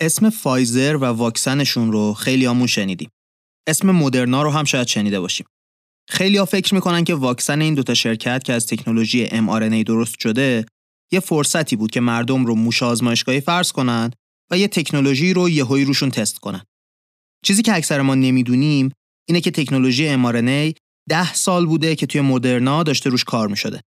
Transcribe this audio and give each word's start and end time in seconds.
اسم 0.00 0.30
فایزر 0.30 0.96
و 0.96 1.04
واکسنشون 1.04 1.92
رو 1.92 2.14
خیلیامون 2.14 2.66
شنیدیم. 2.66 3.10
اسم 3.68 3.90
مدرنا 3.90 4.42
رو 4.42 4.50
هم 4.50 4.64
شاید 4.64 4.86
شنیده 4.86 5.20
باشیم. 5.20 5.46
خیلی 6.08 6.36
ها 6.36 6.44
فکر 6.44 6.74
می‌کنن 6.74 7.04
که 7.04 7.14
واکسن 7.14 7.60
این 7.60 7.74
دوتا 7.74 7.94
شرکت 7.94 8.44
که 8.44 8.52
از 8.52 8.66
تکنولوژی 8.66 9.26
mRNA 9.26 9.84
درست 9.86 10.20
شده 10.20 10.66
یه 11.12 11.20
فرصتی 11.20 11.76
بود 11.76 11.90
که 11.90 12.00
مردم 12.00 12.46
رو 12.46 12.54
موش 12.54 12.82
آزمایشگاهی 12.82 13.40
فرض 13.40 13.72
کنن 13.72 14.10
و 14.50 14.58
یه 14.58 14.68
تکنولوژی 14.68 15.32
رو 15.32 15.48
یهویی 15.48 15.84
روشون 15.84 16.10
تست 16.10 16.38
کنن. 16.38 16.64
چیزی 17.44 17.62
که 17.62 17.74
اکثر 17.74 18.00
ما 18.02 18.14
نمی‌دونیم 18.14 18.92
اینه 19.28 19.40
که 19.40 19.50
تکنولوژی 19.50 20.16
mRNA 20.16 20.78
ده 21.08 21.34
سال 21.34 21.66
بوده 21.66 21.96
که 21.96 22.06
توی 22.06 22.20
مدرنا 22.20 22.82
داشته 22.82 23.10
روش 23.10 23.24
کار 23.24 23.48
می 23.48 23.56
شده. 23.56 23.80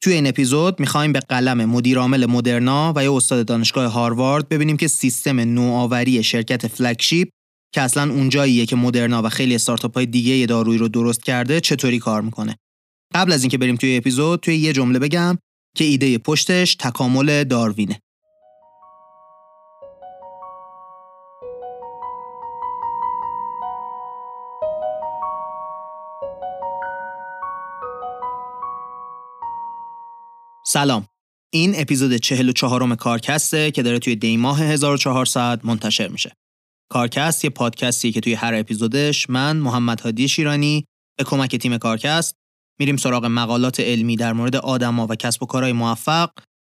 توی 0.00 0.12
این 0.12 0.26
اپیزود 0.26 0.80
می‌خوایم 0.80 1.12
به 1.12 1.20
قلم 1.20 1.64
مدیرعامل 1.64 2.26
مدرنا 2.26 2.92
و 2.96 3.02
یه 3.02 3.12
استاد 3.12 3.46
دانشگاه 3.46 3.92
هاروارد 3.92 4.48
ببینیم 4.48 4.76
که 4.76 4.88
سیستم 4.88 5.40
نوآوری 5.40 6.22
شرکت 6.22 6.66
فلگشیپ 6.66 7.28
که 7.74 7.80
اصلا 7.80 8.12
اونجاییه 8.12 8.66
که 8.66 8.76
مدرنا 8.76 9.22
و 9.22 9.28
خیلی 9.28 9.54
استارتاپ 9.54 9.94
های 9.94 10.06
دیگه 10.06 10.46
دارویی 10.46 10.78
رو 10.78 10.88
درست 10.88 11.24
کرده 11.24 11.60
چطوری 11.60 11.98
کار 11.98 12.22
می‌کنه. 12.22 12.56
قبل 13.14 13.32
از 13.32 13.42
اینکه 13.42 13.58
بریم 13.58 13.76
توی 13.76 13.96
اپیزود 13.96 14.40
توی 14.40 14.56
یه 14.56 14.72
جمله 14.72 14.98
بگم 14.98 15.38
که 15.76 15.84
ایده 15.84 16.18
پشتش 16.18 16.74
تکامل 16.74 17.44
داروینه. 17.44 18.00
سلام. 30.70 31.06
این 31.52 31.72
اپیزود 31.76 32.16
44 32.16 32.82
م 32.82 32.94
کارکسته 32.94 33.70
که 33.70 33.82
داره 33.82 33.98
توی 33.98 34.16
دی 34.16 34.36
ماه 34.36 34.62
1400 34.62 35.60
منتشر 35.64 36.08
میشه. 36.08 36.32
کارکست 36.90 37.44
یه 37.44 37.50
پادکستی 37.50 38.12
که 38.12 38.20
توی 38.20 38.34
هر 38.34 38.54
اپیزودش 38.54 39.30
من 39.30 39.56
محمد 39.56 40.00
هادی 40.00 40.28
شیرانی 40.28 40.84
به 41.18 41.24
کمک 41.24 41.56
تیم 41.56 41.78
کارکست 41.78 42.34
میریم 42.80 42.96
سراغ 42.96 43.24
مقالات 43.24 43.80
علمی 43.80 44.16
در 44.16 44.32
مورد 44.32 44.56
آدما 44.56 45.06
و 45.10 45.14
کسب 45.14 45.42
و 45.42 45.46
کارهای 45.46 45.72
موفق 45.72 46.30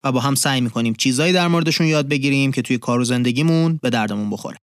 و 0.05 0.13
با 0.13 0.21
هم 0.21 0.35
سعی 0.35 0.61
می‌کنیم 0.61 0.95
چیزایی 0.95 1.33
در 1.33 1.49
موردشون 1.49 1.87
یاد 1.87 2.09
بگیریم 2.09 2.53
که 2.53 2.63
توی 2.63 2.79
کار 2.79 3.01
و 3.01 3.05
زندگیمون 3.05 3.79
به 3.83 3.91
دردمون 3.91 4.31
بخوره. 4.31 4.59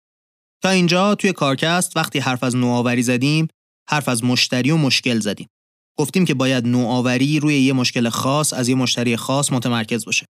تا 0.63 0.71
اینجا 0.71 1.15
توی 1.15 1.33
کارکست 1.33 1.97
وقتی 1.97 2.19
حرف 2.19 2.43
از 2.43 2.57
نوآوری 2.57 3.03
زدیم 3.03 3.49
حرف 3.89 4.09
از 4.09 4.25
مشتری 4.25 4.71
و 4.71 4.77
مشکل 4.77 5.21
زدیم. 5.21 5.49
گفتیم 5.97 6.25
که 6.25 6.35
باید 6.35 6.67
نوآوری 6.67 7.41
روی 7.41 7.61
یه 7.61 7.73
مشکل 7.73 8.09
خاص 8.09 8.53
از 8.53 8.69
یه 8.69 8.75
مشتری 8.75 9.17
خاص 9.17 9.53
متمرکز 9.53 10.05
باشه. 10.05 10.27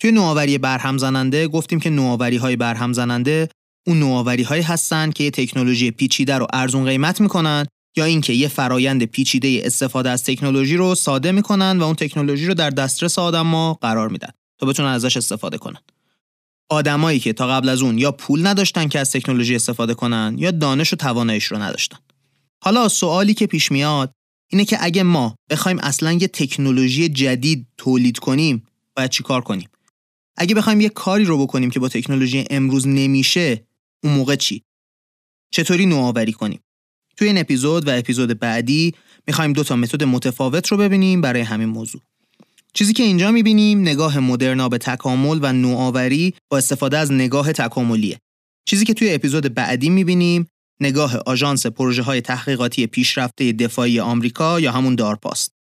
توی 0.00 0.12
نوآوری 0.12 0.58
برهم 0.58 0.98
زننده 0.98 1.48
گفتیم 1.48 1.80
که 1.80 1.90
نوآوری 1.90 2.36
های 2.36 2.56
برهم 2.56 2.92
زننده 2.92 3.48
اون 3.86 3.98
نوآوری 3.98 4.42
هایی 4.42 4.62
هستن 4.62 5.10
که 5.10 5.24
یه 5.24 5.30
تکنولوژی 5.30 5.90
پیچیده 5.90 6.38
رو 6.38 6.46
ارزون 6.52 6.84
قیمت 6.84 7.20
می‌کنن 7.20 7.66
یا 7.96 8.04
اینکه 8.04 8.32
یه 8.32 8.48
فرایند 8.48 9.04
پیچیده 9.04 9.62
استفاده 9.64 10.10
از 10.10 10.24
تکنولوژی 10.24 10.76
رو 10.76 10.94
ساده 10.94 11.32
می‌کنن 11.32 11.78
و 11.78 11.82
اون 11.82 11.94
تکنولوژی 11.94 12.46
رو 12.46 12.54
در 12.54 12.70
دسترس 12.70 13.18
آدما 13.18 13.74
قرار 13.74 14.08
میدن 14.08 14.30
تا 14.58 14.66
بتونن 14.66 14.88
ازش 14.88 15.16
استفاده 15.16 15.58
کنن. 15.58 15.80
آدمایی 16.70 17.18
که 17.18 17.32
تا 17.32 17.48
قبل 17.48 17.68
از 17.68 17.82
اون 17.82 17.98
یا 17.98 18.12
پول 18.12 18.46
نداشتن 18.46 18.88
که 18.88 18.98
از 18.98 19.12
تکنولوژی 19.12 19.54
استفاده 19.54 19.94
کنن 19.94 20.34
یا 20.38 20.50
دانش 20.50 20.92
و 20.92 20.96
تواناییش 20.96 21.44
رو 21.44 21.58
نداشتن. 21.58 21.98
حالا 22.62 22.88
سوالی 22.88 23.34
که 23.34 23.46
پیش 23.46 23.72
میاد 23.72 24.12
اینه 24.54 24.64
که 24.64 24.76
اگه 24.80 25.02
ما 25.02 25.36
بخوایم 25.50 25.78
اصلا 25.78 26.12
یه 26.12 26.28
تکنولوژی 26.28 27.08
جدید 27.08 27.66
تولید 27.76 28.18
کنیم 28.18 28.62
باید 28.96 29.10
چی 29.10 29.22
کار 29.22 29.40
کنیم؟ 29.40 29.68
اگه 30.36 30.54
بخوایم 30.54 30.80
یه 30.80 30.88
کاری 30.88 31.24
رو 31.24 31.38
بکنیم 31.38 31.70
که 31.70 31.80
با 31.80 31.88
تکنولوژی 31.88 32.44
امروز 32.50 32.88
نمیشه 32.88 33.66
اون 34.04 34.12
موقع 34.12 34.36
چی؟ 34.36 34.62
چطوری 35.50 35.86
نوآوری 35.86 36.32
کنیم؟ 36.32 36.60
توی 37.16 37.28
این 37.28 37.38
اپیزود 37.38 37.88
و 37.88 37.98
اپیزود 37.98 38.38
بعدی 38.38 38.94
می‌خوایم 39.26 39.52
دو 39.52 39.64
تا 39.64 39.76
متد 39.76 40.04
متفاوت 40.04 40.68
رو 40.68 40.76
ببینیم 40.76 41.20
برای 41.20 41.42
همین 41.42 41.68
موضوع. 41.68 42.00
چیزی 42.74 42.92
که 42.92 43.02
اینجا 43.02 43.30
می‌بینیم 43.30 43.80
نگاه 43.80 44.18
مدرنا 44.18 44.68
به 44.68 44.78
تکامل 44.78 45.38
و 45.42 45.52
نوآوری 45.52 46.34
با 46.50 46.58
استفاده 46.58 46.98
از 46.98 47.12
نگاه 47.12 47.52
تکاملیه. 47.52 48.18
چیزی 48.64 48.84
که 48.84 48.94
توی 48.94 49.14
اپیزود 49.14 49.54
بعدی 49.54 49.90
می‌بینیم 49.90 50.46
نگاه 50.80 51.16
آژانس 51.16 51.66
پروژه 51.66 52.02
های 52.02 52.20
تحقیقاتی 52.20 52.86
پیشرفته 52.86 53.52
دفاعی 53.52 54.00
آمریکا 54.00 54.60
یا 54.60 54.72
همون 54.72 54.94
دارپاست. 54.94 55.52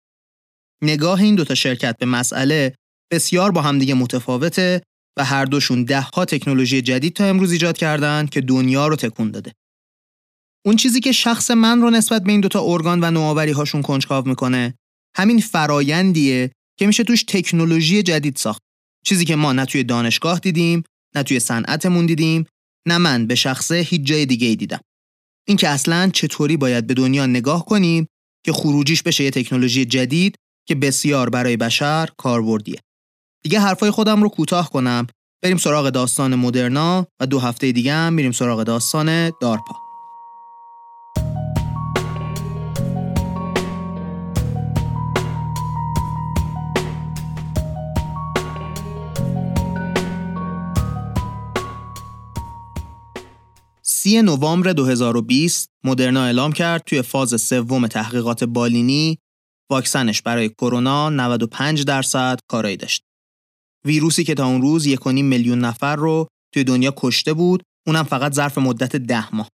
نگاه 0.82 1.20
این 1.20 1.34
دوتا 1.34 1.54
شرکت 1.54 1.96
به 1.98 2.06
مسئله 2.06 2.74
بسیار 3.12 3.50
با 3.50 3.62
همدیگه 3.62 3.94
متفاوته 3.94 4.82
و 5.18 5.24
هر 5.24 5.44
دوشون 5.44 5.84
ده 5.84 6.00
ها 6.00 6.24
تکنولوژی 6.24 6.82
جدید 6.82 7.12
تا 7.12 7.24
امروز 7.24 7.52
ایجاد 7.52 7.76
کردن 7.76 8.26
که 8.26 8.40
دنیا 8.40 8.86
رو 8.86 8.96
تکون 8.96 9.30
داده. 9.30 9.52
اون 10.66 10.76
چیزی 10.76 11.00
که 11.00 11.12
شخص 11.12 11.50
من 11.50 11.82
رو 11.82 11.90
نسبت 11.90 12.22
به 12.22 12.32
این 12.32 12.40
دوتا 12.40 12.64
ارگان 12.64 13.04
و 13.04 13.10
نوآوری 13.10 13.52
هاشون 13.52 13.82
کنجکاو 13.82 14.28
می‌کنه 14.28 14.74
همین 15.16 15.40
فرایندیه 15.40 16.52
که 16.78 16.86
میشه 16.86 17.04
توش 17.04 17.22
تکنولوژی 17.22 18.02
جدید 18.02 18.36
ساخت. 18.36 18.62
چیزی 19.06 19.24
که 19.24 19.36
ما 19.36 19.52
نه 19.52 19.64
توی 19.64 19.84
دانشگاه 19.84 20.38
دیدیم، 20.38 20.82
نه 21.14 21.22
توی 21.22 21.40
صنعتمون 21.40 22.06
دیدیم، 22.06 22.46
نه 22.88 22.98
من 22.98 23.26
به 23.26 23.34
شخصه 23.34 23.74
هیچ 23.74 24.02
جای 24.02 24.26
دیگه 24.26 24.46
ای 24.46 24.56
دیدم. 24.56 24.80
اینکه 25.48 25.68
اصلا 25.68 26.10
چطوری 26.14 26.56
باید 26.56 26.86
به 26.86 26.94
دنیا 26.94 27.26
نگاه 27.26 27.64
کنیم 27.64 28.06
که 28.44 28.52
خروجیش 28.52 29.02
بشه 29.02 29.24
یه 29.24 29.30
تکنولوژی 29.30 29.84
جدید 29.84 30.36
که 30.68 30.74
بسیار 30.74 31.30
برای 31.30 31.56
بشر 31.56 32.08
کاربردیه. 32.16 32.80
دیگه 33.44 33.60
حرفای 33.60 33.90
خودم 33.90 34.22
رو 34.22 34.28
کوتاه 34.28 34.70
کنم 34.70 35.06
بریم 35.42 35.56
سراغ 35.56 35.90
داستان 35.90 36.34
مدرنا 36.34 37.06
و 37.20 37.26
دو 37.26 37.38
هفته 37.38 37.72
دیگه 37.72 37.92
هم 37.92 38.12
میریم 38.12 38.32
سراغ 38.32 38.62
داستان 38.62 39.30
دارپا. 39.40 39.81
سی 54.02 54.22
نوامبر 54.22 54.72
2020 54.72 55.68
مدرنا 55.84 56.24
اعلام 56.24 56.52
کرد 56.52 56.82
توی 56.86 57.02
فاز 57.02 57.40
سوم 57.40 57.86
تحقیقات 57.86 58.44
بالینی 58.44 59.18
واکسنش 59.70 60.22
برای 60.22 60.48
کرونا 60.48 61.10
95 61.10 61.84
درصد 61.84 62.38
کارایی 62.50 62.76
داشت. 62.76 63.02
ویروسی 63.86 64.24
که 64.24 64.34
تا 64.34 64.46
اون 64.46 64.62
روز 64.62 64.88
1.5 64.88 65.06
میلیون 65.06 65.58
نفر 65.58 65.96
رو 65.96 66.28
توی 66.54 66.64
دنیا 66.64 66.94
کشته 66.96 67.34
بود، 67.34 67.62
اونم 67.86 68.02
فقط 68.02 68.32
ظرف 68.32 68.58
مدت 68.58 68.96
ده 68.96 69.34
ماه. 69.34 69.48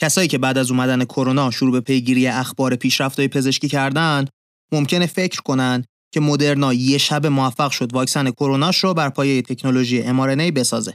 کسایی 0.00 0.28
که 0.28 0.38
بعد 0.38 0.58
از 0.58 0.70
اومدن 0.70 1.04
کرونا 1.04 1.50
شروع 1.50 1.72
به 1.72 1.80
پیگیری 1.80 2.26
اخبار 2.26 2.76
پیشرفت‌های 2.76 3.28
پزشکی 3.28 3.68
کردن، 3.68 4.26
ممکنه 4.72 5.06
فکر 5.06 5.40
کنن 5.40 5.84
که 6.14 6.20
مدرنا 6.20 6.74
یه 6.74 6.98
شب 6.98 7.26
موفق 7.26 7.70
شد 7.70 7.92
واکسن 7.92 8.30
کروناش 8.30 8.84
رو 8.84 8.94
بر 8.94 9.08
پایه 9.08 9.42
تکنولوژی 9.42 10.02
mRNA 10.02 10.52
بسازه. 10.52 10.94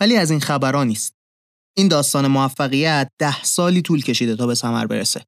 ولی 0.00 0.16
از 0.16 0.30
این 0.30 0.40
خبران 0.40 0.86
نیست. 0.86 1.17
این 1.78 1.88
داستان 1.88 2.26
موفقیت 2.26 3.10
ده 3.18 3.42
سالی 3.42 3.82
طول 3.82 4.02
کشیده 4.02 4.36
تا 4.36 4.46
به 4.46 4.54
ثمر 4.54 4.86
برسه. 4.86 5.24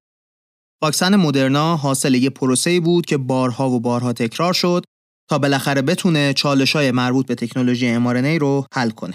واکسن 0.82 1.16
مدرنا 1.16 1.76
حاصل 1.76 2.14
یه 2.14 2.30
پروسه‌ای 2.30 2.80
بود 2.80 3.06
که 3.06 3.16
بارها 3.16 3.70
و 3.70 3.80
بارها 3.80 4.12
تکرار 4.12 4.52
شد 4.52 4.84
تا 5.28 5.38
بالاخره 5.38 5.82
بتونه 5.82 6.32
چالش‌های 6.32 6.90
مربوط 6.90 7.26
به 7.26 7.34
تکنولوژی 7.34 7.94
mRNA 7.94 8.40
رو 8.40 8.66
حل 8.74 8.90
کنه. 8.90 9.14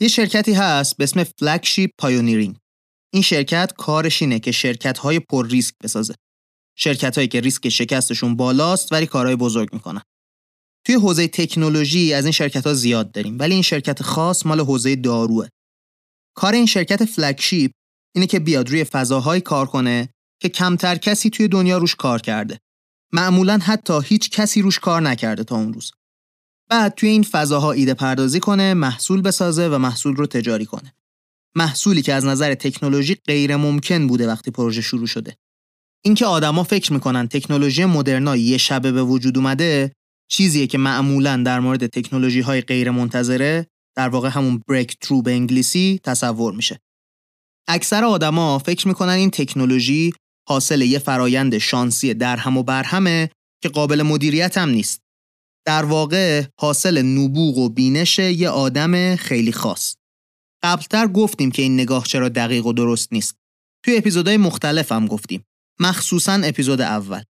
یه 0.00 0.08
شرکتی 0.08 0.52
هست 0.52 0.96
به 0.96 1.04
اسم 1.04 1.24
فلگشیپ 1.24 1.90
پایونیرینگ. 1.98 2.56
این 3.12 3.22
شرکت 3.22 3.72
کارش 3.78 4.22
اینه 4.22 4.38
که 4.38 4.52
شرکت‌های 4.52 5.20
پر 5.20 5.48
ریسک 5.48 5.74
بسازه. 5.82 6.14
شرکت‌هایی 6.76 7.28
که 7.28 7.40
ریسک 7.40 7.68
شکستشون 7.68 8.36
بالاست 8.36 8.92
ولی 8.92 9.06
کارهای 9.06 9.36
بزرگ 9.36 9.72
می‌کنن. 9.72 10.02
توی 10.86 10.94
حوزه 10.94 11.28
تکنولوژی 11.28 12.12
از 12.12 12.24
این 12.24 12.32
شرکت 12.32 12.72
زیاد 12.72 13.12
داریم 13.12 13.36
ولی 13.38 13.54
این 13.54 13.62
شرکت 13.62 14.02
خاص 14.02 14.46
مال 14.46 14.60
حوزه 14.60 14.96
داروه. 14.96 15.48
کار 16.34 16.54
این 16.54 16.66
شرکت 16.66 17.04
فلگشیپ 17.04 17.72
اینه 18.14 18.26
که 18.26 18.40
بیاد 18.40 18.70
روی 18.70 18.84
فضاهایی 18.84 19.40
کار 19.40 19.66
کنه 19.66 20.08
که 20.42 20.48
کمتر 20.48 20.96
کسی 20.96 21.30
توی 21.30 21.48
دنیا 21.48 21.78
روش 21.78 21.94
کار 21.94 22.20
کرده. 22.20 22.58
معمولا 23.12 23.58
حتی 23.62 24.00
هیچ 24.04 24.30
کسی 24.30 24.62
روش 24.62 24.78
کار 24.78 25.02
نکرده 25.02 25.44
تا 25.44 25.56
اون 25.56 25.72
روز. 25.72 25.92
بعد 26.70 26.94
توی 26.94 27.08
این 27.08 27.22
فضاها 27.22 27.72
ایده 27.72 27.94
پردازی 27.94 28.40
کنه، 28.40 28.74
محصول 28.74 29.20
بسازه 29.20 29.68
و 29.68 29.78
محصول 29.78 30.16
رو 30.16 30.26
تجاری 30.26 30.66
کنه. 30.66 30.94
محصولی 31.56 32.02
که 32.02 32.14
از 32.14 32.24
نظر 32.24 32.54
تکنولوژی 32.54 33.14
غیر 33.14 33.56
ممکن 33.56 34.06
بوده 34.06 34.26
وقتی 34.26 34.50
پروژه 34.50 34.80
شروع 34.80 35.06
شده. 35.06 35.36
اینکه 36.04 36.26
آدما 36.26 36.62
فکر 36.62 36.92
می‌کنن 36.92 37.28
تکنولوژی 37.28 37.84
مدرنا 37.84 38.36
یه 38.36 38.58
شبه 38.58 38.92
به 38.92 39.02
وجود 39.02 39.38
اومده 39.38 39.92
چیزیه 40.30 40.66
که 40.66 40.78
معمولا 40.78 41.42
در 41.46 41.60
مورد 41.60 41.86
تکنولوژی 41.86 42.40
های 42.40 42.60
غیر 42.60 42.90
منتظره 42.90 43.66
در 43.96 44.08
واقع 44.08 44.28
همون 44.28 44.62
بریک 44.68 44.96
ترو 45.00 45.22
به 45.22 45.32
انگلیسی 45.32 46.00
تصور 46.04 46.54
میشه. 46.54 46.80
اکثر 47.68 48.04
آدما 48.04 48.58
فکر 48.58 48.88
می‌کنن 48.88 49.12
این 49.12 49.30
تکنولوژی 49.30 50.12
حاصل 50.48 50.82
یه 50.82 50.98
فرایند 50.98 51.58
شانسی 51.58 52.14
درهم 52.14 52.56
و 52.56 52.62
برهمه 52.62 53.30
که 53.62 53.68
قابل 53.68 54.02
مدیریت 54.02 54.58
هم 54.58 54.68
نیست. 54.68 55.00
در 55.66 55.84
واقع 55.84 56.44
حاصل 56.60 57.02
نبوغ 57.02 57.58
و 57.58 57.68
بینش 57.68 58.18
یه 58.18 58.48
آدم 58.48 59.16
خیلی 59.16 59.52
خاص. 59.52 59.94
قبلتر 60.62 61.06
گفتیم 61.06 61.50
که 61.50 61.62
این 61.62 61.74
نگاه 61.74 62.04
چرا 62.04 62.28
دقیق 62.28 62.66
و 62.66 62.72
درست 62.72 63.12
نیست. 63.12 63.36
توی 63.84 63.96
اپیزودهای 63.96 64.36
مختلف 64.36 64.92
هم 64.92 65.06
گفتیم. 65.06 65.44
مخصوصا 65.80 66.32
اپیزود 66.32 66.80
اول. 66.80 67.22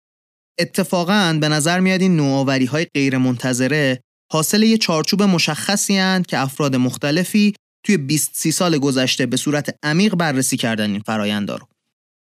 اتفاقا 0.59 1.39
به 1.41 1.49
نظر 1.49 1.81
میاد 1.81 2.01
این 2.01 2.17
نوآوری 2.17 2.65
های 2.65 2.85
غیر 2.85 3.19
منتظره 3.19 4.03
حاصل 4.33 4.63
یه 4.63 4.79
چارچوب 4.79 5.23
مشخصی 5.23 5.97
هن 5.97 6.23
که 6.23 6.39
افراد 6.39 6.77
مختلفی 6.77 7.55
توی 7.87 7.97
20 7.97 8.31
سی 8.35 8.53
سال 8.53 8.79
گذشته 8.79 9.27
به 9.27 9.37
صورت 9.37 9.79
عمیق 9.83 10.15
بررسی 10.15 10.57
کردن 10.57 10.91
این 10.91 11.01
فرایندا 11.01 11.57
رو. 11.57 11.67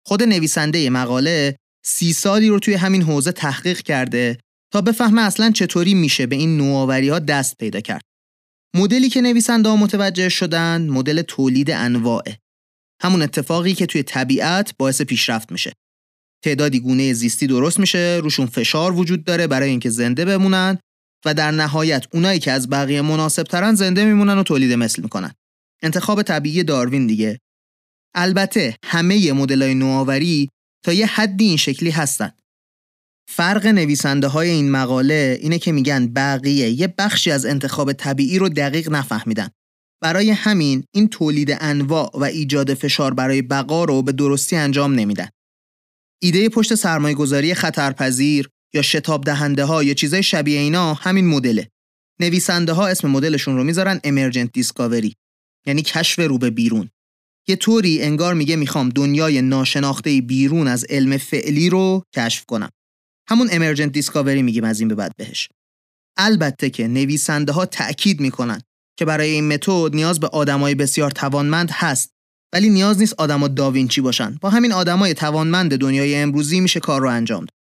خود 0.06 0.24
نویسنده 0.24 0.90
مقاله 0.90 1.56
سی 1.86 2.14
سالی 2.14 2.48
رو 2.50 2.60
توی 2.60 2.74
همین 2.74 3.02
حوزه 3.02 3.32
تحقیق 3.32 3.82
کرده 3.82 4.38
تا 4.74 4.82
بفهمه 4.82 5.22
اصلا 5.22 5.52
چطوری 5.52 5.94
میشه 5.94 6.26
به 6.26 6.36
این 6.36 6.58
نوآوری 6.58 7.10
ها 7.10 7.20
دست 7.20 7.58
پیدا 7.58 7.80
کرد. 7.80 8.02
مدلی 8.76 9.10
که 9.10 9.22
نویسنده 9.22 9.70
ها 9.70 9.76
متوجه 9.76 10.30
شدن 10.30 10.88
مدل 10.88 11.22
تولید 11.22 11.72
انواعه. 11.72 12.38
همون 13.02 13.22
اتفاقی 13.22 13.74
که 13.74 13.86
توی 13.86 14.04
طبیعت 14.04 14.74
باعث 14.78 15.02
پیشرفت 15.02 15.52
میشه. 15.52 15.74
تعدادی 16.44 16.80
گونه 16.80 17.14
زیستی 17.14 17.48
درست 17.48 17.80
میشه، 17.80 18.20
روشون 18.24 18.46
فشار 18.46 18.94
وجود 18.94 19.24
داره 19.24 19.48
برای 19.48 19.70
اینکه 19.70 19.90
زنده 19.90 20.26
بمونن 20.26 20.78
و 21.26 21.34
در 21.34 21.52
نهایت 21.52 22.06
اونایی 22.14 22.40
که 22.40 22.52
از 22.52 22.70
بقیه 22.70 23.02
مناسب 23.02 23.44
ترن 23.44 23.76
زنده 23.76 24.06
میمونن 24.06 24.38
و 24.38 24.44
تولید 24.44 24.74
مثل 24.74 25.02
می‌کنن. 25.02 25.34
انتخاب 25.82 26.22
طبیعی 26.22 26.64
داروین 26.64 27.08
دیگه. 27.08 27.40
البته 28.16 28.78
همه 28.84 29.34
مدلای 29.34 29.74
نوآوری 29.74 30.50
تا 30.86 30.94
یه 30.94 31.06
حدی 31.06 31.46
این 31.46 31.58
شکلی 31.58 31.90
هستن. 31.90 32.32
فرق 33.30 33.68
نویسنده 33.68 34.28
های 34.28 34.50
این 34.50 34.72
مقاله 34.72 35.38
اینه 35.42 35.60
که 35.60 35.72
میگن 35.72 36.08
بقیه 36.08 36.70
یه 36.70 36.94
بخشی 36.98 37.32
از 37.32 37.46
انتخاب 37.46 37.94
طبیعی 37.94 38.40
رو 38.40 38.50
دقیق 38.50 38.90
نفهمیدن. 38.90 39.50
برای 40.02 40.32
همین 40.32 40.84
این 40.96 41.08
تولید 41.08 41.58
انواع 41.60 42.12
و 42.14 42.24
ایجاد 42.24 42.74
فشار 42.74 43.14
برای 43.14 43.42
بقا 43.42 43.84
رو 43.84 44.02
به 44.02 44.12
درستی 44.12 44.56
انجام 44.56 44.94
نمیدن. 44.94 45.30
ایده 46.22 46.50
پشت 46.50 46.76
سرمایه 46.76 47.16
گذاری 47.16 47.54
خطرپذیر 47.54 48.50
یا 48.74 48.82
شتاب 48.82 49.24
دهنده 49.24 49.66
ها 49.66 49.84
یا 49.84 49.94
چیزای 49.94 50.24
شبیه 50.24 50.60
اینا 50.60 50.94
همین 50.94 51.28
مدله. 51.28 51.70
نویسنده 52.20 52.74
ها 52.74 52.88
اسم 52.88 53.08
مدلشون 53.08 53.56
رو 53.58 53.64
می‌ذارن 53.64 54.00
امرجنت 54.04 54.52
دیسکاوری 54.52 55.16
یعنی 55.68 55.82
کشف 55.82 56.20
رو 56.20 56.38
به 56.38 56.50
بیرون. 56.50 56.90
یه 57.48 57.56
طوری 57.56 58.02
انگار 58.02 58.34
میگه 58.34 58.56
می‌خوام 58.56 58.90
دنیای 58.90 59.42
ناشناخته 59.42 60.22
بیرون 60.22 60.68
از 60.68 60.86
علم 60.90 61.18
فعلی 61.18 61.70
رو 61.70 62.04
کشف 62.16 62.46
کنم. 62.46 62.70
همون 63.30 63.50
امرجنت 63.52 63.92
دیسکاوری 63.92 64.42
میگیم 64.42 64.64
از 64.64 64.80
این 64.80 64.90
به 64.90 64.96
بعد 64.96 65.12
بهش. 65.18 65.50
البته 66.18 66.70
که 66.70 66.88
نویسنده 66.88 67.52
ها 67.52 67.66
تأکید 67.66 68.20
می‌کنن 68.20 68.62
که 68.98 69.06
برای 69.06 69.30
این 69.30 69.48
متد 69.54 69.96
نیاز 69.96 70.20
به 70.20 70.28
آدمای 70.28 70.76
بسیار 70.76 71.12
توانمند 71.12 71.70
هست 71.72 72.10
ولی 72.54 72.70
نیاز 72.70 73.00
نیست 73.00 73.14
آدما 73.18 73.48
داوینچی 73.48 74.02
باشن 74.02 74.38
با 74.42 74.50
همین 74.50 74.72
آدمای 74.72 75.14
توانمند 75.14 75.78
دنیای 75.78 76.16
امروزی 76.16 76.60
میشه 76.60 76.80
کار 76.80 77.02
رو 77.02 77.10
انجام 77.10 77.40
داد 77.40 77.59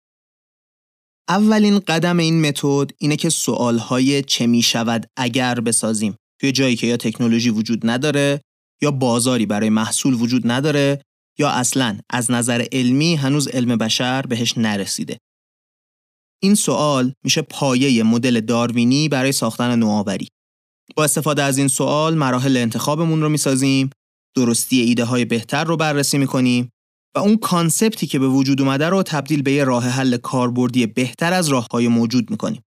اولین 1.29 1.79
قدم 1.79 2.19
این 2.19 2.49
متد 2.49 2.91
اینه 2.99 3.17
که 3.17 3.29
سوالهای 3.29 4.23
چه 4.23 4.47
می‌شود 4.47 5.07
اگر 5.17 5.61
بسازیم. 5.61 6.17
توی 6.41 6.53
جایی 6.53 6.77
که 6.77 6.87
یا 6.87 6.97
تکنولوژی 6.97 7.51
وجود 7.51 7.81
نداره 7.85 8.41
یا 8.83 8.91
بازاری 8.91 9.47
برای 9.47 9.71
محصول 9.71 10.15
وجود 10.15 10.51
نداره 10.51 11.03
یا 11.39 11.51
اصلا 11.51 11.99
از 12.11 12.31
نظر 12.31 12.67
علمی 12.73 13.15
هنوز 13.15 13.49
علم 13.49 13.77
بشر 13.77 14.23
بهش 14.23 14.59
نرسیده. 14.59 15.19
این 16.43 16.55
سوال 16.55 17.13
میشه 17.25 17.43
پایه 17.43 18.03
مدل 18.03 18.41
داروینی 18.41 19.09
برای 19.09 19.33
ساختن 19.33 19.79
نوآوری. 19.79 20.29
با 20.97 21.05
استفاده 21.05 21.43
از 21.43 21.59
این 21.59 21.69
سوال 21.69 22.15
مراحل 22.15 22.57
انتخابمون 22.57 23.23
رو 23.23 23.29
می‌سازیم 23.29 23.91
درستی 24.37 24.81
ایده 24.81 25.05
های 25.05 25.25
بهتر 25.25 25.65
رو 25.65 25.77
بررسی 25.77 26.19
می‌کنیم 26.19 26.71
و 27.17 27.19
اون 27.19 27.37
کانسپتی 27.37 28.07
که 28.07 28.19
به 28.19 28.29
وجود 28.29 28.61
اومده 28.61 28.89
رو 28.89 29.03
تبدیل 29.03 29.43
به 29.43 29.53
یه 29.53 29.65
راه 29.65 29.89
حل 29.89 30.17
کاربردی 30.17 30.87
بهتر 30.87 31.33
از 31.33 31.49
راه 31.49 31.67
های 31.73 31.89
موجود 31.89 32.31
می‌کنیم. 32.31 32.63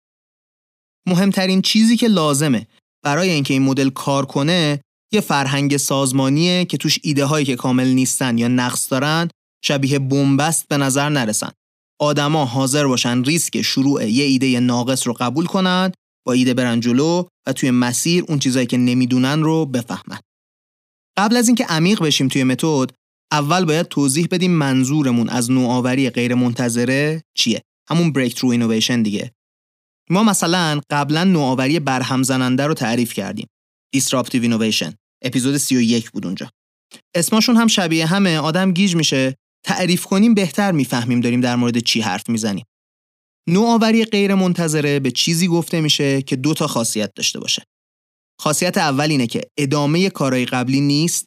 مهمترین 1.07 1.61
چیزی 1.61 1.97
که 1.97 2.07
لازمه 2.07 2.67
برای 3.03 3.29
اینکه 3.29 3.53
این 3.53 3.63
مدل 3.63 3.89
کار 3.89 4.25
کنه 4.25 4.81
یه 5.13 5.21
فرهنگ 5.21 5.77
سازمانیه 5.77 6.65
که 6.65 6.77
توش 6.77 6.99
ایده 7.03 7.25
هایی 7.25 7.45
که 7.45 7.55
کامل 7.55 7.87
نیستن 7.87 8.37
یا 8.37 8.47
نقص 8.47 8.91
دارن 8.91 9.29
شبیه 9.63 9.99
بن‌بست 9.99 10.67
به 10.67 10.77
نظر 10.77 11.09
نرسن. 11.09 11.51
آدما 11.99 12.45
حاضر 12.45 12.87
باشن 12.87 13.23
ریسک 13.23 13.61
شروع 13.61 14.09
یه 14.09 14.23
ایده 14.23 14.59
ناقص 14.59 15.07
رو 15.07 15.13
قبول 15.13 15.45
کنند 15.45 15.93
با 16.25 16.33
ایده 16.33 16.53
برن 16.53 16.79
جلو 16.79 17.25
و 17.47 17.53
توی 17.53 17.71
مسیر 17.71 18.23
اون 18.27 18.39
چیزایی 18.39 18.65
که 18.65 18.77
نمی‌دونن 18.77 19.43
رو 19.43 19.65
بفهمن. 19.65 20.19
قبل 21.17 21.37
از 21.37 21.47
اینکه 21.47 21.65
عمیق 21.65 22.03
بشیم 22.03 22.27
توی 22.27 22.43
متد 22.43 22.91
اول 23.31 23.65
باید 23.65 23.87
توضیح 23.87 24.27
بدیم 24.31 24.51
منظورمون 24.51 25.29
از 25.29 25.51
نوآوری 25.51 26.09
غیر 26.09 26.35
منتظره 26.35 27.23
چیه. 27.37 27.61
همون 27.89 28.13
breakthrough 28.13 28.49
innovation 28.49 29.01
دیگه. 29.01 29.31
ما 30.09 30.23
مثلا 30.23 30.81
قبلا 30.89 31.23
نوآوری 31.23 31.79
برهم 31.79 32.23
زننده 32.23 32.67
رو 32.67 32.73
تعریف 32.73 33.13
کردیم. 33.13 33.47
disruptive 33.93 34.41
innovation 34.41 34.93
اپیزود 35.23 35.57
31 35.57 36.11
بود 36.11 36.25
اونجا. 36.25 36.49
اسمشون 37.15 37.57
هم 37.57 37.67
شبیه 37.67 38.05
همه 38.05 38.37
آدم 38.37 38.71
گیج 38.71 38.95
میشه. 38.95 39.35
تعریف 39.65 40.05
کنیم 40.05 40.33
بهتر 40.33 40.71
می‌فهمیم 40.71 41.21
داریم 41.21 41.41
در 41.41 41.55
مورد 41.55 41.79
چی 41.79 42.01
حرف 42.01 42.29
می‌زنیم. 42.29 42.65
نوآوری 43.49 44.05
غیر 44.05 44.35
منتظره 44.35 44.99
به 44.99 45.11
چیزی 45.11 45.47
گفته 45.47 45.81
میشه 45.81 46.21
که 46.21 46.35
دو 46.35 46.53
تا 46.53 46.67
خاصیت 46.67 47.11
داشته 47.15 47.39
باشه. 47.39 47.63
خاصیت 48.39 48.77
اول 48.77 49.09
اینه 49.09 49.27
که 49.27 49.41
ادامه 49.57 50.09
کارهای 50.09 50.45
قبلی 50.45 50.81
نیست 50.81 51.25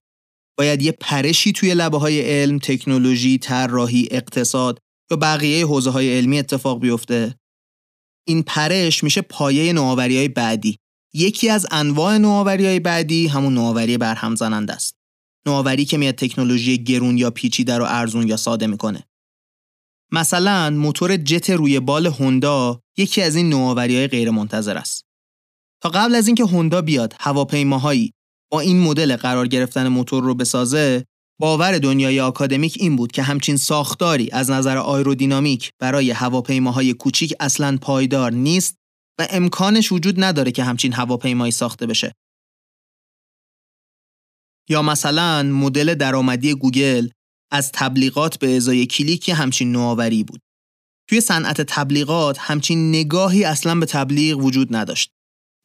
باید 0.58 0.82
یه 0.82 0.92
پرشی 0.92 1.52
توی 1.52 1.74
لبه 1.74 1.98
های 1.98 2.20
علم، 2.20 2.58
تکنولوژی، 2.58 3.38
طراحی، 3.38 4.08
اقتصاد 4.10 4.78
یا 5.10 5.16
بقیه 5.16 5.66
حوزه 5.66 5.90
های 5.90 6.16
علمی 6.16 6.38
اتفاق 6.38 6.80
بیفته. 6.80 7.34
این 8.26 8.42
پرش 8.42 9.04
میشه 9.04 9.20
پایه 9.20 9.72
نوآوری 9.72 10.16
های 10.16 10.28
بعدی. 10.28 10.78
یکی 11.14 11.48
از 11.48 11.66
انواع 11.70 12.18
نوآوری 12.18 12.66
های 12.66 12.80
بعدی 12.80 13.26
همون 13.26 13.54
نوآوری 13.54 13.98
برهم 13.98 14.34
زننده 14.34 14.72
است. 14.72 14.96
نوآوری 15.46 15.84
که 15.84 15.96
میاد 15.96 16.14
تکنولوژی 16.14 16.84
گرون 16.84 17.18
یا 17.18 17.30
پیچیده 17.30 17.78
رو 17.78 17.84
ارزون 17.84 18.28
یا 18.28 18.36
ساده 18.36 18.66
می‌کنه. 18.66 19.04
مثلا 20.12 20.70
موتور 20.70 21.16
جت 21.16 21.50
روی 21.50 21.80
بال 21.80 22.06
هوندا 22.06 22.80
یکی 22.96 23.22
از 23.22 23.36
این 23.36 23.48
نوآوری 23.48 23.96
های 23.96 24.06
غیر 24.06 24.30
منتظر 24.30 24.76
است. 24.76 25.04
تا 25.82 25.88
قبل 25.88 26.14
از 26.14 26.26
اینکه 26.26 26.44
هوندا 26.44 26.82
بیاد 26.82 27.14
هواپیماهایی 27.20 28.13
با 28.50 28.60
این 28.60 28.80
مدل 28.80 29.16
قرار 29.16 29.46
گرفتن 29.46 29.88
موتور 29.88 30.24
رو 30.24 30.34
بسازه 30.34 31.04
باور 31.40 31.78
دنیای 31.78 32.20
آکادمیک 32.20 32.76
این 32.80 32.96
بود 32.96 33.12
که 33.12 33.22
همچین 33.22 33.56
ساختاری 33.56 34.30
از 34.30 34.50
نظر 34.50 34.78
آیرودینامیک 34.78 35.70
برای 35.78 36.10
هواپیماهای 36.10 36.92
کوچیک 36.92 37.34
اصلا 37.40 37.78
پایدار 37.82 38.32
نیست 38.32 38.76
و 39.18 39.26
امکانش 39.30 39.92
وجود 39.92 40.24
نداره 40.24 40.52
که 40.52 40.64
همچین 40.64 40.92
هواپیمایی 40.92 41.52
ساخته 41.52 41.86
بشه. 41.86 42.12
یا 44.68 44.82
مثلا 44.82 45.42
مدل 45.42 45.94
درآمدی 45.94 46.54
گوگل 46.54 47.08
از 47.52 47.72
تبلیغات 47.72 48.38
به 48.38 48.56
ازای 48.56 48.86
کلیک 48.86 49.28
همچین 49.28 49.72
نوآوری 49.72 50.24
بود. 50.24 50.40
توی 51.08 51.20
صنعت 51.20 51.60
تبلیغات 51.60 52.38
همچین 52.40 52.88
نگاهی 52.88 53.44
اصلا 53.44 53.74
به 53.74 53.86
تبلیغ 53.86 54.38
وجود 54.38 54.76
نداشت. 54.76 55.10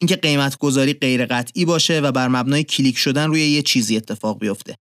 اینکه 0.00 0.16
قیمت 0.16 0.58
گذاری 0.58 0.92
غیر 0.92 1.26
قطعی 1.26 1.64
باشه 1.64 2.00
و 2.00 2.12
بر 2.12 2.28
مبنای 2.28 2.64
کلیک 2.64 2.98
شدن 2.98 3.28
روی 3.28 3.50
یه 3.50 3.62
چیزی 3.62 3.96
اتفاق 3.96 4.38
بیفته. 4.38 4.76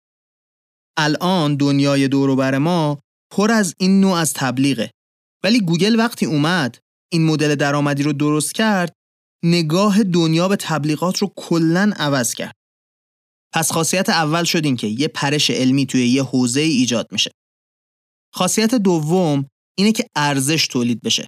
الان 0.99 1.56
دنیای 1.56 2.09
بر 2.09 2.59
ما 2.59 2.99
پر 3.30 3.50
از 3.50 3.75
این 3.78 4.00
نوع 4.00 4.16
از 4.16 4.33
تبلیغه. 4.33 4.90
ولی 5.44 5.61
گوگل 5.61 5.99
وقتی 5.99 6.26
اومد 6.26 6.78
این 7.12 7.26
مدل 7.26 7.54
درآمدی 7.54 8.02
رو 8.02 8.12
درست 8.12 8.54
کرد 8.54 8.92
نگاه 9.44 10.02
دنیا 10.02 10.49
به 10.49 10.56
تبلیغات 10.56 11.18
رو 11.18 11.33
کلا 11.37 11.92
عوض 11.97 12.35
کرد. 12.35 12.54
پس 13.54 13.73
خاصیت 13.73 14.09
اول 14.09 14.44
شد 14.44 14.64
این 14.64 14.76
که 14.76 14.87
یه 14.87 15.09
پرش 15.09 15.50
علمی 15.50 15.87
توی 15.87 16.06
یه 16.09 16.23
حوزه 16.23 16.61
ایجاد 16.61 17.09
میشه. 17.12 17.30
خاصیت 18.35 18.75
دوم 18.75 19.47
اینه 19.78 19.92
که 19.92 20.06
ارزش 20.16 20.66
تولید 20.66 21.00
بشه. 21.00 21.26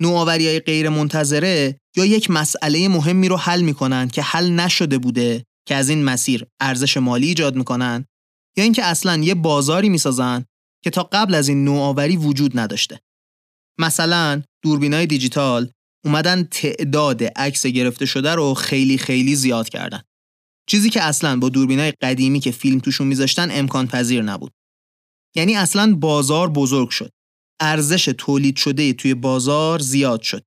نوآوری 0.00 0.46
های 0.46 0.60
غیر 0.60 0.88
منتظره 0.88 1.80
یا 1.96 2.04
یک 2.04 2.30
مسئله 2.30 2.88
مهمی 2.88 3.28
رو 3.28 3.36
حل 3.36 3.62
می‌کنن 3.62 4.08
که 4.08 4.22
حل 4.22 4.50
نشده 4.50 4.98
بوده 4.98 5.44
که 5.68 5.74
از 5.74 5.88
این 5.88 6.04
مسیر 6.04 6.46
ارزش 6.60 6.96
مالی 6.96 7.26
ایجاد 7.26 7.56
می‌کنن 7.56 8.04
یا 8.56 8.64
اینکه 8.64 8.84
اصلا 8.84 9.16
یه 9.16 9.34
بازاری 9.34 9.88
می‌سازن 9.88 10.44
که 10.84 10.90
تا 10.90 11.02
قبل 11.12 11.34
از 11.34 11.48
این 11.48 11.64
نوآوری 11.64 12.16
وجود 12.16 12.58
نداشته. 12.58 13.00
مثلا 13.80 14.42
دوربینای 14.62 15.06
دیجیتال 15.06 15.70
اومدن 16.04 16.44
تعداد 16.44 17.24
عکس 17.24 17.66
گرفته 17.66 18.06
شده 18.06 18.34
رو 18.34 18.54
خیلی 18.54 18.98
خیلی 18.98 19.34
زیاد 19.34 19.68
کردن. 19.68 20.02
چیزی 20.68 20.90
که 20.90 21.02
اصلا 21.02 21.38
با 21.38 21.48
دوربینای 21.48 21.92
قدیمی 22.02 22.40
که 22.40 22.50
فیلم 22.50 22.78
توشون 22.78 23.06
میذاشتن 23.06 23.48
امکان 23.50 23.86
پذیر 23.86 24.22
نبود. 24.22 24.52
یعنی 25.36 25.56
اصلا 25.56 25.94
بازار 25.94 26.50
بزرگ 26.50 26.90
شد. 26.90 27.10
ارزش 27.60 28.14
تولید 28.18 28.56
شده 28.56 28.92
توی 28.92 29.14
بازار 29.14 29.78
زیاد 29.78 30.22
شد. 30.22 30.42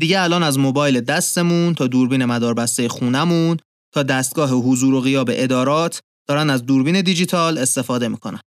دیگه 0.00 0.20
الان 0.20 0.42
از 0.42 0.58
موبایل 0.58 1.00
دستمون 1.00 1.74
تا 1.74 1.86
دوربین 1.86 2.24
مداربسته 2.24 2.88
خونمون 2.88 3.56
تا 3.94 4.02
دستگاه 4.02 4.50
حضور 4.50 4.94
و 4.94 5.00
غیاب 5.00 5.30
ادارات 5.32 6.00
دارن 6.28 6.50
از 6.50 6.66
دوربین 6.66 7.00
دیجیتال 7.00 7.58
استفاده 7.58 8.08
می‌کنن. 8.08 8.40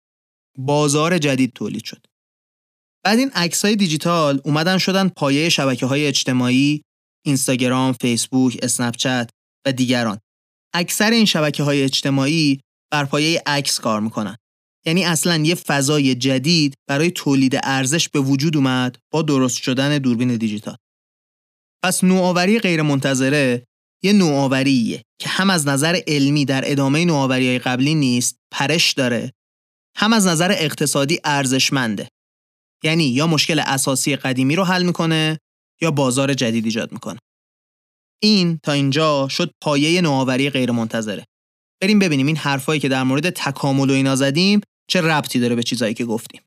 بازار 0.58 1.18
جدید 1.18 1.52
تولید 1.52 1.84
شد. 1.84 2.06
بعد 3.04 3.18
این 3.18 3.30
عکس 3.30 3.64
های 3.64 3.76
دیجیتال 3.76 4.40
اومدن 4.44 4.78
شدن 4.78 5.08
پایه 5.08 5.48
شبکه 5.48 5.86
های 5.86 6.06
اجتماعی، 6.06 6.82
اینستاگرام، 7.24 7.92
فیسبوک، 7.92 8.58
اسنپچت 8.62 9.30
و 9.66 9.72
دیگران. 9.72 10.18
اکثر 10.74 11.10
این 11.10 11.24
شبکه 11.24 11.62
های 11.62 11.82
اجتماعی 11.82 12.60
بر 12.92 13.04
پایه 13.04 13.42
عکس 13.46 13.80
کار 13.80 14.00
می‌کنن. 14.00 14.36
یعنی 14.86 15.04
اصلا 15.04 15.36
یه 15.36 15.54
فضای 15.54 16.14
جدید 16.14 16.74
برای 16.88 17.10
تولید 17.10 17.58
ارزش 17.62 18.08
به 18.08 18.20
وجود 18.20 18.56
اومد 18.56 18.98
با 19.12 19.22
درست 19.22 19.56
شدن 19.56 19.98
دوربین 19.98 20.36
دیجیتال. 20.36 20.76
پس 21.84 22.04
نوآوری 22.04 22.58
غیر 22.58 22.82
منتظره 22.82 23.66
یه 24.02 24.12
نوآوریه 24.12 25.02
که 25.20 25.28
هم 25.28 25.50
از 25.50 25.66
نظر 25.68 26.00
علمی 26.06 26.44
در 26.44 26.62
ادامه 26.70 27.04
نوآوری 27.04 27.48
های 27.48 27.58
قبلی 27.58 27.94
نیست 27.94 28.36
پرش 28.52 28.92
داره 28.92 29.32
هم 29.96 30.12
از 30.12 30.26
نظر 30.26 30.52
اقتصادی 30.52 31.20
ارزشمنده. 31.24 32.08
یعنی 32.84 33.04
یا 33.04 33.26
مشکل 33.26 33.58
اساسی 33.66 34.16
قدیمی 34.16 34.56
رو 34.56 34.64
حل 34.64 34.82
می‌کنه 34.82 35.38
یا 35.82 35.90
بازار 35.90 36.34
جدید 36.34 36.64
ایجاد 36.64 36.92
می‌کنه. 36.92 37.18
این 38.22 38.58
تا 38.62 38.72
اینجا 38.72 39.28
شد 39.28 39.50
پایه 39.62 40.00
نوآوری 40.00 40.50
غیر 40.50 40.70
منتظره 40.70 41.24
بریم 41.82 41.98
ببینیم 41.98 42.26
این 42.26 42.36
حرفایی 42.36 42.80
که 42.80 42.88
در 42.88 43.02
مورد 43.02 43.30
تکامل 43.30 43.90
و 43.90 43.92
اینا 43.92 44.16
زدیم 44.16 44.60
چه 44.86 45.00
ربطی 45.00 45.40
داره 45.40 45.54
به 45.54 45.62
چیزایی 45.62 45.94
که 45.94 46.04
گفتیم 46.04 46.40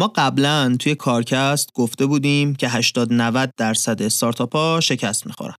ما 0.00 0.12
قبلا 0.14 0.76
توی 0.78 0.94
کارکست 0.94 1.72
گفته 1.74 2.06
بودیم 2.06 2.54
که 2.54 2.68
80 2.68 3.12
90 3.12 3.52
درصد 3.56 4.02
استارتاپ 4.02 4.80
شکست 4.80 5.26
می‌خورن. 5.26 5.54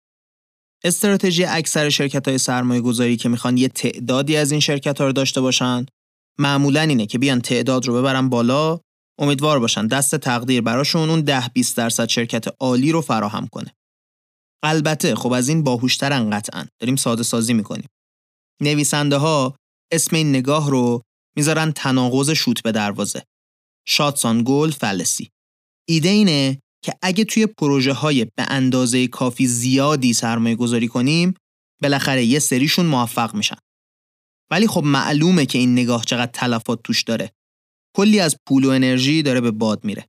استراتژی 0.83 1.45
اکثر 1.45 1.89
شرکت 1.89 2.27
های 2.27 2.37
سرمایه 2.37 2.81
گذاری 2.81 3.17
که 3.17 3.29
می‌خوان 3.29 3.57
یه 3.57 3.67
تعدادی 3.67 4.37
از 4.37 4.51
این 4.51 4.59
شرکت 4.59 5.01
ها 5.01 5.07
رو 5.07 5.11
داشته 5.11 5.41
باشن 5.41 5.85
معمولا 6.39 6.81
اینه 6.81 7.05
که 7.05 7.17
بیان 7.17 7.41
تعداد 7.41 7.85
رو 7.85 7.93
ببرن 7.93 8.29
بالا 8.29 8.79
امیدوار 9.19 9.59
باشن 9.59 9.87
دست 9.87 10.15
تقدیر 10.15 10.61
براشون 10.61 11.09
اون 11.09 11.21
10 11.21 11.47
20 11.53 11.77
درصد 11.77 12.09
شرکت 12.09 12.45
عالی 12.59 12.91
رو 12.91 13.01
فراهم 13.01 13.47
کنه. 13.47 13.75
البته 14.63 15.15
خب 15.15 15.31
از 15.31 15.49
این 15.49 15.63
باهوشترن 15.63 16.29
قطعا 16.29 16.65
داریم 16.79 16.95
ساده 16.95 17.23
سازی 17.23 17.53
می‌کنیم. 17.53 17.87
نویسنده 18.61 19.17
ها 19.17 19.55
اسم 19.91 20.15
این 20.15 20.29
نگاه 20.29 20.69
رو 20.69 21.01
می‌ذارن 21.35 21.71
تناقض 21.71 22.29
شوت 22.29 22.63
به 22.63 22.71
دروازه. 22.71 23.23
شاتسان 23.87 24.43
گل 24.45 24.71
فلسی 24.71 25.29
ایده 25.89 26.09
اینه 26.09 26.59
که 26.83 26.93
اگه 27.01 27.23
توی 27.23 27.45
پروژه 27.45 27.93
های 27.93 28.25
به 28.25 28.45
اندازه 28.47 29.07
کافی 29.07 29.47
زیادی 29.47 30.13
سرمایه 30.13 30.55
گذاری 30.55 30.87
کنیم 30.87 31.33
بالاخره 31.81 32.25
یه 32.25 32.39
سریشون 32.39 32.85
موفق 32.85 33.35
میشن. 33.35 33.57
ولی 34.51 34.67
خب 34.67 34.83
معلومه 34.83 35.45
که 35.45 35.59
این 35.59 35.73
نگاه 35.73 36.05
چقدر 36.05 36.31
تلفات 36.31 36.79
توش 36.83 37.03
داره. 37.03 37.31
کلی 37.95 38.19
از 38.19 38.35
پول 38.47 38.65
و 38.65 38.69
انرژی 38.69 39.23
داره 39.23 39.41
به 39.41 39.51
باد 39.51 39.85
میره. 39.85 40.07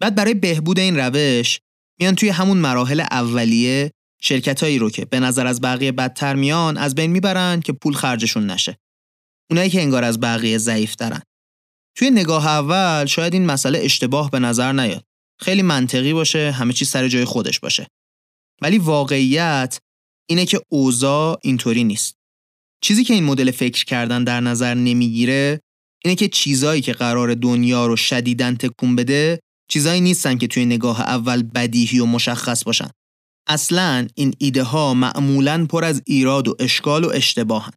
بعد 0.00 0.14
برای 0.14 0.34
بهبود 0.34 0.78
این 0.78 0.96
روش 0.96 1.60
میان 2.00 2.14
توی 2.14 2.28
همون 2.28 2.58
مراحل 2.58 3.00
اولیه 3.00 3.92
شرکتایی 4.22 4.78
رو 4.78 4.90
که 4.90 5.04
به 5.04 5.20
نظر 5.20 5.46
از 5.46 5.60
بقیه 5.60 5.92
بدتر 5.92 6.34
میان 6.34 6.76
از 6.76 6.94
بین 6.94 7.10
می‌برن 7.10 7.60
که 7.60 7.72
پول 7.72 7.94
خرجشون 7.94 8.50
نشه. 8.50 8.78
اونایی 9.50 9.70
که 9.70 9.82
انگار 9.82 10.04
از 10.04 10.20
بقیه 10.20 10.58
ضعیف 10.58 10.94
توی 11.96 12.10
نگاه 12.10 12.46
اول 12.46 13.06
شاید 13.06 13.32
این 13.32 13.46
مسئله 13.46 13.78
اشتباه 13.78 14.30
به 14.30 14.38
نظر 14.38 14.72
نیاد. 14.72 15.05
خیلی 15.40 15.62
منطقی 15.62 16.12
باشه، 16.12 16.50
همه 16.50 16.72
چی 16.72 16.84
سر 16.84 17.08
جای 17.08 17.24
خودش 17.24 17.60
باشه. 17.60 17.86
ولی 18.62 18.78
واقعیت 18.78 19.78
اینه 20.28 20.46
که 20.46 20.60
اوضاع 20.68 21.38
اینطوری 21.42 21.84
نیست. 21.84 22.14
چیزی 22.80 23.04
که 23.04 23.14
این 23.14 23.24
مدل 23.24 23.50
فکر 23.50 23.84
کردن 23.84 24.24
در 24.24 24.40
نظر 24.40 24.74
نمی‌گیره 24.74 25.60
اینه 26.04 26.14
که 26.14 26.28
چیزایی 26.28 26.82
که 26.82 26.92
قرار 26.92 27.34
دنیا 27.34 27.86
رو 27.86 27.96
شدیدن 27.96 28.56
تکون 28.56 28.96
بده 28.96 29.40
چیزایی 29.70 30.00
نیستن 30.00 30.38
که 30.38 30.46
توی 30.46 30.64
نگاه 30.64 31.00
اول 31.00 31.42
بدیهی 31.42 31.98
و 31.98 32.06
مشخص 32.06 32.64
باشن. 32.64 32.88
اصلا 33.48 34.08
این 34.14 34.34
ایده 34.38 34.62
ها 34.62 34.94
معمولا 34.94 35.66
پر 35.66 35.84
از 35.84 36.02
ایراد 36.06 36.48
و 36.48 36.56
اشکال 36.58 37.04
و 37.04 37.08
اشتباهن. 37.08 37.72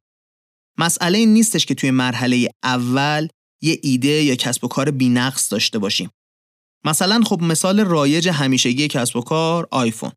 مسئله 0.80 1.18
این 1.18 1.34
نیستش 1.34 1.66
که 1.66 1.76
توی 1.76 1.92
مرحله 1.92 2.50
اول 2.64 3.28
یه 3.62 3.80
ایده 3.84 4.24
یا 4.24 4.36
کسب 4.36 4.64
و 4.64 4.68
کار 4.68 4.92
بینقص 4.92 5.52
داشته 5.52 5.80
باشیم. 5.80 6.10
مثلا 6.86 7.22
خب 7.26 7.42
مثال 7.42 7.80
رایج 7.80 8.30
همیشگی 8.30 8.88
کسب 8.88 9.16
و 9.16 9.22
کار 9.22 9.68
آیفون. 9.72 10.12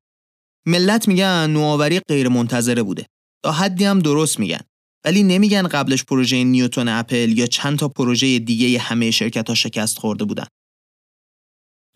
ملت 0.67 1.09
میگن 1.09 1.51
نوآوری 1.51 2.01
غیر 2.09 2.29
منتظره 2.29 2.83
بوده. 2.83 3.07
تا 3.45 3.53
حدی 3.53 3.85
هم 3.85 3.99
درست 3.99 4.41
میگن. 4.41 4.61
ولی 5.05 5.23
نمیگن 5.23 5.69
قبلش 5.69 6.05
پروژه 6.05 6.45
نیوتون 6.45 6.89
اپل 6.89 7.39
یا 7.39 7.47
چند 7.47 7.79
تا 7.79 7.89
پروژه 7.89 8.39
دیگه 8.39 8.79
همه 8.79 9.11
شرکت 9.11 9.49
ها 9.49 9.55
شکست 9.55 9.99
خورده 9.99 10.25
بودن. 10.25 10.47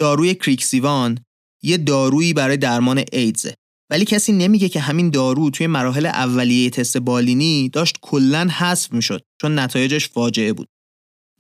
داروی 0.01 0.35
کریکسیوان 0.35 1.19
یه 1.63 1.77
دارویی 1.77 2.33
برای 2.33 2.57
درمان 2.57 3.05
ایدزه 3.13 3.55
ولی 3.91 4.05
کسی 4.05 4.33
نمیگه 4.33 4.69
که 4.69 4.81
همین 4.81 5.11
دارو 5.11 5.51
توی 5.51 5.67
مراحل 5.67 6.07
اولیه 6.07 6.71
تست 6.71 6.97
بالینی 6.97 7.69
داشت 7.69 7.99
کلا 8.03 8.49
حذف 8.49 8.93
می‌شد 8.93 9.23
چون 9.41 9.59
نتایجش 9.59 10.09
فاجعه 10.09 10.53
بود. 10.53 10.69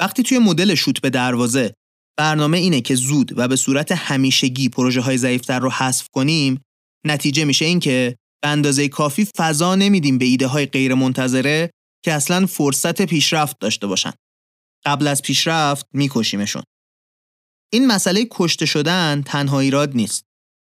وقتی 0.01 0.23
توی 0.23 0.39
مدل 0.39 0.75
شوت 0.75 1.01
به 1.01 1.11
دروازه 1.11 1.75
برنامه 2.19 2.59
اینه 2.59 2.81
که 2.81 2.95
زود 2.95 3.39
و 3.39 3.49
به 3.49 3.57
صورت 3.57 3.93
همیشگی 3.93 4.69
پروژه 4.69 5.01
های 5.01 5.19
ضعیفتر 5.19 5.59
رو 5.59 5.71
حذف 5.71 6.09
کنیم 6.09 6.61
نتیجه 7.07 7.45
میشه 7.45 7.65
این 7.65 7.81
که 7.81 8.17
به 8.43 8.49
اندازه 8.49 8.89
کافی 8.89 9.27
فضا 9.37 9.75
نمیدیم 9.75 10.19
به 10.19 10.25
ایده 10.25 10.47
های 10.47 10.67
غیر 10.67 10.95
منتظره 10.95 11.71
که 12.05 12.13
اصلا 12.13 12.47
فرصت 12.47 13.03
پیشرفت 13.03 13.59
داشته 13.61 13.87
باشن. 13.87 14.13
قبل 14.87 15.07
از 15.07 15.23
پیشرفت 15.23 15.87
میکشیمشون. 15.93 16.63
این 17.73 17.87
مسئله 17.87 18.27
کشته 18.31 18.67
شدن 18.67 19.23
تنها 19.27 19.61
ایراد 19.61 19.97
نیست. 19.97 20.25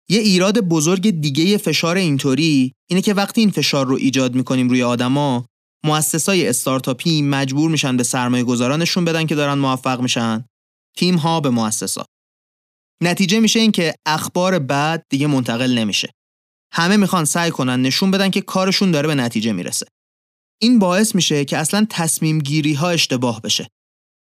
یه 0.10 0.19
ایراد 0.19 0.60
بزرگ 0.60 1.10
دیگه 1.10 1.58
فشار 1.58 1.98
اینطوری 1.98 2.74
اینه 2.89 3.01
که 3.01 3.13
وقتی 3.13 3.41
این 3.41 3.51
فشار 3.51 3.86
رو 3.86 3.96
ایجاد 3.96 4.36
می‌کنیم 4.36 4.69
روی 4.69 4.84
آدما 4.84 5.46
مؤسسای 5.86 6.48
استارتاپی 6.48 7.22
مجبور 7.22 7.72
میشن 7.72 7.98
به 7.98 8.03
سرمایه 8.03 8.43
گذارانشون 8.43 9.05
بدن 9.05 9.25
که 9.25 9.36
دارن 9.36 9.58
موفق 9.58 10.01
میشن. 10.01 10.46
تیم 10.99 11.15
ها 11.15 11.39
به 11.39 11.49
مؤسسا 11.49 12.05
نتیجه 13.03 13.39
میشه 13.39 13.59
این 13.59 13.71
که 13.71 13.95
اخبار 14.05 14.59
بعد 14.59 15.03
دیگه 15.09 15.27
منتقل 15.27 15.77
نمیشه. 15.77 16.11
همه 16.73 16.97
می‌خوان 16.97 17.25
سعی 17.25 17.51
کنن 17.51 17.81
نشون 17.81 18.11
بدن 18.11 18.29
که 18.29 18.41
کارشون 18.41 18.91
داره 18.91 19.07
به 19.07 19.15
نتیجه 19.15 19.51
می‌رسه. 19.51 19.85
این 20.61 20.79
باعث 20.79 21.15
میشه 21.15 21.45
که 21.45 21.57
اصلا 21.57 21.87
تصمیم 21.89 22.39
گیری 22.39 22.73
ها 22.73 22.89
اشتباه 22.89 23.41
بشه. 23.41 23.67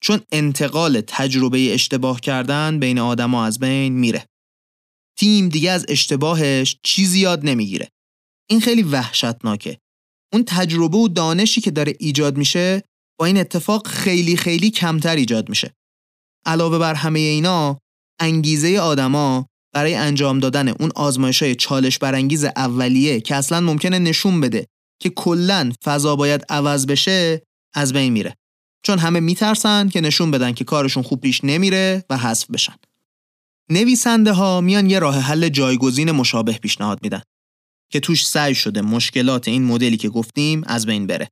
چون 0.03 0.21
انتقال 0.33 1.01
تجربه 1.01 1.75
اشتباه 1.75 2.21
کردن 2.21 2.79
بین 2.79 2.99
آدما 2.99 3.45
از 3.45 3.59
بین 3.59 3.93
میره. 3.93 4.27
تیم 5.19 5.49
دیگه 5.49 5.71
از 5.71 5.87
اشتباهش 5.89 6.77
چیزی 6.83 7.21
یاد 7.21 7.47
نمی‌گیره. 7.47 7.89
این 8.51 8.61
خیلی 8.61 8.83
وحشتناکه. 8.83 9.79
اون 10.33 10.45
تجربه 10.47 10.99
و 10.99 11.09
دانشی 11.09 11.61
که 11.61 11.71
داره 11.71 11.95
ایجاد 12.01 12.37
میشه 12.37 12.83
با 13.21 13.27
این 13.27 13.39
اتفاق 13.39 13.87
خیلی 13.87 14.37
خیلی 14.37 14.71
کمتر 14.71 15.17
ایجاد 15.17 15.49
میشه. 15.49 15.75
علاوه 16.47 16.79
بر 16.79 16.95
همه 16.95 17.21
اینا 17.21 17.79
انگیزه 18.21 18.79
آدما 18.79 19.47
برای 19.73 19.95
انجام 19.95 20.39
دادن 20.39 20.69
اون 20.69 20.91
آزمایش 20.95 21.43
های 21.43 21.55
چالش 21.55 21.99
برانگیز 21.99 22.45
اولیه 22.45 23.21
که 23.21 23.35
اصلا 23.35 23.61
ممکنه 23.61 23.99
نشون 23.99 24.41
بده 24.41 24.67
که 25.01 25.11
کلا 25.11 25.73
فضا 25.85 26.17
باید 26.17 26.45
عوض 26.49 26.87
بشه 26.87 27.43
از 27.75 27.93
بین 27.93 28.13
میره 28.13 28.35
چون 28.83 28.99
همه 28.99 29.21
میترسن 29.21 29.89
که 29.89 30.01
نشون 30.01 30.31
بدن 30.31 30.53
که 30.53 30.65
کارشون 30.65 31.03
خوب 31.03 31.21
پیش 31.21 31.45
نمیره 31.45 32.05
و 32.11 32.17
حذف 32.19 32.51
بشن 32.51 32.75
نویسنده 33.71 34.33
ها 34.33 34.61
میان 34.61 34.91
یه 34.91 34.99
راه 34.99 35.19
حل 35.19 35.49
جایگزین 35.49 36.11
مشابه 36.11 36.53
پیشنهاد 36.53 36.99
میدن 37.03 37.23
که 37.93 38.01
توش 38.01 38.27
سعی 38.27 38.55
شده 38.55 38.83
مشکلات 38.83 39.49
این 39.49 39.65
مدلی 39.65 39.97
که 39.97 40.09
گفتیم 40.09 40.63
از 40.67 40.87
بین 40.87 41.07
بره. 41.07 41.29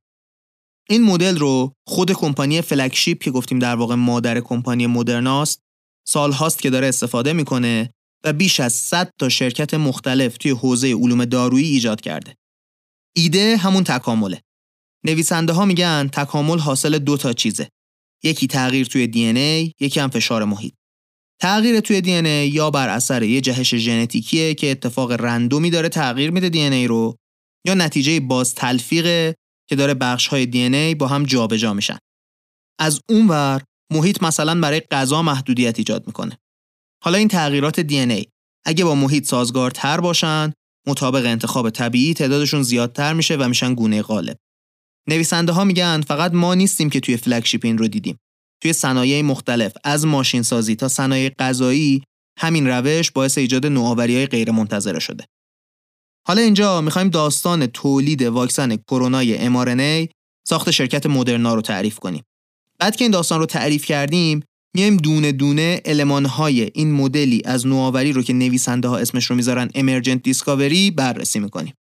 این 0.89 1.03
مدل 1.03 1.37
رو 1.37 1.73
خود 1.87 2.11
کمپانی 2.11 2.61
فلگشیپ 2.61 3.23
که 3.23 3.31
گفتیم 3.31 3.59
در 3.59 3.75
واقع 3.75 3.95
مادر 3.95 4.39
کمپانی 4.39 4.87
مدرناست 4.87 5.59
سال 6.07 6.31
هاست 6.31 6.61
که 6.61 6.69
داره 6.69 6.87
استفاده 6.87 7.33
می‌کنه 7.33 7.89
و 8.23 8.33
بیش 8.33 8.59
از 8.59 8.73
100 8.73 9.11
تا 9.19 9.29
شرکت 9.29 9.73
مختلف 9.73 10.37
توی 10.37 10.51
حوزه 10.51 10.93
علوم 10.93 11.25
دارویی 11.25 11.69
ایجاد 11.69 12.01
کرده. 12.01 12.35
ایده 13.15 13.57
همون 13.57 13.83
تکامله. 13.83 14.41
نویسنده 15.05 15.53
ها 15.53 15.65
میگن 15.65 16.07
تکامل 16.07 16.59
حاصل 16.59 16.99
دو 16.99 17.17
تا 17.17 17.33
چیزه. 17.33 17.69
یکی 18.23 18.47
تغییر 18.47 18.85
توی 18.85 19.07
دی 19.07 19.25
ای، 19.25 19.71
یکی 19.79 19.99
هم 19.99 20.09
فشار 20.09 20.43
محیط. 20.43 20.73
تغییر 21.41 21.79
توی 21.79 22.01
دی 22.01 22.13
ای 22.13 22.49
یا 22.49 22.71
بر 22.71 22.89
اثر 22.89 23.23
یه 23.23 23.41
جهش 23.41 23.75
ژنتیکیه 23.75 24.53
که 24.53 24.71
اتفاق 24.71 25.11
رندومی 25.11 25.69
داره 25.69 25.89
تغییر 25.89 26.31
میده 26.31 26.49
دی 26.49 26.59
ای 26.59 26.87
رو 26.87 27.15
یا 27.65 27.73
نتیجه 27.73 28.19
باز 28.19 28.55
تلفیقه 28.55 29.35
که 29.69 29.75
داره 29.75 29.93
بخش 29.93 30.27
های 30.27 30.45
دی 30.45 30.61
ای 30.63 30.95
با 30.95 31.07
هم 31.07 31.23
جابجا 31.23 31.57
جا 31.57 31.73
میشن. 31.73 31.97
از 32.79 33.01
اونور 33.09 33.63
محیط 33.93 34.23
مثلا 34.23 34.61
برای 34.61 34.79
غذا 34.79 35.21
محدودیت 35.21 35.79
ایجاد 35.79 36.07
می‌کنه. 36.07 36.37
حالا 37.03 37.17
این 37.17 37.27
تغییرات 37.27 37.79
دی 37.79 37.99
ای 37.99 38.25
اگه 38.65 38.83
با 38.83 38.95
محیط 38.95 39.25
سازگارتر 39.25 39.99
باشن 39.99 40.53
مطابق 40.87 41.25
انتخاب 41.25 41.69
طبیعی 41.69 42.13
تعدادشون 42.13 42.63
زیادتر 42.63 43.13
میشه 43.13 43.35
و 43.35 43.47
میشن 43.47 43.73
گونه 43.73 44.01
غالب. 44.01 44.37
نویسنده 45.09 45.51
ها 45.51 45.63
میگن 45.63 46.01
فقط 46.01 46.33
ما 46.33 46.55
نیستیم 46.55 46.89
که 46.89 46.99
توی 46.99 47.17
فلگشیپ 47.17 47.65
این 47.65 47.77
رو 47.77 47.87
دیدیم. 47.87 48.17
توی 48.61 48.73
صنایع 48.73 49.21
مختلف 49.21 49.73
از 49.83 50.05
ماشین 50.05 50.41
سازی 50.41 50.75
تا 50.75 50.87
صنایع 50.87 51.29
غذایی 51.39 52.03
همین 52.39 52.67
روش 52.67 53.11
باعث 53.11 53.37
ایجاد 53.37 53.65
نوآوری 53.65 54.15
های 54.15 54.25
غیر 54.25 54.51
منتظره 54.51 54.99
شده. 54.99 55.25
حالا 56.27 56.41
اینجا 56.41 56.81
می‌خوایم 56.81 57.09
داستان 57.09 57.67
تولید 57.67 58.21
واکسن 58.21 58.75
کرونای 58.75 59.49
mRNA 59.49 60.11
ساخت 60.47 60.71
شرکت 60.71 61.05
مدرنا 61.05 61.55
رو 61.55 61.61
تعریف 61.61 61.99
کنیم. 61.99 62.23
بعد 62.79 62.95
که 62.95 63.03
این 63.03 63.11
داستان 63.11 63.39
رو 63.39 63.45
تعریف 63.45 63.85
کردیم 63.85 64.43
میایم 64.75 64.97
دونه 64.97 65.31
دونه 65.31 65.81
های 66.29 66.71
این 66.73 66.91
مدلی 66.91 67.41
از 67.45 67.67
نوآوری 67.67 68.11
رو 68.11 68.23
که 68.23 68.33
نویسنده 68.33 68.87
ها 68.87 68.97
اسمش 68.97 69.25
رو 69.25 69.35
می‌ذارن 69.35 69.69
امرجنت 69.75 70.23
دیسکاوری 70.23 70.91
بررسی 70.91 71.39
می‌کنیم. 71.39 71.73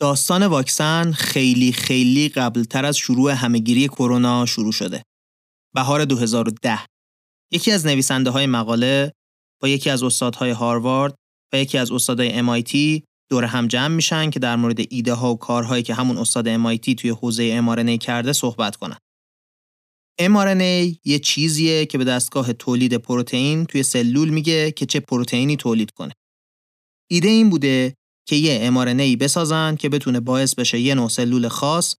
داستان 0.00 0.46
واکسن 0.46 1.12
خیلی 1.12 1.72
خیلی 1.72 2.28
قبلتر 2.28 2.84
از 2.84 2.96
شروع 2.96 3.30
همهگیری 3.30 3.88
کرونا 3.88 4.46
شروع 4.46 4.72
شده. 4.72 5.02
بهار 5.74 6.04
2010 6.04 6.78
یکی 7.52 7.72
از 7.72 7.86
نویسنده 7.86 8.30
های 8.30 8.46
مقاله 8.46 9.12
با 9.60 9.68
یکی 9.68 9.90
از 9.90 10.02
استادهای 10.02 10.50
هاروارد 10.50 11.14
و 11.52 11.58
یکی 11.58 11.78
از 11.78 11.92
استادهای 11.92 12.62
MIT 12.62 13.02
دور 13.30 13.44
هم 13.44 13.66
جمع 13.66 13.94
میشن 13.94 14.30
که 14.30 14.38
در 14.38 14.56
مورد 14.56 14.78
ایده 14.90 15.14
ها 15.14 15.32
و 15.32 15.38
کارهایی 15.38 15.82
که 15.82 15.94
همون 15.94 16.18
استاد 16.18 16.56
MIT 16.56 16.94
توی 16.94 17.10
حوزه 17.10 17.60
mRNA 17.60 17.98
کرده 17.98 18.32
صحبت 18.32 18.76
کنن. 18.76 18.96
mRNA 20.20 20.98
یه 21.04 21.18
چیزیه 21.18 21.86
که 21.86 21.98
به 21.98 22.04
دستگاه 22.04 22.52
تولید 22.52 22.94
پروتئین 22.94 23.66
توی 23.66 23.82
سلول 23.82 24.28
میگه 24.28 24.70
که 24.70 24.86
چه 24.86 25.00
پروتئینی 25.00 25.56
تولید 25.56 25.90
کنه. 25.90 26.12
ایده 27.10 27.28
این 27.28 27.50
بوده 27.50 27.94
که 28.28 28.36
یه 28.36 28.70
mRNA 28.70 29.16
بسازن 29.16 29.76
که 29.76 29.88
بتونه 29.88 30.20
باعث 30.20 30.54
بشه 30.54 30.80
یه 30.80 30.94
نوع 30.94 31.08
سلول 31.08 31.48
خاص 31.48 31.96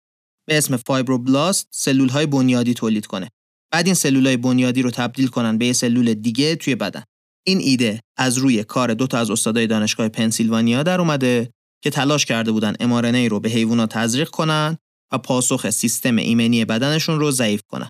به 0.48 0.58
اسم 0.58 0.78
فایبروبلاست 0.78 1.68
سلول 1.72 2.10
های 2.10 2.26
بنیادی 2.26 2.74
تولید 2.74 3.06
کنه. 3.06 3.30
بعد 3.74 3.86
این 3.86 3.96
سلول 3.96 4.28
های 4.28 4.38
بنیادی 4.38 4.82
رو 4.82 4.92
تبدیل 4.92 5.28
کنن 5.28 5.58
به 5.58 5.66
یه 5.66 5.74
سلول 5.74 6.14
دیگه 6.14 6.56
توی 6.56 6.76
بدن. 6.76 7.04
این 7.48 7.60
ایده 7.60 8.00
از 8.18 8.38
روی 8.38 8.64
کار 8.64 8.94
دو 8.94 9.08
تا 9.08 9.18
از 9.18 9.32
استادای 9.32 9.68
دانشگاه 9.68 10.10
پنسیلوانیا 10.10 10.84
در 10.84 11.00
اومده 11.00 11.52
که 11.84 11.90
تلاش 11.90 12.26
کرده 12.26 12.52
بودن 12.52 12.74
mRNA 12.74 13.30
رو 13.30 13.40
به 13.40 13.50
حیوانات 13.50 13.94
تزریق 13.94 14.30
کنن 14.30 14.78
و 15.12 15.18
پاسخ 15.18 15.70
سیستم 15.70 16.16
ایمنی 16.16 16.66
بدنشون 16.66 17.20
رو 17.20 17.32
ضعیف 17.32 17.62
کنن. 17.68 17.90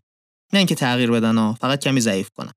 نه 0.53 0.57
اینکه 0.57 0.75
تغییر 0.75 1.11
بدن 1.11 1.37
ها 1.37 1.57
فقط 1.61 1.79
کمی 1.83 2.01
ضعیف 2.01 2.29
کنن. 2.37 2.51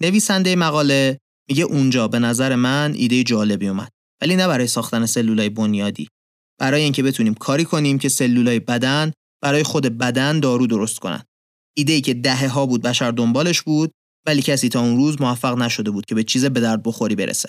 نویسنده 0.00 0.56
مقاله 0.56 1.18
میگه 1.48 1.64
اونجا 1.64 2.08
به 2.08 2.18
نظر 2.18 2.54
من 2.54 2.92
ایده 2.94 3.22
جالبی 3.22 3.68
اومد 3.68 3.92
ولی 4.22 4.36
نه 4.36 4.46
برای 4.46 4.66
ساختن 4.66 5.06
سلولای 5.06 5.48
بنیادی 5.48 6.08
برای 6.58 6.82
اینکه 6.82 7.02
بتونیم 7.02 7.34
کاری 7.34 7.64
کنیم 7.64 7.98
که 7.98 8.08
سلولای 8.08 8.60
بدن 8.60 9.12
برای 9.42 9.62
خود 9.62 9.86
بدن 9.86 10.40
دارو 10.40 10.66
درست 10.66 10.98
کنن 10.98 11.22
ایده 11.76 11.92
ای 11.92 12.00
که 12.00 12.14
دهه 12.14 12.48
ها 12.48 12.66
بود 12.66 12.82
بشر 12.82 13.10
دنبالش 13.10 13.62
بود 13.62 13.92
ولی 14.26 14.42
کسی 14.42 14.68
تا 14.68 14.80
اون 14.80 14.96
روز 14.96 15.20
موفق 15.20 15.58
نشده 15.58 15.90
بود 15.90 16.06
که 16.06 16.14
به 16.14 16.24
چیز 16.24 16.44
به 16.44 16.60
درد 16.60 16.82
بخوری 16.82 17.14
برسه. 17.14 17.48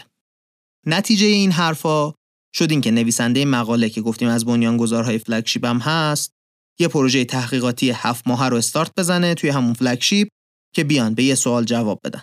نتیجه 0.86 1.26
این 1.26 1.52
حرفا 1.52 2.14
شد 2.56 2.72
این 2.72 2.82
که 2.82 2.92
نویسنده 2.92 3.46
مقاله 3.46 3.90
که 3.90 4.02
گفتیم 4.02 4.28
از 4.28 4.46
بنیانگذارهای 4.46 5.18
فلگشیپ 5.18 5.66
هم 5.66 5.78
هست 5.78 6.32
یه 6.80 6.88
پروژه 6.88 7.26
تحقیقاتی 7.26 7.92
هفت 7.92 8.28
ماه 8.28 8.50
رو 8.50 8.58
استارت 8.58 8.92
بزنه 8.98 9.34
توی 9.34 9.50
همون 9.50 9.74
فلگشیپ 9.74 10.28
که 10.76 10.84
بیان 10.84 11.14
به 11.14 11.24
یه 11.24 11.36
سوال 11.36 11.64
جواب 11.64 12.00
بدن. 12.04 12.22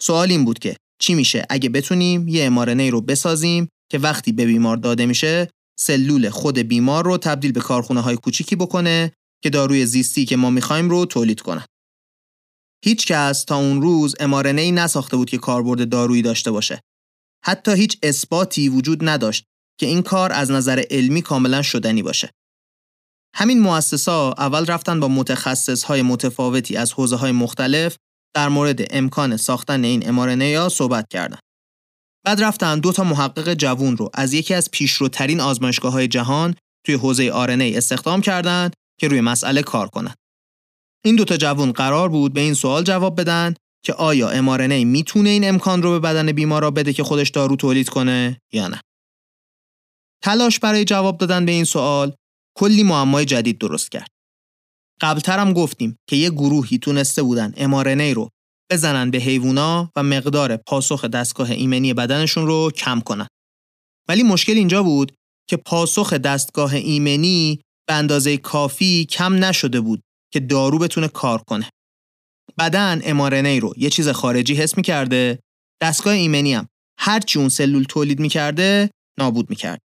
سوال 0.00 0.30
این 0.30 0.44
بود 0.44 0.58
که 0.58 0.76
چی 1.00 1.14
میشه؟ 1.14 1.46
اگه 1.50 1.68
بتونیم 1.68 2.28
یه 2.28 2.44
امارنه 2.44 2.90
رو 2.90 3.00
بسازیم 3.00 3.68
که 3.90 3.98
وقتی 3.98 4.32
به 4.32 4.46
بیمار 4.46 4.76
داده 4.76 5.06
میشه 5.06 5.48
سلول 5.78 6.30
خود 6.30 6.58
بیمار 6.58 7.04
رو 7.04 7.16
تبدیل 7.16 7.52
به 7.52 7.60
کارخونه 7.60 8.00
های 8.00 8.16
کوچیکی 8.16 8.56
بکنه 8.56 9.12
که 9.42 9.50
داروی 9.50 9.86
زیستی 9.86 10.24
که 10.24 10.36
ما 10.36 10.50
می‌خوایم 10.50 10.90
رو 10.90 11.06
تولید 11.06 11.40
کنه. 11.40 11.64
هیچ 12.84 13.06
کس 13.06 13.44
تا 13.44 13.56
اون 13.56 13.82
روز 13.82 14.14
امارنه 14.20 14.60
ای 14.60 14.72
نساخته 14.72 15.16
بود 15.16 15.30
که 15.30 15.38
کاربرد 15.38 15.88
دارویی 15.88 16.22
داشته 16.22 16.50
باشه. 16.50 16.80
حتی 17.44 17.72
هیچ 17.72 17.98
اثباتی 18.02 18.68
وجود 18.68 19.08
نداشت 19.08 19.44
که 19.80 19.86
این 19.86 20.02
کار 20.02 20.32
از 20.32 20.50
نظر 20.50 20.84
علمی 20.90 21.22
کاملا 21.22 21.62
شدنی 21.62 22.02
باشه. 22.02 22.30
همین 23.34 23.60
مؤسسا 23.60 24.32
اول 24.32 24.66
رفتن 24.66 25.00
با 25.00 25.08
متخصص 25.08 25.84
های 25.84 26.02
متفاوتی 26.02 26.76
از 26.76 26.92
حوزه 26.92 27.16
های 27.16 27.32
مختلف 27.32 27.96
در 28.34 28.48
مورد 28.48 28.94
امکان 28.94 29.36
ساختن 29.36 29.84
این 29.84 30.02
mRNA 30.02 30.56
ها 30.56 30.68
صحبت 30.68 31.08
کردن. 31.10 31.38
بعد 32.24 32.42
رفتن 32.42 32.80
دو 32.80 32.92
تا 32.92 33.04
محقق 33.04 33.54
جوون 33.54 33.96
رو 33.96 34.10
از 34.14 34.32
یکی 34.34 34.54
از 34.54 34.70
پیشروترین 34.70 35.40
آزمایشگاه 35.40 35.92
های 35.92 36.08
جهان 36.08 36.54
توی 36.86 36.94
حوزه 36.94 37.30
RNA 37.30 37.76
استخدام 37.76 38.20
کردند 38.20 38.72
که 39.00 39.08
روی 39.08 39.20
مسئله 39.20 39.62
کار 39.62 39.88
کنند. 39.88 40.14
این 41.04 41.16
دوتا 41.16 41.36
جوون 41.36 41.72
قرار 41.72 42.08
بود 42.08 42.32
به 42.32 42.40
این 42.40 42.54
سوال 42.54 42.82
جواب 42.84 43.20
بدن 43.20 43.54
که 43.84 43.92
آیا 43.92 44.30
mRNA 44.30 44.84
می‌تونه 44.84 45.30
این 45.30 45.48
امکان 45.48 45.82
رو 45.82 45.90
به 45.90 45.98
بدن 45.98 46.32
بیمارا 46.32 46.70
بده 46.70 46.92
که 46.92 47.02
خودش 47.02 47.30
دارو 47.30 47.56
تولید 47.56 47.88
کنه 47.88 48.40
یا 48.52 48.68
نه. 48.68 48.80
تلاش 50.22 50.58
برای 50.58 50.84
جواب 50.84 51.18
دادن 51.18 51.46
به 51.46 51.52
این 51.52 51.64
سوال 51.64 52.14
کلی 52.58 52.82
معمای 52.82 53.24
جدید 53.24 53.58
درست 53.58 53.90
کرد. 53.90 54.10
قبلتر 55.00 55.38
هم 55.38 55.52
گفتیم 55.52 55.96
که 56.08 56.16
یه 56.16 56.30
گروهی 56.30 56.78
تونسته 56.78 57.22
بودن 57.22 57.52
mRNA 57.52 58.14
رو 58.14 58.28
بزنن 58.70 59.10
به 59.10 59.18
حیوونا 59.18 59.90
و 59.96 60.02
مقدار 60.02 60.56
پاسخ 60.56 61.04
دستگاه 61.04 61.50
ایمنی 61.50 61.94
بدنشون 61.94 62.46
رو 62.46 62.70
کم 62.70 63.00
کنن. 63.00 63.26
ولی 64.08 64.22
مشکل 64.22 64.52
اینجا 64.52 64.82
بود 64.82 65.12
که 65.48 65.56
پاسخ 65.56 66.12
دستگاه 66.12 66.74
ایمنی 66.74 67.60
به 67.88 67.94
اندازه 67.94 68.36
کافی 68.36 69.04
کم 69.04 69.44
نشده 69.44 69.80
بود 69.80 70.02
که 70.32 70.40
دارو 70.40 70.78
بتونه 70.78 71.08
کار 71.08 71.42
کنه. 71.42 71.70
بدن 72.58 73.00
mRNA 73.00 73.62
رو 73.62 73.74
یه 73.76 73.90
چیز 73.90 74.08
خارجی 74.08 74.54
حس 74.54 74.76
می‌کرده 74.76 75.38
دستگاه 75.82 76.14
ایمنی 76.14 76.54
هم 76.54 76.68
هرچی 76.98 77.38
اون 77.38 77.48
سلول 77.48 77.84
تولید 77.84 78.20
می‌کرده 78.20 78.90
نابود 79.18 79.50
می‌کرد. 79.50 79.80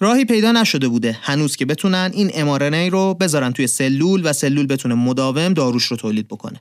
راهی 0.00 0.24
پیدا 0.24 0.52
نشده 0.52 0.88
بوده 0.88 1.18
هنوز 1.22 1.56
که 1.56 1.66
بتونن 1.66 2.10
این 2.14 2.28
mRNA 2.28 2.92
رو 2.92 3.14
بذارن 3.14 3.52
توی 3.52 3.66
سلول 3.66 4.30
و 4.30 4.32
سلول 4.32 4.66
بتونه 4.66 4.94
مداوم 4.94 5.54
داروش 5.54 5.84
رو 5.84 5.96
تولید 5.96 6.28
بکنه. 6.28 6.60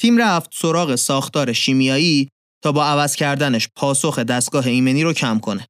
تیم 0.00 0.18
رفت 0.18 0.50
سراغ 0.52 0.94
ساختار 0.94 1.52
شیمیایی 1.52 2.28
تا 2.62 2.72
با 2.72 2.84
عوض 2.84 3.14
کردنش 3.14 3.68
پاسخ 3.76 4.18
دستگاه 4.18 4.66
ایمنی 4.66 5.02
رو 5.02 5.12
کم 5.12 5.38
کنه. 5.38 5.66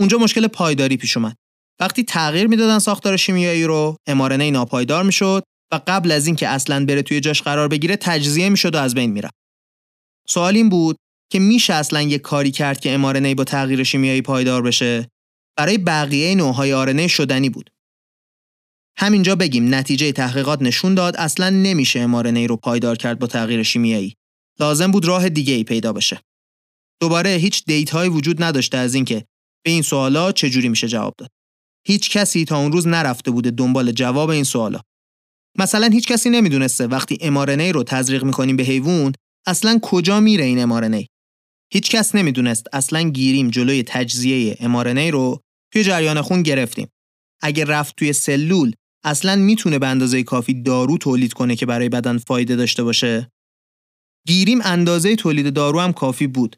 اونجا 0.00 0.18
مشکل 0.18 0.46
پایداری 0.46 0.96
پیش 0.96 1.16
اومد. 1.16 1.36
وقتی 1.80 2.04
تغییر 2.04 2.46
می‌دادن 2.46 2.78
ساختار 2.78 3.16
شیمیایی 3.16 3.64
رو 3.64 3.96
mRNA 4.10 4.50
ناپایدار 4.52 5.02
می‌شد 5.02 5.42
و 5.72 5.80
قبل 5.86 6.10
از 6.10 6.26
اینکه 6.26 6.48
اصلا 6.48 6.84
بره 6.84 7.02
توی 7.02 7.20
جاش 7.20 7.42
قرار 7.42 7.68
بگیره 7.68 7.96
تجزیه 7.96 8.48
می‌شد 8.48 8.74
و 8.74 8.78
از 8.78 8.94
بین 8.94 9.10
می‌رفت. 9.10 9.34
سوال 10.28 10.56
این 10.56 10.68
بود 10.68 10.96
که 11.32 11.38
میشه 11.38 11.74
اصلا 11.74 12.02
یه 12.02 12.18
کاری 12.18 12.50
کرد 12.50 12.80
که 12.80 12.98
mRNA 12.98 13.34
با 13.34 13.44
تغییر 13.44 13.84
شیمیایی 13.84 14.22
پایدار 14.22 14.62
بشه 14.62 15.08
برای 15.58 15.78
بقیه 15.78 16.34
نوعهای 16.34 16.72
آرنه 16.72 17.06
شدنی 17.06 17.48
بود. 17.50 17.70
همینجا 18.98 19.36
بگیم 19.36 19.74
نتیجه 19.74 20.12
تحقیقات 20.12 20.62
نشون 20.62 20.94
داد 20.94 21.16
اصلا 21.16 21.50
نمیشه 21.50 22.06
mRNA 22.06 22.48
رو 22.48 22.56
پایدار 22.56 22.96
کرد 22.96 23.18
با 23.18 23.26
تغییر 23.26 23.62
شیمیایی. 23.62 24.14
لازم 24.60 24.90
بود 24.90 25.04
راه 25.04 25.28
دیگه 25.28 25.54
ای 25.54 25.64
پیدا 25.64 25.92
بشه. 25.92 26.20
دوباره 27.00 27.30
هیچ 27.30 27.64
دیتایی 27.64 28.10
وجود 28.10 28.42
نداشته 28.42 28.78
از 28.78 28.94
اینکه 28.94 29.24
به 29.64 29.70
این 29.70 29.82
سوالا 29.82 30.32
چجوری 30.32 30.68
میشه 30.68 30.88
جواب 30.88 31.14
داد. 31.18 31.30
هیچ 31.86 32.10
کسی 32.10 32.44
تا 32.44 32.58
اون 32.58 32.72
روز 32.72 32.86
نرفته 32.86 33.30
بوده 33.30 33.50
دنبال 33.50 33.92
جواب 33.92 34.30
این 34.30 34.44
سوالا. 34.44 34.80
مثلا 35.58 35.86
هیچ 35.86 36.08
کسی 36.08 36.30
نمی‌دونسته 36.30 36.86
وقتی 36.86 37.16
mRNA 37.16 37.74
رو 37.74 37.82
تزریق 37.82 38.24
می‌کنیم 38.24 38.56
به 38.56 38.62
حیوان 38.62 39.12
اصلا 39.46 39.78
کجا 39.82 40.20
میره 40.20 40.44
این 40.44 40.66
mRNA. 40.66 41.06
هیچ 41.72 41.90
کس 41.90 42.14
نمی‌دونست 42.14 42.66
اصلا 42.72 43.02
گیریم 43.02 43.50
جلوی 43.50 43.82
تجزیه 43.82 44.54
mRNA 44.54 45.10
رو 45.12 45.40
توی 45.72 45.84
جریان 45.84 46.22
خون 46.22 46.42
گرفتیم. 46.42 46.88
اگر 47.42 47.64
رفت 47.64 47.96
توی 47.96 48.12
سلول 48.12 48.72
اصلا 49.04 49.36
می‌تونه 49.36 49.78
به 49.78 49.86
اندازه 49.86 50.22
کافی 50.22 50.62
دارو 50.62 50.98
تولید 50.98 51.32
کنه 51.32 51.56
که 51.56 51.66
برای 51.66 51.88
بدن 51.88 52.18
فایده 52.18 52.56
داشته 52.56 52.82
باشه؟ 52.84 53.30
گیریم 54.26 54.58
اندازه 54.64 55.16
تولید 55.16 55.54
دارو 55.54 55.80
هم 55.80 55.92
کافی 55.92 56.26
بود. 56.26 56.56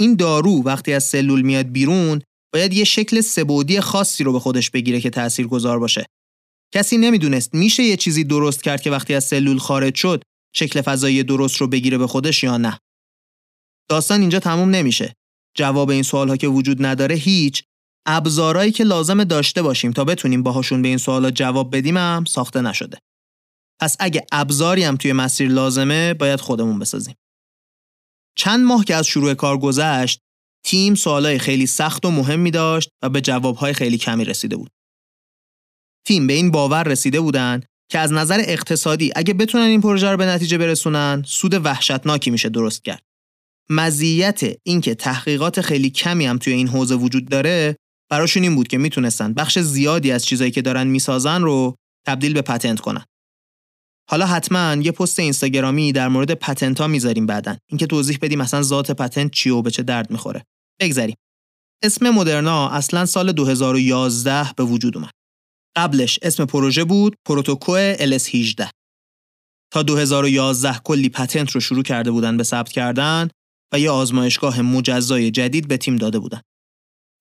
این 0.00 0.14
دارو 0.14 0.62
وقتی 0.64 0.92
از 0.92 1.04
سلول 1.04 1.42
میاد 1.42 1.66
بیرون 1.66 2.20
باید 2.52 2.72
یه 2.72 2.84
شکل 2.84 3.20
سبودی 3.20 3.80
خاصی 3.80 4.24
رو 4.24 4.32
به 4.32 4.40
خودش 4.40 4.70
بگیره 4.70 5.00
که 5.00 5.10
تأثیر 5.10 5.46
گذار 5.46 5.78
باشه. 5.78 6.06
کسی 6.74 6.98
نمی‌دونست. 6.98 7.54
میشه 7.54 7.82
یه 7.82 7.96
چیزی 7.96 8.24
درست 8.24 8.62
کرد 8.62 8.82
که 8.82 8.90
وقتی 8.90 9.14
از 9.14 9.24
سلول 9.24 9.58
خارج 9.58 9.94
شد 9.94 10.22
شکل 10.54 10.80
فضایی 10.80 11.22
درست 11.22 11.56
رو 11.56 11.66
بگیره 11.66 11.98
به 11.98 12.06
خودش 12.06 12.44
یا 12.44 12.56
نه؟ 12.56 12.78
داستان 13.90 14.20
اینجا 14.20 14.38
تموم 14.38 14.70
نمیشه. 14.70 15.14
جواب 15.56 15.90
این 15.90 16.02
سوال 16.02 16.28
ها 16.28 16.36
که 16.36 16.48
وجود 16.48 16.86
نداره 16.86 17.14
هیچ. 17.14 17.62
ابزارهایی 18.06 18.72
که 18.72 18.84
لازم 18.84 19.24
داشته 19.24 19.62
باشیم 19.62 19.92
تا 19.92 20.04
بتونیم 20.04 20.42
باهاشون 20.42 20.82
به 20.82 20.88
این 20.88 20.98
سوالا 20.98 21.30
جواب 21.30 21.76
بدیم 21.76 21.96
هم 21.96 22.24
ساخته 22.24 22.60
نشده. 22.60 22.98
پس 23.80 23.96
اگه 24.00 24.26
ابزاری 24.32 24.84
هم 24.84 24.96
توی 24.96 25.12
مسیر 25.12 25.48
لازمه 25.48 26.14
باید 26.14 26.40
خودمون 26.40 26.78
بسازیم. 26.78 27.14
چند 28.36 28.64
ماه 28.64 28.84
که 28.84 28.94
از 28.94 29.06
شروع 29.06 29.34
کار 29.34 29.58
گذشت 29.58 30.18
تیم 30.64 30.94
سوالای 30.94 31.38
خیلی 31.38 31.66
سخت 31.66 32.04
و 32.04 32.10
مهمی 32.10 32.50
داشت 32.50 32.88
و 33.02 33.08
به 33.08 33.20
جوابهای 33.20 33.72
خیلی 33.72 33.98
کمی 33.98 34.24
رسیده 34.24 34.56
بود. 34.56 34.70
تیم 36.06 36.26
به 36.26 36.32
این 36.32 36.50
باور 36.50 36.82
رسیده 36.82 37.20
بودن 37.20 37.60
که 37.90 37.98
از 37.98 38.12
نظر 38.12 38.42
اقتصادی 38.44 39.12
اگه 39.16 39.34
بتونن 39.34 39.64
این 39.64 39.80
پروژه 39.80 40.10
رو 40.10 40.16
به 40.16 40.26
نتیجه 40.26 40.58
برسونن 40.58 41.22
سود 41.26 41.54
وحشتناکی 41.54 42.30
میشه 42.30 42.48
درست 42.48 42.84
کرد. 42.84 43.02
مزیت 43.70 44.40
اینکه 44.62 44.94
تحقیقات 44.94 45.60
خیلی 45.60 45.90
کمی 45.90 46.26
هم 46.26 46.38
توی 46.38 46.52
این 46.52 46.68
حوزه 46.68 46.94
وجود 46.94 47.28
داره 47.28 47.76
براشون 48.10 48.42
این 48.42 48.54
بود 48.54 48.68
که 48.68 48.78
می‌تونستن 48.78 49.32
بخش 49.32 49.58
زیادی 49.58 50.12
از 50.12 50.24
چیزایی 50.24 50.50
که 50.50 50.62
دارن 50.62 50.86
می‌سازن 50.86 51.42
رو 51.42 51.76
تبدیل 52.06 52.32
به 52.34 52.42
پتنت 52.42 52.80
کنن. 52.80 53.04
حالا 54.10 54.26
حتما 54.26 54.82
یه 54.82 54.92
پست 54.92 55.18
اینستاگرامی 55.18 55.92
در 55.92 56.08
مورد 56.08 56.34
پتنت 56.34 56.80
ها 56.80 56.86
می‌ذاریم 56.86 57.26
بعدن 57.26 57.58
اینکه 57.70 57.86
توضیح 57.86 58.18
بدیم 58.22 58.38
مثلا 58.38 58.62
ذات 58.62 58.90
پتنت 58.90 59.30
چیه 59.30 59.52
و 59.52 59.62
به 59.62 59.70
چه 59.70 59.82
درد 59.82 60.10
می‌خوره. 60.10 60.42
بگذریم. 60.80 61.16
اسم 61.82 62.10
مدرنا 62.10 62.68
اصلا 62.68 63.06
سال 63.06 63.32
2011 63.32 64.52
به 64.56 64.64
وجود 64.64 64.96
اومد. 64.96 65.10
قبلش 65.76 66.18
اسم 66.22 66.44
پروژه 66.44 66.84
بود 66.84 67.16
پروتوکو 67.24 67.94
LS18 67.94 68.68
تا 69.72 69.82
2011 69.82 70.78
کلی 70.78 71.08
پتنت 71.08 71.50
رو 71.50 71.60
شروع 71.60 71.82
کرده 71.82 72.10
بودن 72.10 72.36
به 72.36 72.44
ثبت 72.44 72.72
کردن 72.72 73.28
و 73.72 73.78
یه 73.78 73.90
آزمایشگاه 73.90 74.60
مجزای 74.60 75.30
جدید 75.30 75.68
به 75.68 75.76
تیم 75.76 75.96
داده 75.96 76.18
بودن. 76.18 76.40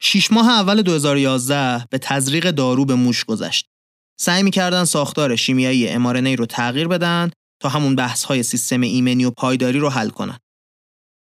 شیش 0.01 0.31
ماه 0.31 0.49
اول 0.49 0.81
2011 0.81 1.85
به 1.89 1.97
تزریق 1.97 2.51
دارو 2.51 2.85
به 2.85 2.95
موش 2.95 3.25
گذشت. 3.25 3.65
سعی 4.19 4.43
می‌کردن 4.43 4.85
ساختار 4.85 5.35
شیمیایی 5.35 5.87
امارنی 5.87 6.35
رو 6.35 6.45
تغییر 6.45 6.87
بدن 6.87 7.31
تا 7.61 7.69
همون 7.69 7.95
بحث 7.95 8.23
های 8.23 8.43
سیستم 8.43 8.81
ایمنی 8.81 9.25
و 9.25 9.31
پایداری 9.31 9.79
رو 9.79 9.89
حل 9.89 10.09
کنن. 10.09 10.37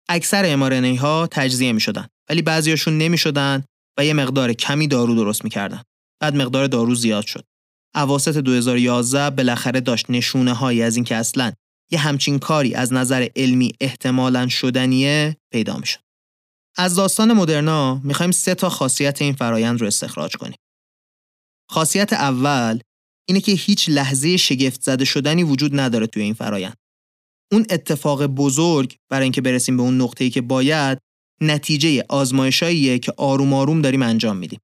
اکثر 0.09 0.43
امارنی 0.45 0.95
ها 0.95 1.27
تجزیه 1.31 1.71
می 1.71 1.81
شدن 1.81 2.07
ولی 2.29 2.41
بعضیاشون 2.41 2.97
نمی 2.97 3.17
شدن 3.17 3.63
و 3.97 4.05
یه 4.05 4.13
مقدار 4.13 4.53
کمی 4.53 4.87
دارو 4.87 5.15
درست 5.15 5.43
می‌کردن. 5.43 5.81
بعد 6.23 6.35
مقدار 6.35 6.67
دارو 6.67 6.95
زیاد 6.95 7.25
شد. 7.25 7.45
اواسط 7.95 8.37
2011 8.37 9.29
بالاخره 9.29 9.79
داشت 9.81 10.09
نشونه 10.09 10.53
هایی 10.53 10.81
از 10.81 10.95
اینکه 10.95 11.15
اصلا 11.15 11.51
یه 11.91 11.99
همچین 11.99 12.39
کاری 12.39 12.75
از 12.75 12.93
نظر 12.93 13.27
علمی 13.35 13.71
احتمالا 13.81 14.47
شدنیه 14.47 15.37
پیدا 15.51 15.77
می‌شد. 15.77 15.99
از 16.77 16.95
داستان 16.95 17.33
مدرنا 17.33 18.01
می‌خوایم 18.03 18.31
سه 18.31 18.55
تا 18.55 18.69
خاصیت 18.69 19.21
این 19.21 19.33
فرایند 19.33 19.81
رو 19.81 19.87
استخراج 19.87 20.35
کنیم. 20.35 20.57
خاصیت 21.69 22.13
اول 22.13 22.79
اینه 23.27 23.41
که 23.41 23.51
هیچ 23.51 23.89
لحظه 23.89 24.37
شگفت 24.37 24.81
زده 24.81 25.05
شدنی 25.05 25.43
وجود 25.43 25.79
نداره 25.79 26.07
توی 26.07 26.23
این 26.23 26.33
فرایند. 26.33 26.77
اون 27.51 27.65
اتفاق 27.69 28.25
بزرگ 28.25 28.95
برای 29.09 29.23
اینکه 29.23 29.41
برسیم 29.41 29.77
به 29.77 29.83
اون 29.83 30.01
نقطه‌ای 30.01 30.29
که 30.29 30.41
باید 30.41 30.97
نتیجه 31.41 32.05
آزمایشاییه 32.09 32.99
که 32.99 33.13
آروم 33.17 33.53
آروم 33.53 33.81
داریم 33.81 34.01
انجام 34.01 34.37
میدیم. 34.37 34.59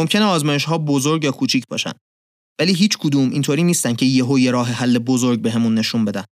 ممکنه 0.00 0.24
آزمایش 0.24 0.64
ها 0.64 0.78
بزرگ 0.78 1.24
یا 1.24 1.30
کوچیک 1.30 1.64
باشن 1.68 1.92
ولی 2.58 2.72
هیچ 2.74 2.98
کدوم 2.98 3.30
اینطوری 3.30 3.62
نیستن 3.62 3.94
که 3.94 4.06
یهو 4.06 4.38
یه 4.38 4.50
راه 4.50 4.68
حل 4.68 4.98
بزرگ 4.98 5.40
بهمون 5.40 5.74
نشون 5.74 6.04
بدن. 6.04 6.24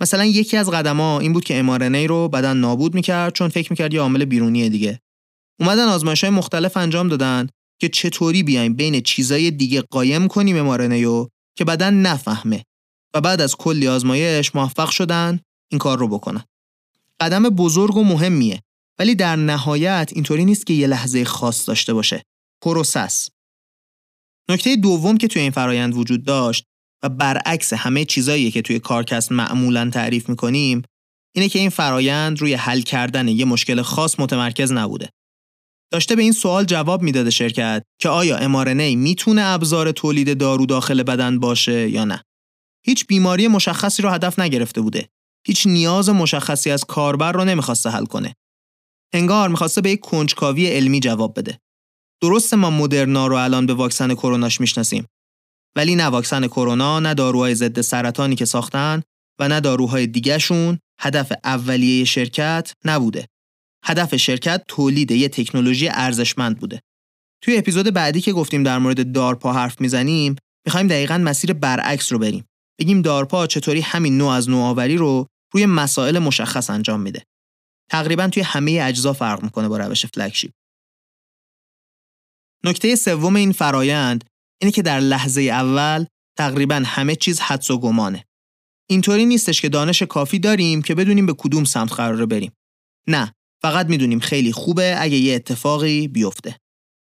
مثلا 0.00 0.24
یکی 0.24 0.56
از 0.56 0.70
قدما 0.70 1.20
این 1.20 1.32
بود 1.32 1.44
که 1.44 1.58
mRNA 1.58 2.06
رو 2.06 2.28
بدن 2.28 2.56
نابود 2.56 2.94
می‌کرد 2.94 3.32
چون 3.32 3.48
فکر 3.48 3.72
می‌کرد 3.72 3.94
یه 3.94 4.00
عامل 4.00 4.24
بیرونی 4.24 4.70
دیگه. 4.70 5.00
اومدن 5.60 5.88
آزمایش 5.88 6.24
های 6.24 6.32
مختلف 6.32 6.76
انجام 6.76 7.08
دادن 7.08 7.48
که 7.80 7.88
چطوری 7.88 8.42
بیایم 8.42 8.74
بین 8.74 9.00
چیزای 9.00 9.50
دیگه 9.50 9.80
قایم 9.80 10.28
کنیم 10.28 10.56
mRNA 10.56 11.04
رو 11.04 11.28
که 11.58 11.64
بدن 11.64 11.94
نفهمه 11.94 12.64
و 13.14 13.20
بعد 13.20 13.40
از 13.40 13.56
کلی 13.56 13.88
آزمایش 13.88 14.54
موفق 14.54 14.90
شدن 14.90 15.40
این 15.70 15.78
کار 15.78 15.98
رو 15.98 16.08
بکنن. 16.08 16.44
قدم 17.20 17.42
بزرگ 17.42 17.96
و 17.96 18.04
مهمیه 18.04 18.60
ولی 18.98 19.14
در 19.14 19.36
نهایت 19.36 20.10
اینطوری 20.14 20.44
نیست 20.44 20.66
که 20.66 20.74
یه 20.74 20.86
لحظه 20.86 21.24
خاص 21.24 21.68
داشته 21.68 21.94
باشه. 21.94 22.22
پروسه‌س. 22.62 23.28
نکته 24.50 24.76
دوم 24.76 25.18
که 25.18 25.28
توی 25.28 25.42
این 25.42 25.50
فرایند 25.50 25.96
وجود 25.96 26.24
داشت 26.24 26.64
و 27.02 27.08
برعکس 27.08 27.72
همه 27.72 28.04
چیزایی 28.04 28.50
که 28.50 28.62
توی 28.62 28.78
کارکست 28.78 29.32
معمولا 29.32 29.90
تعریف 29.90 30.28
می‌کنیم 30.28 30.82
اینه 31.34 31.48
که 31.48 31.58
این 31.58 31.70
فرایند 31.70 32.40
روی 32.40 32.54
حل 32.54 32.80
کردن 32.80 33.28
یه 33.28 33.44
مشکل 33.44 33.82
خاص 33.82 34.20
متمرکز 34.20 34.72
نبوده. 34.72 35.10
داشته 35.92 36.16
به 36.16 36.22
این 36.22 36.32
سوال 36.32 36.64
جواب 36.64 37.02
می‌داده 37.02 37.30
شرکت 37.30 37.82
که 38.00 38.08
آیا 38.08 38.36
امارنی 38.36 38.96
می‌تونه 38.96 39.42
ابزار 39.42 39.92
تولید 39.92 40.38
دارو 40.38 40.66
داخل 40.66 41.02
بدن 41.02 41.38
باشه 41.38 41.90
یا 41.90 42.04
نه. 42.04 42.22
هیچ 42.86 43.06
بیماری 43.06 43.48
مشخصی 43.48 44.02
رو 44.02 44.10
هدف 44.10 44.38
نگرفته 44.38 44.80
بوده. 44.80 45.08
هیچ 45.46 45.66
نیاز 45.66 46.08
مشخصی 46.08 46.70
از 46.70 46.84
کاربر 46.84 47.32
رو 47.32 47.44
نمی‌خواسته 47.44 47.90
حل 47.90 48.04
کنه. 48.04 48.34
انگار 49.12 49.48
می‌خواسته 49.48 49.80
به 49.80 49.90
یک 49.90 50.00
کنجکاوی 50.00 50.66
علمی 50.66 51.00
جواب 51.00 51.38
بده. 51.38 51.60
درسته 52.22 52.56
ما 52.56 52.70
مدرنا 52.70 53.26
رو 53.26 53.36
الان 53.36 53.66
به 53.66 53.74
واکسن 53.74 54.14
کروناش 54.14 54.60
می‌شناسیم 54.60 55.06
ولی 55.76 55.94
نه 55.94 56.04
واکسن 56.04 56.46
کرونا 56.46 57.00
نه 57.00 57.14
داروهای 57.14 57.54
ضد 57.54 57.80
سرطانی 57.80 58.36
که 58.36 58.44
ساختن 58.44 59.02
و 59.40 59.48
نه 59.48 59.60
داروهای 59.60 60.06
دیگهشون 60.06 60.78
هدف 61.00 61.32
اولیه 61.44 62.04
شرکت 62.04 62.72
نبوده. 62.84 63.26
هدف 63.84 64.16
شرکت 64.16 64.64
تولید 64.68 65.10
یه 65.10 65.28
تکنولوژی 65.28 65.88
ارزشمند 65.88 66.58
بوده. 66.58 66.80
توی 67.42 67.56
اپیزود 67.56 67.90
بعدی 67.90 68.20
که 68.20 68.32
گفتیم 68.32 68.62
در 68.62 68.78
مورد 68.78 69.12
دارپا 69.12 69.52
حرف 69.52 69.80
می‌زنیم 69.80 70.36
می‌خوایم 70.66 70.86
دقیقا 70.86 71.18
مسیر 71.18 71.52
برعکس 71.52 72.12
رو 72.12 72.18
بریم. 72.18 72.44
بگیم 72.78 73.02
دارپا 73.02 73.46
چطوری 73.46 73.80
همین 73.80 74.18
نوع 74.18 74.32
از 74.32 74.50
نوآوری 74.50 74.96
رو 74.96 75.26
روی 75.54 75.66
مسائل 75.66 76.18
مشخص 76.18 76.70
انجام 76.70 77.00
میده. 77.00 77.22
تقریبا 77.90 78.28
توی 78.28 78.42
همه 78.42 78.80
اجزا 78.82 79.12
فرق 79.12 79.42
می‌کنه 79.42 79.68
با 79.68 79.78
روش 79.78 80.06
فلگشیپ. 80.06 80.50
نکته 82.64 82.96
سوم 82.96 83.36
این 83.36 83.52
فرایند 83.52 84.24
اینه 84.60 84.72
که 84.72 84.82
در 84.82 85.00
لحظه 85.00 85.42
اول 85.42 86.04
تقریبا 86.38 86.82
همه 86.86 87.16
چیز 87.16 87.40
حدس 87.40 87.70
و 87.70 87.78
گمانه. 87.78 88.24
اینطوری 88.90 89.26
نیستش 89.26 89.60
که 89.60 89.68
دانش 89.68 90.02
کافی 90.02 90.38
داریم 90.38 90.82
که 90.82 90.94
بدونیم 90.94 91.26
به 91.26 91.34
کدوم 91.38 91.64
سمت 91.64 91.92
قراره 91.92 92.26
بریم. 92.26 92.52
نه، 93.08 93.32
فقط 93.62 93.86
می‌دونیم 93.86 94.20
خیلی 94.20 94.52
خوبه 94.52 94.96
اگه 94.98 95.16
یه 95.16 95.34
اتفاقی 95.34 96.08
بیفته. 96.08 96.56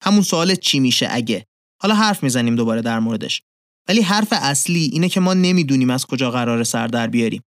همون 0.04 0.22
سوال 0.22 0.56
چی 0.56 0.80
میشه 0.80 1.08
اگه؟ 1.12 1.46
حالا 1.82 1.96
حرف 1.96 2.24
می‌زنیم 2.24 2.56
دوباره 2.56 2.82
در 2.82 3.00
موردش. 3.00 3.42
ولی 3.88 4.02
حرف 4.02 4.28
اصلی 4.32 4.90
اینه 4.94 5.10
که 5.10 5.20
ما 5.20 5.34
نمی‌دونیم 5.34 5.90
از 5.90 6.06
کجا 6.06 6.32
قراره 6.32 6.64
سر 6.64 6.88
در 6.88 7.08
بیاریم. 7.08 7.42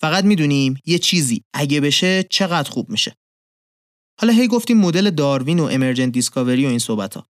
فقط 0.00 0.24
می‌دونیم 0.24 0.78
یه 0.84 0.98
چیزی 0.98 1.42
اگه 1.54 1.80
بشه 1.80 2.22
چقدر 2.22 2.70
خوب 2.70 2.90
میشه. 2.90 3.14
حالا 4.20 4.32
هی 4.32 4.48
گفتیم 4.48 4.78
مدل 4.78 5.10
داروین 5.10 5.60
و 5.60 5.64
امرجنت 5.64 6.12
دیسکاوری 6.12 6.66
و 6.66 6.68
این 6.68 6.78
صحبت 6.78 7.14
ها. 7.14 7.26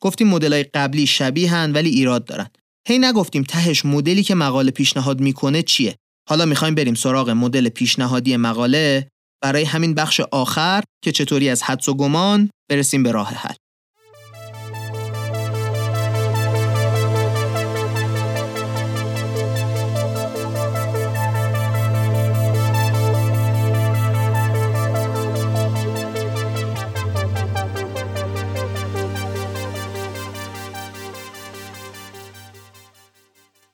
گفتیم 0.00 0.28
مدلای 0.28 0.62
قبلی 0.62 1.06
شبیهن 1.06 1.72
ولی 1.72 1.90
ایراد 1.90 2.24
دارن. 2.24 2.46
هی 2.88 2.98
نگفتیم 2.98 3.42
تهش 3.42 3.84
مدلی 3.84 4.22
که 4.22 4.34
مقاله 4.34 4.70
پیشنهاد 4.70 5.20
می‌کنه 5.20 5.62
چیه. 5.62 5.96
حالا 6.28 6.44
می‌خوایم 6.44 6.74
بریم 6.74 6.94
سراغ 6.94 7.30
مدل 7.30 7.68
پیشنهادی 7.68 8.36
مقاله 8.36 9.08
برای 9.42 9.64
همین 9.64 9.94
بخش 9.94 10.20
آخر 10.20 10.82
که 11.04 11.12
چطوری 11.12 11.48
از 11.48 11.62
حدس 11.62 11.88
و 11.88 11.94
گمان 11.94 12.50
برسیم 12.70 13.02
به 13.02 13.12
راه 13.12 13.28
حل. 13.28 13.54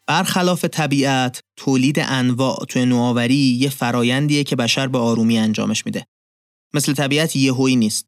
برخلاف 0.09 0.65
طبیعت 0.65 1.41
تولید 1.57 1.99
انواع 1.99 2.65
توی 2.69 2.87
نوآوری 2.87 3.35
یه 3.35 3.69
فرایندیه 3.69 4.45
که 4.45 4.57
بشر 4.57 4.87
به 4.87 4.99
آرومی 4.99 5.39
انجامش 5.39 5.87
میده. 5.87 6.07
مثل 6.75 6.95
طبیعت 6.95 7.37
یهویی 7.37 7.77
نیست. 7.77 8.07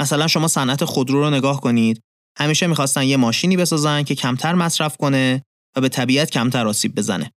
مثلا 0.00 0.26
شما 0.26 0.48
صنعت 0.48 0.84
خودرو 0.84 1.20
رو 1.20 1.30
نگاه 1.30 1.60
کنید. 1.60 2.00
همیشه 2.38 2.66
می‌خواستن 2.66 3.02
یه 3.02 3.16
ماشینی 3.16 3.56
بسازن 3.56 4.02
که 4.02 4.14
کمتر 4.14 4.54
مصرف 4.54 4.96
کنه 4.96 5.42
و 5.76 5.80
به 5.80 5.88
طبیعت 5.88 6.30
کمتر 6.30 6.68
آسیب 6.68 6.94
بزنه. 6.94 7.32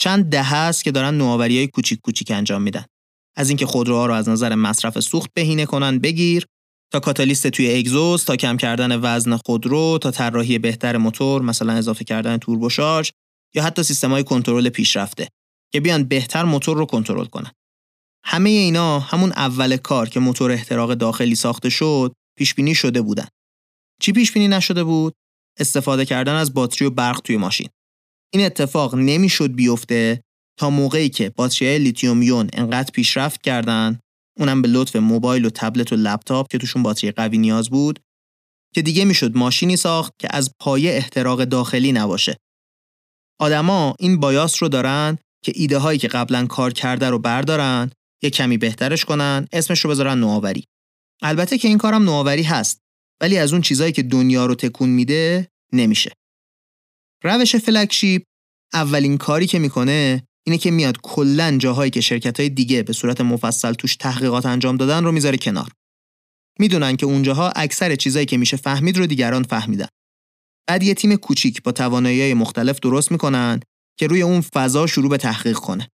چند 0.00 0.24
ده 0.24 0.42
هست 0.42 0.84
که 0.84 0.90
دارن 0.90 1.20
های 1.20 1.66
کوچیک 1.66 2.00
کوچیک 2.00 2.30
انجام 2.30 2.62
میدن. 2.62 2.84
از 3.36 3.48
اینکه 3.48 3.66
خودروها 3.66 4.06
رو 4.06 4.14
از 4.14 4.28
نظر 4.28 4.54
مصرف 4.54 5.00
سوخت 5.00 5.30
بهینه 5.34 5.66
کنن 5.66 5.98
بگیر 5.98 6.46
تا 6.92 7.00
کاتالیست 7.00 7.46
توی 7.46 7.78
اگزوز 7.78 8.24
تا 8.24 8.36
کم 8.36 8.56
کردن 8.56 9.00
وزن 9.02 9.36
خودرو 9.36 9.98
تا 10.02 10.10
طراحی 10.10 10.58
بهتر 10.58 10.96
موتور 10.96 11.42
مثلا 11.42 11.72
اضافه 11.72 12.04
کردن 12.04 12.36
توربوشارژ 12.36 13.10
یا 13.54 13.62
حتی 13.62 14.06
های 14.06 14.24
کنترل 14.24 14.68
پیشرفته 14.68 15.28
که 15.72 15.80
بیان 15.80 16.04
بهتر 16.04 16.44
موتور 16.44 16.76
رو 16.76 16.86
کنترل 16.86 17.24
کنن. 17.24 17.50
همه 18.24 18.50
اینا 18.50 19.00
همون 19.00 19.32
اول 19.32 19.76
کار 19.76 20.08
که 20.08 20.20
موتور 20.20 20.50
احتراق 20.50 20.94
داخلی 20.94 21.34
ساخته 21.34 21.68
شد 21.68 22.12
پیش 22.38 22.54
بینی 22.54 22.74
شده 22.74 23.02
بودن. 23.02 23.26
چی 24.00 24.12
پیش 24.12 24.32
بینی 24.32 24.48
نشده 24.48 24.84
بود؟ 24.84 25.14
استفاده 25.58 26.04
کردن 26.04 26.34
از 26.34 26.54
باتری 26.54 26.88
و 26.88 26.90
برق 26.90 27.20
توی 27.20 27.36
ماشین. 27.36 27.68
این 28.32 28.46
اتفاق 28.46 28.94
نمی‌شد 28.94 29.54
بیفته 29.54 30.20
تا 30.58 30.70
موقعی 30.70 31.08
که 31.08 31.30
باتری 31.30 31.78
لیتیوم 31.78 32.22
یون 32.22 32.50
انقدر 32.52 32.90
پیشرفت 32.90 33.42
کردن 33.42 34.00
اونم 34.38 34.62
به 34.62 34.68
لطف 34.68 34.96
موبایل 34.96 35.44
و 35.44 35.50
تبلت 35.50 35.92
و 35.92 35.96
لپتاپ 35.96 36.50
که 36.50 36.58
توشون 36.58 36.82
باتری 36.82 37.10
قوی 37.10 37.38
نیاز 37.38 37.70
بود 37.70 38.00
که 38.74 38.82
دیگه 38.82 39.04
می‌شد 39.04 39.36
ماشینی 39.36 39.76
ساخت 39.76 40.12
که 40.18 40.28
از 40.30 40.50
پایه 40.60 40.90
احتراق 40.90 41.44
داخلی 41.44 41.92
نباشه. 41.92 42.36
آدما 43.38 43.94
این 43.98 44.20
بایاس 44.20 44.62
رو 44.62 44.68
دارن 44.68 45.18
که 45.44 45.52
ایده 45.54 45.78
هایی 45.78 45.98
که 45.98 46.08
قبلا 46.08 46.46
کار 46.46 46.72
کرده 46.72 47.10
رو 47.10 47.18
بردارن 47.18 47.90
یه 48.22 48.30
کمی 48.30 48.58
بهترش 48.58 49.04
کنن 49.04 49.46
اسمش 49.52 49.80
رو 49.80 49.90
بذارن 49.90 50.18
نوآوری. 50.18 50.64
البته 51.22 51.58
که 51.58 51.68
این 51.68 51.78
کارم 51.78 52.02
نوآوری 52.02 52.42
هست 52.42 52.80
ولی 53.20 53.38
از 53.38 53.52
اون 53.52 53.62
چیزایی 53.62 53.92
که 53.92 54.02
دنیا 54.02 54.46
رو 54.46 54.54
تکون 54.54 54.88
میده 54.88 55.48
نمیشه. 55.72 56.12
روش 57.24 57.56
فلگشیپ 57.56 58.22
اولین 58.72 59.18
کاری 59.18 59.46
که 59.46 59.58
می‌کنه 59.58 60.22
اینه 60.46 60.58
که 60.58 60.70
میاد 60.70 60.96
کلا 61.02 61.56
جاهایی 61.58 61.90
که 61.90 62.00
شرکت 62.00 62.40
های 62.40 62.48
دیگه 62.48 62.82
به 62.82 62.92
صورت 62.92 63.20
مفصل 63.20 63.72
توش 63.72 63.96
تحقیقات 63.96 64.46
انجام 64.46 64.76
دادن 64.76 65.04
رو 65.04 65.12
می‌ذاره 65.12 65.36
کنار. 65.36 65.68
می‌دونن 66.58 66.96
که 66.96 67.06
اونجاها 67.06 67.50
اکثر 67.50 67.96
چیزایی 67.96 68.26
که 68.26 68.36
میشه 68.36 68.56
فهمید 68.56 68.98
رو 68.98 69.06
دیگران 69.06 69.42
فهمیدن. 69.42 69.88
بعد 70.68 70.82
یه 70.82 70.94
تیم 70.94 71.16
کوچیک 71.16 71.62
با 71.62 71.72
توانایی 71.72 72.34
مختلف 72.34 72.80
درست 72.80 73.12
می‌کنن 73.12 73.60
که 73.98 74.06
روی 74.06 74.22
اون 74.22 74.40
فضا 74.40 74.86
شروع 74.86 75.10
به 75.10 75.16
تحقیق 75.16 75.56
کنه. 75.56 75.88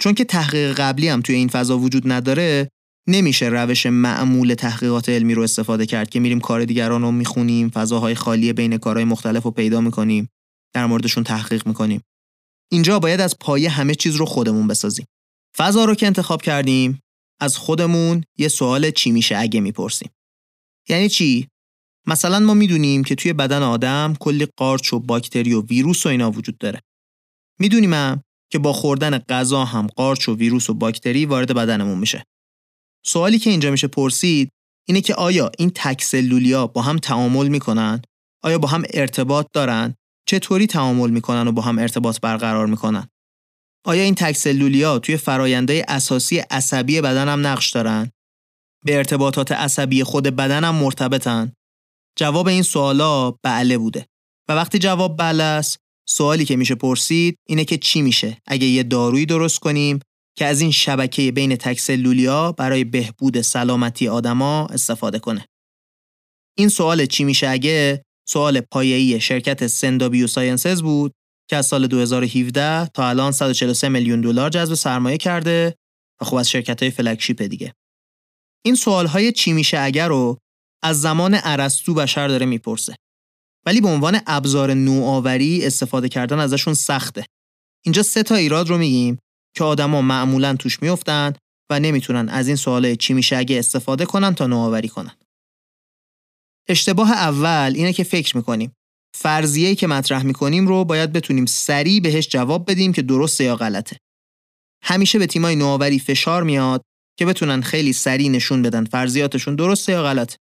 چون 0.00 0.14
که 0.14 0.24
تحقیق 0.24 0.80
قبلی 0.80 1.08
هم 1.08 1.20
توی 1.20 1.34
این 1.34 1.48
فضا 1.48 1.78
وجود 1.78 2.12
نداره 2.12 2.68
نمیشه 3.08 3.46
روش 3.46 3.86
معمول 3.86 4.54
تحقیقات 4.54 5.08
علمی 5.08 5.34
رو 5.34 5.42
استفاده 5.42 5.86
کرد 5.86 6.10
که 6.10 6.20
میریم 6.20 6.40
کار 6.40 6.64
دیگران 6.64 7.02
رو 7.02 7.10
می‌خونیم 7.10 7.68
فضاهای 7.68 8.14
خالی 8.14 8.52
بین 8.52 8.78
کارهای 8.78 9.04
مختلف 9.04 9.42
رو 9.42 9.50
پیدا 9.50 9.80
می‌کنیم 9.80 10.28
در 10.74 10.86
موردشون 10.86 11.24
تحقیق 11.24 11.66
می‌کنیم. 11.66 12.02
اینجا 12.72 12.98
باید 12.98 13.20
از 13.20 13.38
پایه 13.38 13.70
همه 13.70 13.94
چیز 13.94 14.14
رو 14.14 14.26
خودمون 14.26 14.66
بسازیم. 14.66 15.06
فضا 15.56 15.84
رو 15.84 15.94
که 15.94 16.06
انتخاب 16.06 16.42
کردیم 16.42 17.00
از 17.40 17.56
خودمون 17.56 18.24
یه 18.38 18.48
سوال 18.48 18.90
چی 18.90 19.10
میشه 19.10 19.36
اگه 19.38 19.60
می‌پرسیم؟ 19.60 20.10
یعنی 20.88 21.08
چی؟ 21.08 21.48
مثلا 22.08 22.38
ما 22.38 22.54
می‌دونیم 22.54 23.04
که 23.04 23.14
توی 23.14 23.32
بدن 23.32 23.62
آدم 23.62 24.14
کلی 24.20 24.46
قارچ 24.56 24.92
و 24.92 24.98
باکتری 24.98 25.52
و 25.54 25.62
ویروس 25.62 26.06
و 26.06 26.08
اینا 26.08 26.30
وجود 26.30 26.58
داره. 26.58 26.80
می‌دونیم 27.60 27.94
هم 27.94 28.22
که 28.52 28.58
با 28.58 28.72
خوردن 28.72 29.18
غذا 29.18 29.64
هم 29.64 29.86
قارچ 29.86 30.28
و 30.28 30.36
ویروس 30.36 30.70
و 30.70 30.74
باکتری 30.74 31.26
وارد 31.26 31.54
بدنمون 31.54 31.98
میشه. 31.98 32.24
سوالی 33.06 33.38
که 33.38 33.50
اینجا 33.50 33.70
میشه 33.70 33.86
پرسید 33.86 34.50
اینه 34.88 35.00
که 35.00 35.14
آیا 35.14 35.50
این 35.58 35.72
تک 35.74 36.02
سلولیا 36.02 36.66
با 36.66 36.82
هم 36.82 36.98
تعامل 36.98 37.48
می‌کنن؟ 37.48 38.02
آیا 38.44 38.58
با 38.58 38.68
هم 38.68 38.82
ارتباط 38.94 39.46
دارن؟ 39.52 39.94
چطوری 40.28 40.66
تعامل 40.66 41.10
می‌کنن 41.10 41.48
و 41.48 41.52
با 41.52 41.62
هم 41.62 41.78
ارتباط 41.78 42.20
برقرار 42.20 42.66
می‌کنن؟ 42.66 43.08
آیا 43.86 44.02
این 44.02 44.14
تک 44.14 44.36
سلولیا 44.36 44.98
توی 44.98 45.16
فراینده 45.16 45.84
اساسی 45.88 46.38
عصبی 46.38 47.00
بدن 47.00 47.28
هم 47.28 47.46
نقش 47.46 47.70
دارن؟ 47.70 48.10
به 48.84 48.96
ارتباطات 48.96 49.52
عصبی 49.52 50.04
خود 50.04 50.24
بدن 50.24 50.64
هم 50.64 50.74
مرتبطن؟ 50.74 51.52
جواب 52.16 52.48
این 52.48 52.62
سوالا 52.62 53.30
بله 53.30 53.78
بوده 53.78 54.06
و 54.48 54.52
وقتی 54.52 54.78
جواب 54.78 55.16
بله 55.16 55.42
است 55.42 55.78
سوالی 56.08 56.44
که 56.44 56.56
میشه 56.56 56.74
پرسید 56.74 57.38
اینه 57.48 57.64
که 57.64 57.78
چی 57.78 58.02
میشه 58.02 58.36
اگه 58.46 58.66
یه 58.66 58.82
دارویی 58.82 59.26
درست 59.26 59.58
کنیم 59.58 60.00
که 60.38 60.44
از 60.44 60.60
این 60.60 60.70
شبکه 60.70 61.32
بین 61.32 61.56
تکسلولیا 61.56 62.52
برای 62.52 62.84
بهبود 62.84 63.40
سلامتی 63.40 64.08
آدما 64.08 64.66
استفاده 64.66 65.18
کنه. 65.18 65.46
این 66.58 66.68
سوال 66.68 67.06
چی 67.06 67.24
میشه 67.24 67.48
اگه 67.48 68.02
سوال 68.28 68.60
پایه‌ای 68.60 69.20
شرکت 69.20 69.66
سندا 69.66 70.08
بیو 70.08 70.26
ساینسز 70.26 70.82
بود 70.82 71.12
که 71.50 71.56
از 71.56 71.66
سال 71.66 71.86
2017 71.86 72.86
تا 72.86 73.08
الان 73.08 73.32
143 73.32 73.88
میلیون 73.88 74.20
دلار 74.20 74.50
جذب 74.50 74.74
سرمایه 74.74 75.16
کرده 75.16 75.74
و 76.20 76.24
خب 76.24 76.36
از 76.36 76.50
شرکت 76.50 76.82
های 76.82 76.90
فلگشیپ 76.90 77.42
دیگه. 77.42 77.72
این 78.64 78.74
سوال 78.74 79.06
های 79.06 79.32
چی 79.32 79.52
میشه 79.52 79.78
اگر 79.80 80.08
رو 80.08 80.38
از 80.86 81.00
زمان 81.00 81.40
ارسطو 81.42 81.94
بشر 81.94 82.28
داره 82.28 82.46
می‌پرسه. 82.46 82.96
ولی 83.66 83.80
به 83.80 83.88
عنوان 83.88 84.20
ابزار 84.26 84.74
نوآوری 84.74 85.66
استفاده 85.66 86.08
کردن 86.08 86.38
ازشون 86.38 86.74
سخته. 86.74 87.26
اینجا 87.84 88.02
سه 88.02 88.22
تا 88.22 88.34
ایراد 88.34 88.68
رو 88.68 88.78
میگیم 88.78 89.18
که 89.56 89.64
آدما 89.64 90.02
معمولا 90.02 90.56
توش 90.56 90.82
میفتن 90.82 91.32
و 91.70 91.80
نمی‌تونن 91.80 92.28
از 92.28 92.46
این 92.46 92.56
سواله 92.56 92.96
چی 92.96 93.14
میشه 93.14 93.36
اگه 93.36 93.58
استفاده 93.58 94.04
کنن 94.04 94.34
تا 94.34 94.46
نوآوری 94.46 94.88
کنن. 94.88 95.16
اشتباه 96.68 97.12
اول 97.12 97.72
اینه 97.76 97.92
که 97.92 98.04
فکر 98.04 98.36
می‌کنیم 98.36 98.72
فرضیه‌ای 99.16 99.74
که 99.74 99.86
مطرح 99.86 100.22
می‌کنیم 100.22 100.68
رو 100.68 100.84
باید 100.84 101.12
بتونیم 101.12 101.46
سریع 101.46 102.00
بهش 102.00 102.28
جواب 102.28 102.70
بدیم 102.70 102.92
که 102.92 103.02
درسته 103.02 103.44
یا 103.44 103.56
غلطه. 103.56 103.96
همیشه 104.82 105.18
به 105.18 105.26
تیمای 105.26 105.56
نوآوری 105.56 105.98
فشار 105.98 106.42
میاد 106.42 106.82
که 107.18 107.26
بتونن 107.26 107.60
خیلی 107.60 107.92
سریع 107.92 108.28
نشون 108.28 108.62
بدن 108.62 108.84
فرضیاتشون 108.84 109.56
درسته 109.56 109.92
یا 109.92 110.02
غلط. 110.02 110.34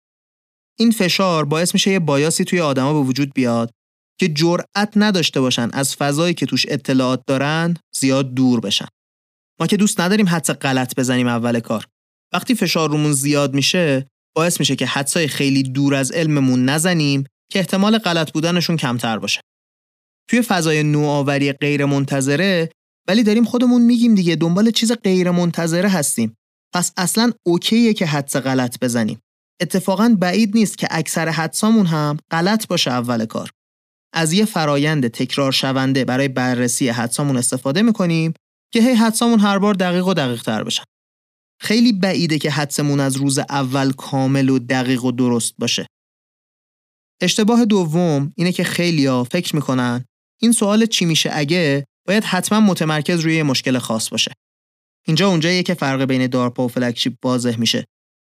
این 0.79 0.91
فشار 0.91 1.45
باعث 1.45 1.73
میشه 1.73 1.91
یه 1.91 1.99
بایاسی 1.99 2.43
توی 2.43 2.59
آدما 2.59 2.93
به 2.93 2.99
وجود 2.99 3.33
بیاد 3.33 3.71
که 4.19 4.27
جرأت 4.27 4.93
نداشته 4.95 5.41
باشن 5.41 5.69
از 5.73 5.95
فضایی 5.95 6.33
که 6.33 6.45
توش 6.45 6.65
اطلاعات 6.69 7.23
دارن 7.27 7.77
زیاد 7.95 8.33
دور 8.33 8.59
بشن. 8.59 8.88
ما 9.59 9.67
که 9.67 9.77
دوست 9.77 9.99
نداریم 9.99 10.29
حدس 10.29 10.49
غلط 10.49 10.95
بزنیم 10.99 11.27
اول 11.27 11.59
کار. 11.59 11.86
وقتی 12.33 12.55
فشار 12.55 12.89
رومون 12.89 13.13
زیاد 13.13 13.53
میشه 13.53 14.07
باعث 14.36 14.59
میشه 14.59 14.75
که 14.75 14.86
حدسای 14.86 15.27
خیلی 15.27 15.63
دور 15.63 15.95
از 15.95 16.12
علممون 16.12 16.65
نزنیم 16.65 17.23
که 17.51 17.59
احتمال 17.59 17.97
غلط 17.97 18.31
بودنشون 18.31 18.77
کمتر 18.77 19.19
باشه. 19.19 19.41
توی 20.29 20.41
فضای 20.41 20.83
نوآوری 20.83 21.51
غیر 21.51 21.86
منتظره 21.86 22.69
ولی 23.07 23.23
داریم 23.23 23.45
خودمون 23.45 23.81
میگیم 23.81 24.15
دیگه 24.15 24.36
دنبال 24.36 24.71
چیز 24.71 24.91
غیر 24.91 25.31
منتظره 25.31 25.89
هستیم. 25.89 26.36
پس 26.73 26.91
اصلا 26.97 27.31
اوکیه 27.45 27.93
که 27.93 28.05
حدس 28.05 28.36
غلط 28.36 28.79
بزنیم. 28.81 29.19
اتفاقا 29.61 30.15
بعید 30.19 30.57
نیست 30.57 30.77
که 30.77 30.87
اکثر 30.91 31.29
حدسامون 31.29 31.85
هم 31.85 32.17
غلط 32.31 32.67
باشه 32.67 32.91
اول 32.91 33.25
کار. 33.25 33.49
از 34.13 34.33
یه 34.33 34.45
فرایند 34.45 35.07
تکرار 35.07 35.51
شونده 35.51 36.05
برای 36.05 36.27
بررسی 36.27 36.89
حدسامون 36.89 37.37
استفاده 37.37 37.81
می‌کنیم 37.81 38.33
که 38.73 38.81
هی 38.81 38.93
حدسامون 38.93 39.39
هر 39.39 39.59
بار 39.59 39.73
دقیق 39.73 40.07
و 40.07 40.13
دقیق 40.13 40.43
تر 40.43 40.63
بشن. 40.63 40.83
خیلی 41.61 41.93
بعیده 41.93 42.39
که 42.39 42.51
حدسمون 42.51 42.99
از 42.99 43.15
روز 43.15 43.39
اول 43.39 43.91
کامل 43.91 44.49
و 44.49 44.59
دقیق 44.59 45.03
و 45.03 45.11
درست 45.11 45.53
باشه. 45.59 45.87
اشتباه 47.21 47.65
دوم 47.65 48.33
اینه 48.37 48.51
که 48.51 48.63
خیلیا 48.63 49.23
فکر 49.23 49.55
می‌کنن 49.55 50.05
این 50.41 50.51
سوال 50.51 50.85
چی 50.85 51.05
میشه 51.05 51.29
اگه 51.33 51.85
باید 52.07 52.23
حتما 52.23 52.59
متمرکز 52.59 53.19
روی 53.19 53.43
مشکل 53.43 53.77
خاص 53.79 54.09
باشه. 54.09 54.31
اینجا 55.07 55.27
اونجاییه 55.27 55.63
که 55.63 55.73
فرق 55.73 56.01
بین 56.01 56.27
دارپا 56.27 56.65
و 56.65 56.67
فلگشیپ 56.67 57.25
واضح 57.25 57.59
میشه. 57.59 57.85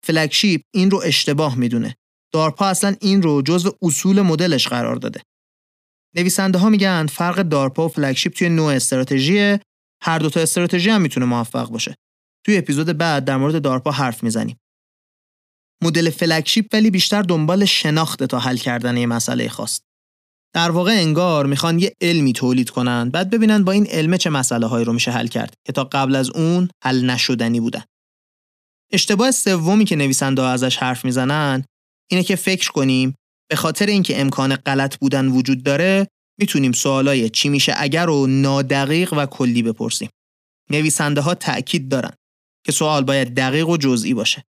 فلگشیپ 0.06 0.62
این 0.74 0.92
رو 0.92 1.02
اشتباه 1.06 1.56
می‌دونه. 1.56 1.96
دارپا 2.34 2.66
اصلا 2.66 2.96
این 3.02 3.22
رو 3.22 3.42
جزو 3.42 3.72
اصول 3.82 4.22
مدلش 4.22 4.68
قرار 4.68 4.96
داده. 4.96 5.22
نویسنده 6.16 6.60
ها 6.60 6.70
میگن 6.70 7.06
فرق 7.08 7.42
دارپا 7.42 7.86
و 7.86 7.90
فلگشیپ 7.90 8.34
توی 8.34 8.50
نوع 8.50 8.74
استراتژی 8.74 9.60
هر 10.02 10.20
دو 10.20 10.30
تا 10.30 10.40
استراتژی 10.40 10.90
هم 10.90 11.02
می‌تونه 11.02 11.26
موفق 11.26 11.70
باشه. 11.70 11.96
توی 12.46 12.58
اپیزود 12.58 12.88
بعد 12.88 13.26
در 13.26 13.38
مورد 13.38 13.62
دارپا 13.62 13.92
حرف 13.92 14.24
می‌زنیم. 14.24 14.58
مدل 15.84 16.10
فلگشیپ 16.10 16.66
ولی 16.74 16.92
بیشتر 16.92 17.22
دنبال 17.22 17.66
شناخت 17.66 18.24
تا 18.24 18.40
حل 18.40 18.58
کردن 18.58 18.98
یه 18.98 19.06
مسئله 19.06 19.50
خواست. 19.50 19.82
در 20.54 20.72
واقع 20.72 20.92
انگار 20.92 21.46
می‌خوان 21.46 21.80
یه 21.80 21.94
علمی 22.02 22.34
تولید 22.34 22.70
کنن 22.70 23.10
بعد 23.10 23.30
ببینن 23.30 23.64
با 23.64 23.72
این 23.72 23.88
علم 23.88 24.18
چه 24.18 24.30
مسئله 24.30 24.66
هایی 24.66 24.86
رو 24.86 24.94
میشه 24.94 25.12
حل 25.12 25.28
کرد 25.28 25.54
که 25.66 25.74
تا 25.74 25.84
قبل 25.84 26.16
از 26.16 26.30
اون 26.30 26.70
حل 26.84 27.06
نشدنی 27.06 27.60
بودن. 27.60 27.84
اشتباه 28.94 29.32
سومی 29.32 29.86
که 29.86 29.96
نویسنده 29.96 30.42
ازش 30.42 30.78
حرف 30.78 31.06
می‌زنن 31.06 31.64
اینه 32.12 32.24
که 32.24 32.36
فکر 32.36 32.72
کنیم 32.72 33.16
به 33.50 33.56
خاطر 33.56 33.86
اینکه 33.86 34.22
امکان 34.22 34.56
غلط 34.56 34.98
بودن 34.98 35.28
وجود 35.28 35.64
داره 35.64 36.08
می‌تونیم 36.40 36.72
سوالای 36.72 37.30
چی 37.30 37.50
میشه 37.50 37.74
اگر 37.78 38.06
رو 38.06 38.28
نادقیق 38.28 39.14
و 39.14 39.26
کلی 39.26 39.64
بپرسیم. 39.64 40.10
نویسنده 40.72 41.22
ها 41.22 41.36
تأکید 41.36 41.90
دارن 41.90 42.12
که 42.66 42.72
سوال 42.72 43.04
باید 43.04 43.36
دقیق 43.36 43.70
و 43.70 43.78
جزئی 43.78 44.14
باشه. 44.14 44.44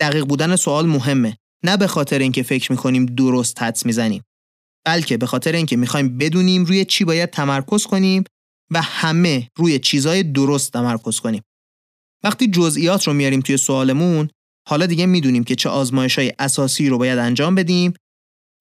دقیق 0.00 0.24
بودن 0.24 0.56
سوال 0.56 0.86
مهمه 0.86 1.36
نه 1.64 1.76
به 1.76 1.86
خاطر 1.86 2.18
اینکه 2.18 2.42
فکر 2.42 2.72
می‌کنیم 2.72 3.06
درست 3.06 3.62
حدس 3.62 3.86
می‌زنیم 3.86 4.22
بلکه 4.86 5.16
به 5.16 5.26
خاطر 5.26 5.52
اینکه 5.52 5.76
می‌خوایم 5.76 6.18
بدونیم 6.18 6.64
روی 6.64 6.84
چی 6.84 7.04
باید 7.04 7.30
تمرکز 7.30 7.86
کنیم 7.86 8.24
و 8.70 8.82
همه 8.82 9.48
روی 9.56 9.78
چیزای 9.78 10.22
درست 10.22 10.72
تمرکز 10.72 11.20
کنیم. 11.20 11.42
وقتی 12.26 12.46
جزئیات 12.46 13.06
رو 13.06 13.12
میاریم 13.12 13.40
توی 13.40 13.56
سوالمون 13.56 14.28
حالا 14.68 14.86
دیگه 14.86 15.06
می‌دونیم 15.06 15.44
که 15.44 15.54
چه 15.54 15.68
آزمایش 15.68 16.18
های 16.18 16.32
اساسی 16.38 16.88
رو 16.88 16.98
باید 16.98 17.18
انجام 17.18 17.54
بدیم 17.54 17.94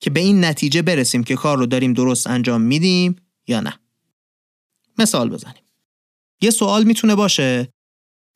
که 0.02 0.10
به 0.10 0.20
این 0.20 0.46
نتیجه 0.46 0.82
برسیم 0.82 1.24
که 1.24 1.36
کار 1.36 1.58
رو 1.58 1.66
داریم 1.66 1.94
درست 1.94 2.28
انجام 2.28 2.62
میدیم 2.62 3.16
یا 3.48 3.60
نه. 3.60 3.80
مثال 4.98 5.30
بزنیم. 5.30 5.64
یه 6.42 6.50
سوال 6.50 6.84
می‌تونه 6.84 7.16
باشه 7.16 7.70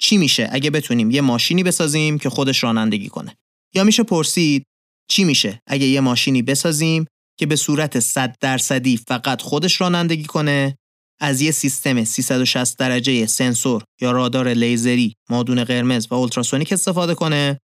چی 0.02 0.18
میشه 0.18 0.50
اگه 0.52 0.70
بتونیم 0.70 1.12
یه 1.12 1.22
ماشینی 1.22 1.64
بسازیم 1.64 2.18
که 2.18 2.30
خودش 2.30 2.64
رانندگی 2.64 3.10
کنه 3.10 3.36
یا 3.76 3.84
میشه 3.84 4.04
پرسید 4.04 4.64
چی 5.10 5.24
میشه 5.24 5.62
اگه 5.68 5.86
یه 5.86 6.00
ماشینی 6.00 6.42
بسازیم 6.42 7.06
که 7.40 7.46
به 7.46 7.56
صورت 7.56 8.00
100 8.00 8.36
درصدی 8.42 8.98
فقط 8.98 9.42
خودش 9.42 9.82
رانندگی 9.82 10.24
کنه 10.24 10.76
از 11.20 11.42
یه 11.42 11.52
سیستم 11.52 12.04
360 12.04 12.78
درجه 12.78 13.26
سنسور 13.26 13.84
یا 14.02 14.12
رادار 14.12 14.50
لیزری، 14.50 15.14
مادون 15.30 15.64
قرمز 15.64 16.08
و 16.12 16.14
اولتراسونیک 16.14 16.74
استفاده 16.74 17.16
کنه 17.16 17.60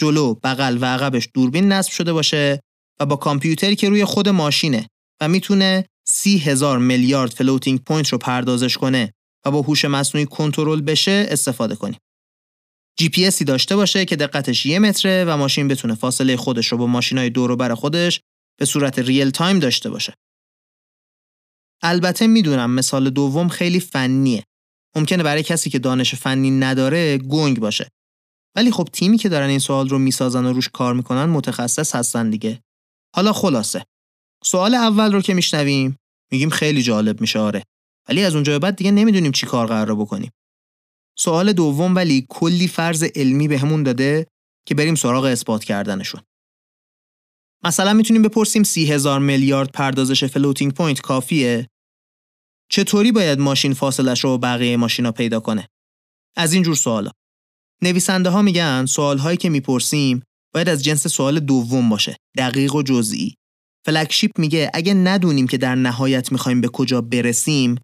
جلو، 0.00 0.34
بغل 0.34 0.78
و 0.80 0.84
عقبش 0.84 1.28
دوربین 1.34 1.72
نصب 1.72 1.92
شده 1.92 2.12
باشه 2.12 2.60
و 3.00 3.06
با 3.06 3.16
کامپیوتری 3.16 3.76
که 3.76 3.88
روی 3.88 4.04
خود 4.04 4.28
ماشینه 4.28 4.86
و 5.20 5.28
می‌تونه 5.28 5.84
سی 6.06 6.38
هزار 6.38 6.78
میلیارد 6.78 7.30
floating 7.30 7.80
point 7.84 8.08
رو 8.08 8.18
پردازش 8.18 8.76
کنه 8.76 9.12
و 9.46 9.50
با 9.50 9.62
هوش 9.62 9.84
مصنوعی 9.84 10.26
کنترل 10.26 10.80
بشه 10.80 11.26
استفاده 11.30 11.76
کنیم. 11.76 11.98
جی 12.98 13.08
پی 13.08 13.26
اسی 13.26 13.44
داشته 13.44 13.76
باشه 13.76 14.04
که 14.04 14.16
دقتش 14.16 14.66
یه 14.66 14.78
متره 14.78 15.24
و 15.24 15.36
ماشین 15.36 15.68
بتونه 15.68 15.94
فاصله 15.94 16.36
خودش 16.36 16.66
رو 16.66 16.78
با 16.78 16.86
ماشینای 16.86 17.30
بر 17.30 17.74
خودش 17.74 18.20
به 18.58 18.64
صورت 18.64 18.98
real 18.98 19.30
time 19.30 19.58
داشته 19.58 19.90
باشه. 19.90 20.14
البته 21.82 22.26
می‌دونم 22.26 22.70
مثال 22.70 23.10
دوم 23.10 23.48
خیلی 23.48 23.80
فنیه. 23.80 24.44
ممکنه 24.96 25.22
برای 25.22 25.42
کسی 25.42 25.70
که 25.70 25.78
دانش 25.78 26.14
فنی 26.14 26.50
نداره 26.50 27.18
گنگ 27.18 27.60
باشه. 27.60 27.88
ولی 28.56 28.70
خب 28.70 28.88
تیمی 28.92 29.18
که 29.18 29.28
دارن 29.28 29.48
این 29.48 29.58
سوال 29.58 29.88
رو 29.88 29.98
می‌سازن 29.98 30.44
و 30.44 30.52
روش 30.52 30.68
کار 30.68 30.94
می‌کنن 30.94 31.24
متخصص 31.24 31.94
هستن 31.94 32.30
دیگه. 32.30 32.60
حالا 33.16 33.32
خلاصه. 33.32 33.84
سوال 34.44 34.74
اول 34.74 35.12
رو 35.12 35.20
که 35.20 35.34
میشنویم 35.34 35.96
میگیم 36.32 36.50
خیلی 36.50 36.82
جالب 36.82 37.20
میشه 37.20 37.38
آره. 37.38 37.62
ولی 38.08 38.24
از 38.24 38.34
اونجا 38.34 38.58
بعد 38.58 38.76
دیگه 38.76 38.90
نمی‌دونیم 38.90 39.32
چی 39.32 39.46
کار 39.46 39.66
قرار 39.66 39.96
بکنیم. 39.96 40.30
سوال 41.18 41.52
دوم 41.52 41.96
ولی 41.96 42.26
کلی 42.28 42.68
فرض 42.68 43.04
علمی 43.14 43.48
بهمون 43.48 43.82
داده 43.82 44.26
که 44.66 44.74
بریم 44.74 44.94
سراغ 44.94 45.24
اثبات 45.24 45.64
کردنشون. 45.64 46.20
مثلا 47.64 47.92
می‌تونیم 47.92 48.22
بپرسیم 48.22 48.62
سی 48.62 48.92
هزار 48.92 49.20
میلیارد 49.20 49.72
پردازش 49.72 50.24
floating 50.24 50.72
point 50.72 51.00
کافیه؟ 51.00 51.66
چطوری 52.70 53.12
باید 53.12 53.38
ماشین 53.38 53.74
فاصلش 53.74 54.24
رو 54.24 54.38
بقیه 54.38 54.76
ماشینا 54.76 55.12
پیدا 55.12 55.40
کنه؟ 55.40 55.68
از 56.36 56.52
این 56.52 56.62
جور 56.62 56.74
سوالا. 56.74 57.10
نویسنده 57.82 58.30
ها 58.30 58.42
میگن 58.42 58.86
سوال 58.86 59.18
هایی 59.18 59.36
که 59.36 59.48
می‌پرسیم 59.48 60.22
باید 60.54 60.68
از 60.68 60.84
جنس 60.84 61.06
سوال 61.06 61.40
دوم 61.40 61.88
باشه، 61.88 62.16
دقیق 62.36 62.74
و 62.74 62.82
جزئی. 62.82 63.34
Flagship 63.86 64.38
میگه 64.38 64.70
اگه 64.74 64.94
ندونیم 64.94 65.46
که 65.46 65.56
در 65.56 65.74
نهایت 65.74 66.32
می‌خوایم 66.32 66.60
به 66.60 66.68
کجا 66.68 67.00
برسیم، 67.00 67.80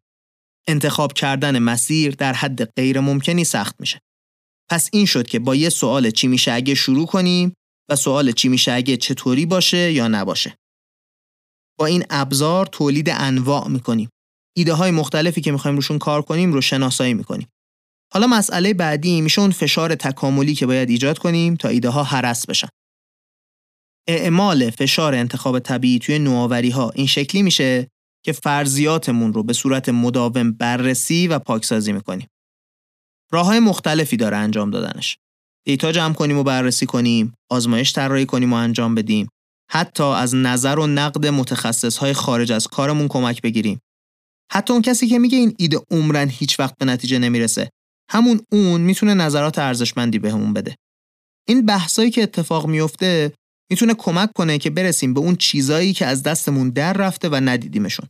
انتخاب 0.69 1.13
کردن 1.13 1.59
مسیر 1.59 2.15
در 2.15 2.33
حد 2.33 2.65
غیر 2.77 3.01
ممکنی 3.01 3.45
سخت 3.45 3.81
میشه. 3.81 3.99
پس 4.71 4.89
این 4.93 5.07
شد 5.07 5.27
که 5.27 5.39
با 5.39 5.55
یه 5.55 5.69
سوال 5.69 6.11
چی 6.11 6.29
میشه 6.29 6.53
اگه 6.53 6.75
شروع 6.75 7.07
کنیم 7.07 7.55
و 7.89 7.97
سوال 7.97 8.33
چی 8.33 8.49
میشه 8.49 8.73
اگه 8.73 8.97
چطوری 8.97 9.47
باشه 9.47 9.93
یا 9.93 10.09
نباشه. 10.09 10.57
با 11.79 11.87
این 11.87 12.05
ابزار 12.11 12.67
تولید 12.67 13.09
انواع 13.11 13.69
می‌کنیم. 13.69 14.09
ایده 14.57 14.73
های 14.73 14.91
مختلفی 14.91 15.41
که 15.41 15.53
می‌خوایم 15.53 15.77
روشون 15.77 15.99
کار 15.99 16.23
کنیم 16.23 16.53
رو 16.53 16.61
شناسایی 16.61 17.15
می‌کنیم. 17.15 17.49
حالا 18.13 18.27
مسئله 18.27 18.75
بعدی 18.75 19.21
میشه 19.21 19.41
اون 19.41 19.51
فشار 19.51 19.95
تکاملی 19.95 20.55
که 20.55 20.67
باید 20.67 20.91
ایجاد 20.91 21.19
کنیم 21.19 21.55
تا 21.55 21.69
ایده 21.69 21.89
ها 21.89 22.03
هرس 22.03 22.47
بشن. 22.47 22.69
اعمال 24.09 24.71
فشار 24.71 25.15
انتخاب 25.15 25.59
طبیعی 25.59 25.99
توی 25.99 26.19
نوآوری 26.19 26.71
ها 26.71 26.91
این 26.91 27.07
شکلی 27.07 27.43
میشه 27.43 27.89
که 28.25 28.33
فرضیاتمون 28.33 29.33
رو 29.33 29.43
به 29.43 29.53
صورت 29.53 29.89
مداوم 29.89 30.53
بررسی 30.53 31.29
و 31.29 31.39
پاکسازی 31.39 31.93
می‌کنیم. 31.93 32.27
راه 33.33 33.47
های 33.47 33.61
مختلفی 33.61 34.17
داره 34.17 34.37
انجام 34.37 34.71
دادنش. 34.71 35.19
دیتا 35.67 35.93
جمع 35.93 36.15
کنیم 36.15 36.39
و 36.39 36.43
بررسی 36.43 36.87
کنیم، 36.87 37.35
آزمایش 37.51 37.93
طراحی 37.93 38.27
کنیم 38.27 38.53
و 38.53 38.57
انجام 38.57 38.95
بدیم، 38.95 39.29
حتی 39.71 40.05
از 40.05 40.35
نظر 40.35 40.79
و 40.79 40.87
نقد 40.87 41.27
متخصص 41.27 41.97
های 41.97 42.13
خارج 42.13 42.53
از 42.53 42.67
کارمون 42.67 43.09
کمک 43.09 43.43
بگیریم. 43.43 43.79
حتی 44.53 44.73
اون 44.73 44.83
کسی 44.83 45.09
که 45.09 45.19
میگه 45.19 45.39
این 45.39 45.55
ایده 45.59 45.81
عمرن 45.91 46.29
هیچ 46.29 46.61
وقت 46.61 46.79
به 46.79 46.85
نتیجه 46.85 47.19
نمی‌رسه، 47.19 47.71
همون 48.11 48.41
اون 48.53 48.81
می‌تونه 48.81 49.15
نظرات 49.15 49.59
ارزشمندی 49.59 50.19
بهمون 50.19 50.53
بده. 50.53 50.75
این 51.49 51.67
بحثایی 51.67 52.11
که 52.11 52.23
اتفاق 52.23 52.67
میفته 52.67 53.33
می‌تونه 53.71 53.95
کمک 53.95 54.33
کنه 54.33 54.59
که 54.59 54.71
برسیم 54.71 55.15
به 55.15 55.21
اون 55.21 55.37
چیزایی 55.37 55.93
که 55.93 56.07
از 56.07 56.23
دستمون 56.23 56.71
در 56.71 56.93
رفته 56.93 57.29
و 57.29 57.35
ندیدیمشون. 57.35 58.09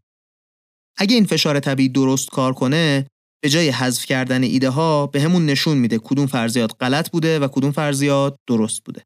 اگه 0.99 1.15
این 1.15 1.25
فشار 1.25 1.61
طبیعی 1.61 1.89
درست 1.89 2.31
کار 2.31 2.53
کنه 2.53 3.07
به 3.47 3.51
جای 3.51 3.69
حذف 3.69 4.07
کردن 4.07 4.43
ایده 4.43 4.71
ها 4.71 5.07
به 5.07 5.23
همون 5.23 5.47
نشون 5.47 5.79
میده 5.79 5.99
کدوم 5.99 6.27
فرضیات 6.27 6.73
غلط 6.81 7.11
بوده 7.11 7.39
و 7.39 7.49
کدوم 7.49 7.71
فرضیات 7.71 8.39
درست 8.49 8.85
بوده. 8.85 9.05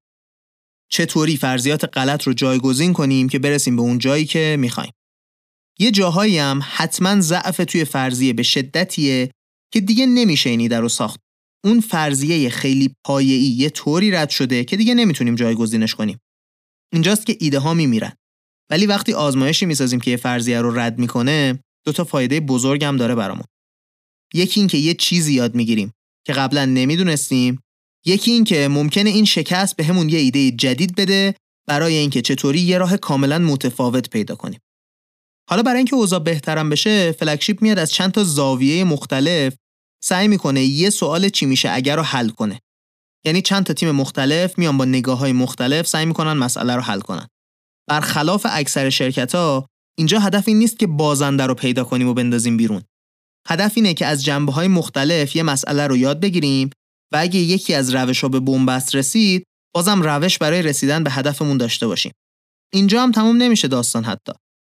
چطوری 0.91 1.37
فرضیات 1.37 1.99
غلط 1.99 2.23
رو 2.23 2.33
جایگزین 2.33 2.93
کنیم 2.93 3.29
که 3.29 3.39
برسیم 3.39 3.77
به 3.77 3.83
اون 3.83 3.99
جایی 3.99 4.25
که 4.25 4.57
می‌خوایم. 4.59 4.93
یه 5.79 5.91
جاهایی 5.91 6.39
هم 6.39 6.61
حتما 6.63 7.21
ضعف 7.21 7.57
توی 7.57 7.85
فرضیه 7.85 8.33
به 8.33 8.43
شدتیه 8.43 9.31
که 9.73 9.81
دیگه 9.81 10.07
نمیشه 10.07 10.51
این 10.51 10.61
ایده 10.61 10.81
رو 10.81 10.89
ساخت. 10.89 11.21
اون 11.65 11.81
فرضیه 11.81 12.51
خیلی 12.51 12.95
پایه‌ای 13.07 13.43
یه 13.43 13.71
طوری 13.71 14.11
رد 14.11 14.31
شده 14.31 14.65
که 14.65 14.77
دیگه 14.77 14.95
نمی‌تونیم 14.95 15.35
جایگزینش 15.35 15.95
کنیم. 15.95 16.19
اینجاست 16.93 17.27
که 17.27 17.37
ایده 17.41 17.59
ها 17.59 17.75
میمیرن. 17.75 18.13
ولی 18.71 18.87
وقتی 18.87 19.13
آزمایشی 19.13 19.67
می‌سازیم 19.67 20.01
که 20.01 20.11
یه 20.11 20.17
فرضیه 20.17 20.61
رو 20.61 20.79
رد 20.79 20.99
می‌کنه، 20.99 21.59
دو 21.87 21.93
تا 21.93 22.05
فایده 22.05 22.41
بزرگم 22.41 22.97
داره 22.97 23.15
برامون. 23.15 23.45
یکی 24.35 24.61
اینکه 24.61 24.79
یه 24.79 24.95
چیزی 24.95 25.33
یاد 25.33 25.55
می‌گیریم 25.55 25.93
که 26.27 26.33
قبلا 26.33 26.65
نمی‌دونستیم 26.65 27.61
یکی 28.07 28.31
اینکه 28.31 28.69
ممکنه 28.69 29.11
این 29.11 29.25
شکست 29.25 29.77
به 29.77 29.85
یه 29.85 30.19
ایده 30.19 30.51
جدید 30.51 30.95
بده 30.95 31.35
برای 31.69 31.95
اینکه 31.95 32.23
چطوری 32.23 32.61
یه 32.61 32.79
راه 32.79 32.97
کاملا 32.97 33.39
متفاوت 33.39 34.11
پیدا 34.11 34.35
کنیم. 34.35 34.61
حالا 35.51 35.63
برای 35.63 35.77
اینکه 35.77 35.97
اوضاع 35.97 36.19
بهترم 36.19 36.71
بشه 36.71 37.13
فلگشیپ 37.13 37.63
میاد 37.63 37.79
از 37.79 37.93
چند 37.93 38.13
تا 38.13 38.25
زاویه 38.25 38.85
مختلف 38.85 39.55
سعی 40.05 40.29
می‌کنه 40.29 40.65
یه 40.65 40.91
سوال 40.91 41.29
چی 41.29 41.47
میشه 41.47 41.71
اگر 41.71 41.97
رو 41.97 42.03
حل 42.03 42.29
کنه. 42.29 42.61
یعنی 43.27 43.43
چند 43.43 43.65
تا 43.65 43.73
تیم 43.73 43.91
مختلف 43.91 44.59
میان 44.59 44.79
با 44.79 44.85
نگاه 44.85 45.19
های 45.19 45.33
مختلف 45.33 45.87
سعی 45.87 46.07
می‌کنن 46.07 46.33
مسئله 46.33 46.77
رو 46.77 46.83
حل 46.83 47.01
کنن. 47.01 47.27
برخلاف 47.89 48.47
اکثر 48.51 48.91
شرکت 48.91 49.35
ها 49.35 49.67
اینجا 49.99 50.21
هدف 50.21 50.49
این 50.49 50.59
نیست 50.59 50.79
که 50.79 50.87
بازنده 50.87 51.47
رو 51.47 51.55
پیدا 51.55 51.85
کنیم 51.85 52.09
و 52.09 52.15
بندازیم 52.15 52.57
بیرون. 52.57 52.83
هدف 53.49 53.73
اینه 53.77 53.95
که 53.95 54.07
از 54.07 54.25
جنبه 54.25 54.53
های 54.53 54.69
مختلف 54.69 55.37
یه 55.37 55.43
مسئله 55.43 55.87
رو 55.87 55.97
یاد 55.97 56.21
بگیریم 56.21 56.71
و 57.13 57.17
اگه 57.17 57.41
یکی 57.41 57.75
از 57.75 57.95
روش 57.95 58.21
ها 58.21 58.29
به 58.29 58.41
بنبست 58.41 58.95
رسید 58.95 59.45
بازم 59.75 60.03
روش 60.03 60.39
برای 60.39 60.63
رسیدن 60.63 61.05
به 61.05 61.11
هدفمون 61.11 61.57
داشته 61.57 61.87
باشیم. 61.87 62.13
اینجا 62.73 63.03
هم 63.03 63.13
تموم 63.13 63.37
نمیشه 63.37 63.69
داستان 63.69 64.05
حتی. 64.05 64.33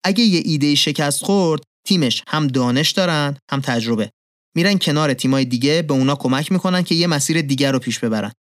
اگه 0.05 0.25
یه 0.25 0.42
ایده 0.44 0.75
شکست 0.75 1.25
خورد 1.25 1.62
تیمش 1.87 2.22
هم 2.29 2.46
دانش 2.46 2.90
دارن 2.90 3.37
هم 3.51 3.61
تجربه. 3.61 4.11
میرن 4.57 4.79
کنار 4.79 5.14
تیمای 5.14 5.44
دیگه 5.44 5.83
به 5.83 5.94
اونا 5.94 6.14
کمک 6.14 6.53
می‌کنن 6.53 6.83
که 6.83 6.94
یه 6.94 7.07
مسیر 7.07 7.40
دیگر 7.40 7.72
رو 7.72 7.79
پیش 7.79 7.98
ببرن. 7.98 8.33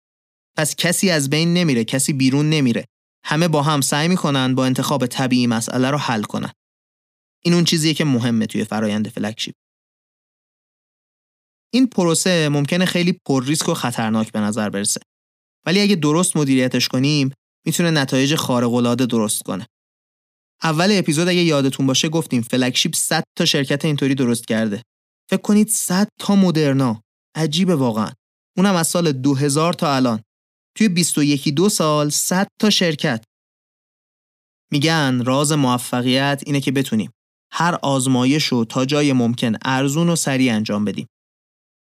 پس 0.56 0.76
کسی 0.76 1.10
از 1.10 1.30
بین 1.30 1.54
نمیره، 1.54 1.84
کسی 1.84 2.12
بیرون 2.12 2.50
نمیره. 2.50 2.84
همه 3.24 3.48
با 3.48 3.62
هم 3.62 3.80
سعی 3.80 4.08
می‌کنن 4.08 4.54
با 4.54 4.66
انتخاب 4.66 5.06
طبیعی 5.06 5.46
مسئله 5.46 5.90
رو 5.90 5.98
حل 5.98 6.22
کنن. 6.22 6.52
این 7.44 7.54
اون 7.54 7.64
چیزیه 7.64 7.94
که 7.94 8.04
مهمه 8.04 8.46
توی 8.46 8.64
فرایند 8.64 9.08
Flagship. 9.08 9.54
این 11.72 11.86
پروسه 11.86 12.48
ممکنه 12.48 12.84
خیلی 12.84 13.20
پر 13.26 13.44
ریسک 13.44 13.68
و 13.68 13.74
خطرناک 13.74 14.32
به 14.32 14.40
نظر 14.40 14.70
برسه. 14.70 15.00
ولی 15.66 15.80
اگه 15.80 15.96
درست 15.96 16.36
مدیریتش 16.36 16.88
کنیم 16.88 17.32
می‌تونه 17.66 17.90
نتایج 17.90 18.34
خارق 18.34 18.74
العاده 18.74 19.06
درست 19.06 19.42
کنه. 19.42 19.66
اول 20.62 20.88
اپیزود 20.92 21.28
اگه 21.28 21.40
یادتون 21.40 21.86
باشه 21.86 22.08
گفتیم 22.08 22.42
Flagship 22.42 22.94
100 22.94 23.24
تا 23.38 23.44
شرکت 23.44 23.84
اینطوری 23.84 24.14
درست 24.14 24.46
کرده. 24.46 24.82
فکر 25.30 25.40
کنید 25.40 25.68
100 25.68 26.08
تا 26.20 26.36
مدرنا. 26.36 27.02
عجیبه 27.34 27.74
واقعا. 27.74 28.10
اونم 28.56 28.74
از 28.74 28.86
سال 28.86 29.12
2000 29.12 29.72
تا 29.72 29.96
الان. 29.96 30.22
توی 30.76 30.88
21 30.88 31.48
دو 31.48 31.68
سال 31.68 32.10
100 32.10 32.48
تا 32.60 32.70
شرکت. 32.70 33.24
میگن 34.72 35.22
راز 35.24 35.52
موفقیت 35.52 36.42
اینه 36.46 36.60
که 36.60 36.72
بتونیم 36.72 37.10
هر 37.52 37.78
آزمایش 37.82 38.46
رو 38.46 38.64
تا 38.64 38.84
جای 38.84 39.12
ممکن 39.12 39.52
ارزون 39.64 40.08
و 40.08 40.16
سریع 40.16 40.54
انجام 40.54 40.84
بدیم. 40.84 41.06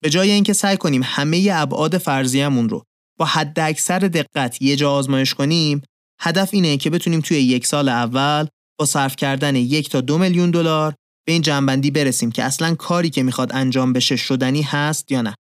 به 0.03 0.09
جای 0.09 0.31
اینکه 0.31 0.53
سعی 0.53 0.77
کنیم 0.77 1.01
همه 1.03 1.49
ابعاد 1.53 1.97
فرضیه‌مون 1.97 2.69
رو 2.69 2.83
با 3.19 3.25
حد 3.25 3.59
اکثر 3.59 3.99
دقت 3.99 4.61
یه 4.61 4.75
جا 4.75 4.91
آزمایش 4.91 5.33
کنیم 5.33 5.81
هدف 6.19 6.49
اینه 6.53 6.77
که 6.77 6.89
بتونیم 6.89 7.21
توی 7.21 7.37
یک 7.37 7.65
سال 7.65 7.89
اول 7.89 8.47
با 8.79 8.85
صرف 8.85 9.15
کردن 9.15 9.55
یک 9.55 9.89
تا 9.89 10.01
دو 10.01 10.17
میلیون 10.17 10.51
دلار 10.51 10.95
به 11.25 11.33
این 11.33 11.41
جنبندی 11.41 11.91
برسیم 11.91 12.31
که 12.31 12.43
اصلا 12.43 12.75
کاری 12.75 13.09
که 13.09 13.23
می‌خواد 13.23 13.55
انجام 13.55 13.93
بشه 13.93 14.15
شدنی 14.15 14.61
هست 14.61 15.11
یا 15.11 15.21
نه. 15.21 15.35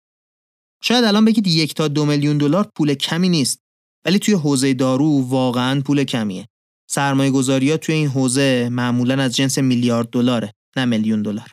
شاید 0.82 1.04
الان 1.04 1.24
بگید 1.24 1.46
یک 1.46 1.74
تا 1.74 1.88
دو 1.88 2.04
میلیون 2.04 2.38
دلار 2.38 2.68
پول 2.76 2.94
کمی 2.94 3.28
نیست 3.28 3.58
ولی 4.04 4.18
توی 4.18 4.34
حوزه 4.34 4.74
دارو 4.74 5.28
واقعا 5.28 5.80
پول 5.80 6.04
کمیه. 6.04 6.46
سرمایه 6.90 7.30
گذاری 7.30 7.76
توی 7.76 7.94
این 7.94 8.08
حوزه 8.08 8.68
معمولا 8.72 9.22
از 9.22 9.36
جنس 9.36 9.58
میلیارد 9.58 10.10
دلاره 10.10 10.52
نه 10.76 10.84
میلیون 10.84 11.22
دلار. 11.22 11.50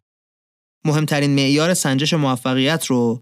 مهمترین 0.86 1.36
معیار 1.36 1.74
سنجش 1.74 2.14
موفقیت 2.14 2.86
رو 2.86 3.22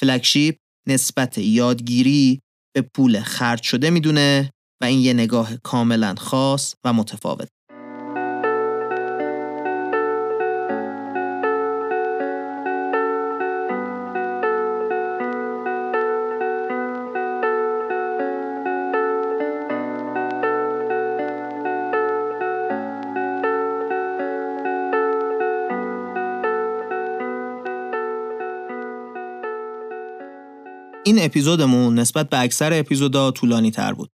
فلگشیپ 0.00 0.56
نسبت 0.88 1.38
یادگیری 1.38 2.40
به 2.74 2.82
پول 2.96 3.20
خرج 3.20 3.62
شده 3.62 3.90
می‌دونه 3.90 4.50
و 4.82 4.84
این 4.84 5.00
یه 5.00 5.12
نگاه 5.12 5.56
کاملا 5.56 6.14
خاص 6.14 6.74
و 6.84 6.92
متفاوت. 6.92 7.48
این 31.12 31.24
اپیزودمون 31.24 31.98
نسبت 31.98 32.28
به 32.28 32.40
اکثر 32.40 32.78
اپیزودا 32.80 33.30
طولانی 33.30 33.70
تر 33.70 33.92
بود. 33.92 34.10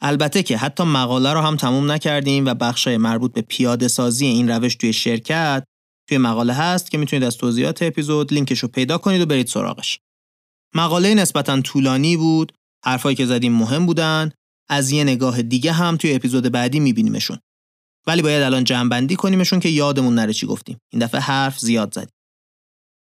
البته 0.00 0.42
که 0.42 0.56
حتی 0.56 0.84
مقاله 0.84 1.32
رو 1.32 1.40
هم 1.40 1.56
تموم 1.56 1.92
نکردیم 1.92 2.46
و 2.46 2.54
بخشای 2.54 2.96
مربوط 2.96 3.32
به 3.32 3.40
پیاده 3.40 3.88
سازی 3.88 4.26
این 4.26 4.50
روش 4.50 4.74
توی 4.74 4.92
شرکت 4.92 5.64
توی 6.08 6.18
مقاله 6.18 6.52
هست 6.52 6.90
که 6.90 6.98
می‌تونید 6.98 7.24
از 7.24 7.36
توضیحات 7.36 7.82
اپیزود 7.82 8.32
لینکش 8.32 8.58
رو 8.58 8.68
پیدا 8.68 8.98
کنید 8.98 9.20
و 9.20 9.26
برید 9.26 9.46
سراغش. 9.46 9.98
مقاله 10.74 11.14
نسبتا 11.14 11.60
طولانی 11.60 12.16
بود، 12.16 12.52
حرفایی 12.84 13.16
که 13.16 13.26
زدیم 13.26 13.52
مهم 13.52 13.86
بودن، 13.86 14.32
از 14.68 14.90
یه 14.90 15.04
نگاه 15.04 15.42
دیگه 15.42 15.72
هم 15.72 15.96
توی 15.96 16.14
اپیزود 16.14 16.52
بعدی 16.52 16.80
میبینیمشون. 16.80 17.38
ولی 18.06 18.22
باید 18.22 18.42
الان 18.42 18.64
جمع 18.64 19.06
کنیمشون 19.06 19.60
که 19.60 19.68
یادمون 19.68 20.14
نره 20.14 20.32
چی 20.32 20.46
گفتیم. 20.46 20.78
این 20.92 21.02
دفعه 21.02 21.20
حرف 21.20 21.58
زیاد 21.58 21.94
زدیم. 21.94 22.14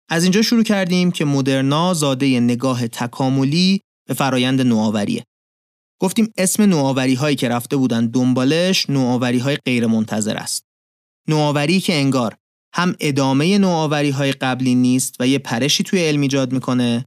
از 0.08 0.22
اینجا 0.22 0.42
شروع 0.42 0.62
کردیم 0.62 1.10
که 1.10 1.24
مدرنا 1.24 1.94
زاده 1.94 2.40
نگاه 2.40 2.88
تکاملی 2.88 3.80
به 4.08 4.14
فرایند 4.14 4.60
نوآوریه. 4.60 5.24
گفتیم 6.00 6.32
اسم 6.36 6.62
نوآوری 6.62 7.14
هایی 7.14 7.36
که 7.36 7.48
رفته 7.48 7.76
بودن 7.76 8.06
دنبالش 8.06 8.90
نوآوری 8.90 9.38
های 9.38 9.56
غیر 9.56 9.86
منتظر 9.86 10.36
است. 10.36 10.62
نوآوری 11.28 11.80
که 11.80 11.94
انگار 11.94 12.36
هم 12.74 12.96
ادامه 13.00 13.58
نوآوری 13.58 14.10
های 14.10 14.32
قبلی 14.32 14.74
نیست 14.74 15.14
و 15.20 15.26
یه 15.26 15.38
پرشی 15.38 15.84
توی 15.84 16.00
علم 16.00 16.20
ایجاد 16.20 16.52
می‌کنه 16.52 17.04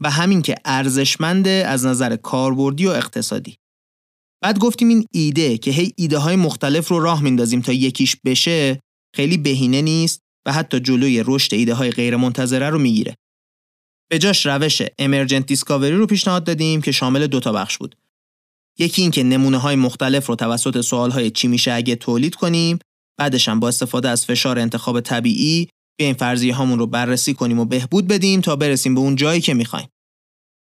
و 0.00 0.10
همین 0.10 0.42
که 0.42 0.54
ارزشمنده 0.64 1.50
از 1.50 1.86
نظر 1.86 2.16
کاربردی 2.16 2.86
و 2.86 2.90
اقتصادی. 2.90 3.56
بعد 4.42 4.58
گفتیم 4.58 4.88
این 4.88 5.06
ایده 5.12 5.58
که 5.58 5.70
هی 5.70 5.92
ایده 5.96 6.18
های 6.18 6.36
مختلف 6.36 6.88
رو 6.88 7.00
راه 7.00 7.22
میندازیم 7.22 7.60
تا 7.60 7.72
یکیش 7.72 8.16
بشه 8.24 8.80
خیلی 9.16 9.38
بهینه 9.38 9.82
نیست 9.82 10.20
و 10.48 10.52
حتی 10.52 10.80
جلوی 10.80 11.22
رشد 11.26 11.54
ایده 11.54 11.74
های 11.74 11.90
غیر 11.90 12.16
منتظره 12.16 12.70
رو 12.70 12.78
می‌گیره. 12.78 13.14
به 14.10 14.18
جاش 14.18 14.46
روش 14.46 14.82
امرجنت 14.98 15.46
دیسکاوری 15.46 15.96
رو 15.96 16.06
پیشنهاد 16.06 16.44
دادیم 16.44 16.82
که 16.82 16.92
شامل 16.92 17.26
دو 17.26 17.40
تا 17.40 17.52
بخش 17.52 17.78
بود. 17.78 17.96
یکی 18.78 19.02
اینکه 19.02 19.22
نمونه 19.22 19.58
های 19.58 19.76
مختلف 19.76 20.26
رو 20.26 20.34
توسط 20.34 20.80
سوال 20.80 21.10
های 21.10 21.30
چی 21.30 21.48
میشه 21.48 21.72
اگه 21.72 21.96
تولید 21.96 22.34
کنیم، 22.34 22.78
بعدش 23.18 23.48
هم 23.48 23.60
با 23.60 23.68
استفاده 23.68 24.08
از 24.08 24.26
فشار 24.26 24.58
انتخاب 24.58 25.00
طبیعی 25.00 25.68
بیایم 25.98 26.14
فرضیه 26.14 26.54
هامون 26.54 26.78
رو 26.78 26.86
بررسی 26.86 27.34
کنیم 27.34 27.58
و 27.58 27.64
بهبود 27.64 28.08
بدیم 28.08 28.40
تا 28.40 28.56
برسیم 28.56 28.94
به 28.94 29.00
اون 29.00 29.16
جایی 29.16 29.40
که 29.40 29.54
می‌خوایم. 29.54 29.88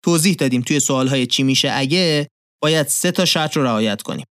توضیح 0.04 0.36
دادیم 0.36 0.62
توی 0.62 0.80
سوال 0.80 1.08
های 1.08 1.28
چی 1.28 1.44
میشه 1.44 1.72
اگه 1.74 2.28
باید 2.62 2.88
سه 2.88 3.12
تا 3.12 3.26
شرط 3.26 3.58
رو 3.58 3.64
رعایت 3.64 4.02
کنیم. 4.02 4.26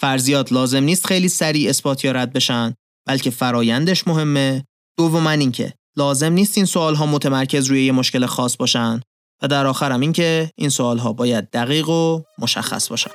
فرضیات 0.00 0.52
لازم 0.52 0.82
نیست 0.82 1.06
خیلی 1.06 1.28
سریع 1.28 1.68
اثبات 1.68 2.04
یا 2.04 2.12
رد 2.12 2.32
بشن 2.32 2.74
بلکه 3.08 3.30
فرایندش 3.30 4.06
مهمه. 4.08 4.64
دوما 4.98 5.30
اینکه 5.30 5.74
لازم 5.96 6.32
نیست 6.32 6.58
این 6.58 6.66
سوال 6.66 6.94
ها 6.94 7.06
متمرکز 7.06 7.66
روی 7.66 7.84
یه 7.84 7.92
مشکل 7.92 8.26
خاص 8.26 8.56
باشن 8.56 9.00
و 9.42 9.48
در 9.48 9.66
آخرم 9.66 10.00
اینکه 10.00 10.50
این 10.56 10.70
سوال 10.70 10.98
ها 10.98 11.12
باید 11.12 11.50
دقیق 11.50 11.88
و 11.88 12.22
مشخص 12.38 12.88
باشن. 12.88 13.10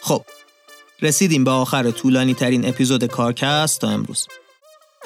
خب 0.00 0.24
رسیدیم 1.02 1.44
به 1.44 1.50
آخر 1.50 1.90
طولانی 1.90 2.34
ترین 2.34 2.68
اپیزود 2.68 3.04
کارکست 3.04 3.80
تا 3.80 3.88
امروز. 3.88 4.26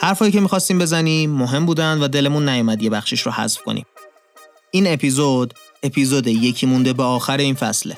حرفایی 0.01 0.33
که 0.33 0.41
می‌خواستیم 0.41 0.79
بزنیم 0.79 1.31
مهم 1.31 1.67
بودن 1.67 2.03
و 2.03 2.09
دلمون 2.09 2.49
نیومد 2.49 2.83
یه 2.83 2.91
بخشش 2.91 3.21
رو 3.21 3.33
حذف 3.33 3.63
کنیم. 3.63 3.87
این 4.71 4.93
اپیزود 4.93 5.55
اپیزود 5.83 6.27
یکی 6.27 6.67
مونده 6.67 6.93
به 6.93 7.03
آخر 7.03 7.37
این 7.37 7.55
فصله. 7.55 7.97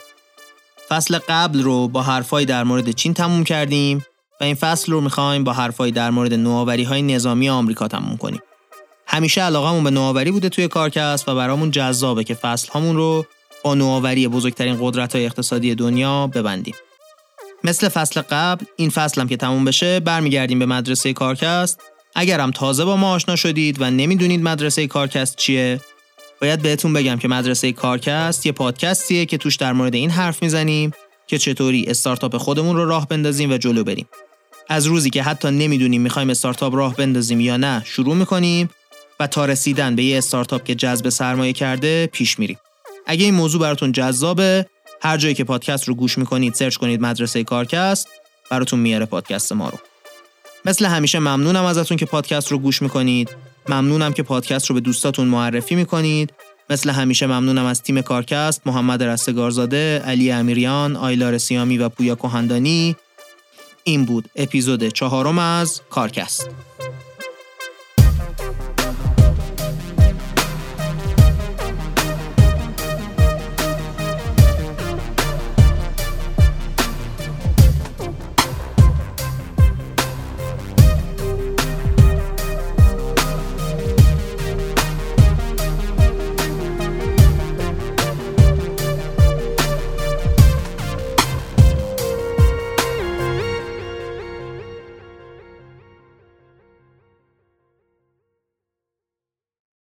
فصل 0.89 1.19
قبل 1.29 1.63
رو 1.63 1.89
با 1.89 2.03
حرفای 2.03 2.45
در 2.45 2.65
مورد 2.65 2.91
چین 2.91 3.15
تموم 3.15 3.45
کردیم 3.45 4.05
و 4.41 4.45
این 4.45 4.55
فصل 4.55 4.93
رو 4.93 5.01
می‌خوایم 5.01 5.45
با 5.45 5.53
حرفای 5.53 5.91
در 5.91 6.11
مورد 6.11 6.35
نوآوری 6.35 6.83
های 6.83 7.03
نظامی 7.03 7.49
آمریکا 7.49 7.89
تموم 7.89 8.17
کنیم. 8.17 8.43
همیشه 9.07 9.43
علاقمون 9.43 9.85
به 9.85 9.91
نوآوری 9.91 10.31
بوده 10.31 10.49
توی 10.49 10.69
کارکست 10.69 11.29
و 11.29 11.35
برامون 11.35 11.71
جذابه 11.71 12.25
که 12.25 12.35
فصل 12.35 12.69
هامون 12.73 12.97
رو 12.97 13.27
با 13.63 13.75
نوآوری 13.75 14.29
بزرگترین 14.29 14.79
قدرت 14.81 15.17
های 15.17 15.27
اقتصادی 15.27 15.75
دنیا 15.75 16.27
ببندیم. 16.27 16.75
مثل 17.65 17.89
فصل 17.89 18.21
قبل 18.21 18.65
این 18.77 18.91
فصل 18.91 19.21
هم 19.21 19.29
که 19.29 19.37
تموم 19.37 19.65
بشه 19.65 20.01
برمیگردیم 20.01 20.59
به 20.59 20.67
مدرسه 20.67 21.13
کارکست 21.13 21.81
اگرم 22.15 22.51
تازه 22.51 22.85
با 22.85 22.97
ما 22.97 23.13
آشنا 23.13 23.37
شدید 23.37 23.77
و 23.81 23.91
نمی‌دونید 23.91 24.43
مدرسه 24.43 24.87
کارکست 24.87 25.37
چیه 25.37 25.81
باید 26.41 26.63
بهتون 26.63 26.93
بگم 26.93 27.17
که 27.17 27.29
مدرسه 27.29 27.73
کارکست 27.73 28.47
یه 28.47 28.53
پادکستیه 28.53 29.27
که 29.27 29.39
توش 29.39 29.57
در 29.57 29.73
مورد 29.73 29.95
این 29.95 30.11
حرف 30.11 30.43
می‌زنیم 30.43 30.93
که 31.27 31.39
چطوری 31.39 31.85
استارتاپ 31.89 32.37
خودمون 32.37 32.77
رو 32.77 32.85
راه 32.85 33.09
بندازیم 33.09 33.53
و 33.53 33.57
جلو 33.57 33.85
بریم. 33.85 34.09
از 34.69 34.87
روزی 34.87 35.11
که 35.11 35.23
حتی 35.23 35.51
نمی‌دونیم 35.51 36.03
می‌خوایم 36.03 36.31
استارتاپ 36.31 36.75
راه 36.75 36.97
بندازیم 36.97 37.41
یا 37.41 37.57
نه 37.57 37.83
شروع 37.85 38.15
می‌کنیم 38.15 38.71
و 39.21 39.27
تا 39.27 39.45
رسیدن 39.45 39.97
به 39.97 40.03
یه 40.03 40.19
استارتاپ 40.19 40.65
که 40.65 40.75
جذب 40.75 41.09
سرمایه 41.09 41.53
کرده 41.53 42.07
پیش 42.13 42.39
میریم. 42.39 42.59
اگه 43.07 43.25
این 43.25 43.35
موضوع 43.35 43.61
براتون 43.61 43.93
جذابه 43.93 44.67
هر 45.03 45.17
جایی 45.17 45.35
که 45.35 45.45
پادکست 45.45 45.89
رو 45.89 45.95
گوش 45.95 46.19
می‌کنید 46.19 46.55
سرچ 46.55 46.77
کنید 46.77 47.01
مدرسه 47.01 47.45
کارکست 47.45 48.09
براتون 48.51 48.79
میاره 48.81 49.07
پادکست 49.07 49.53
ما 49.53 49.69
رو. 49.69 49.79
مثل 50.65 50.85
همیشه 50.85 51.19
ممنونم 51.19 51.65
ازتون 51.65 51.97
که 51.97 52.07
پادکست 52.07 52.53
رو 52.53 52.59
گوش 52.59 52.83
می‌کنید 52.83 53.31
ممنونم 53.73 54.13
که 54.13 54.23
پادکست 54.23 54.67
رو 54.67 54.75
به 54.75 54.81
دوستاتون 54.81 55.29
معرفی 55.29 55.75
می‌کنید. 55.75 56.33
مثل 56.71 56.91
همیشه 56.91 57.27
ممنونم 57.27 57.65
از 57.65 57.83
تیم 57.83 58.01
کارکست 58.01 58.67
محمد 58.67 59.03
رستگارزاده، 59.03 59.99
علی 59.99 60.33
امیریان، 60.33 60.97
آیلار 60.97 61.39
سیامی 61.39 61.79
و 61.79 61.89
پویا 61.89 62.15
کهندانی. 62.15 62.97
این 63.85 64.05
بود 64.05 64.31
اپیزود 64.37 64.89
چهارم 64.89 65.39
از 65.39 65.81
کارکست. 65.91 66.49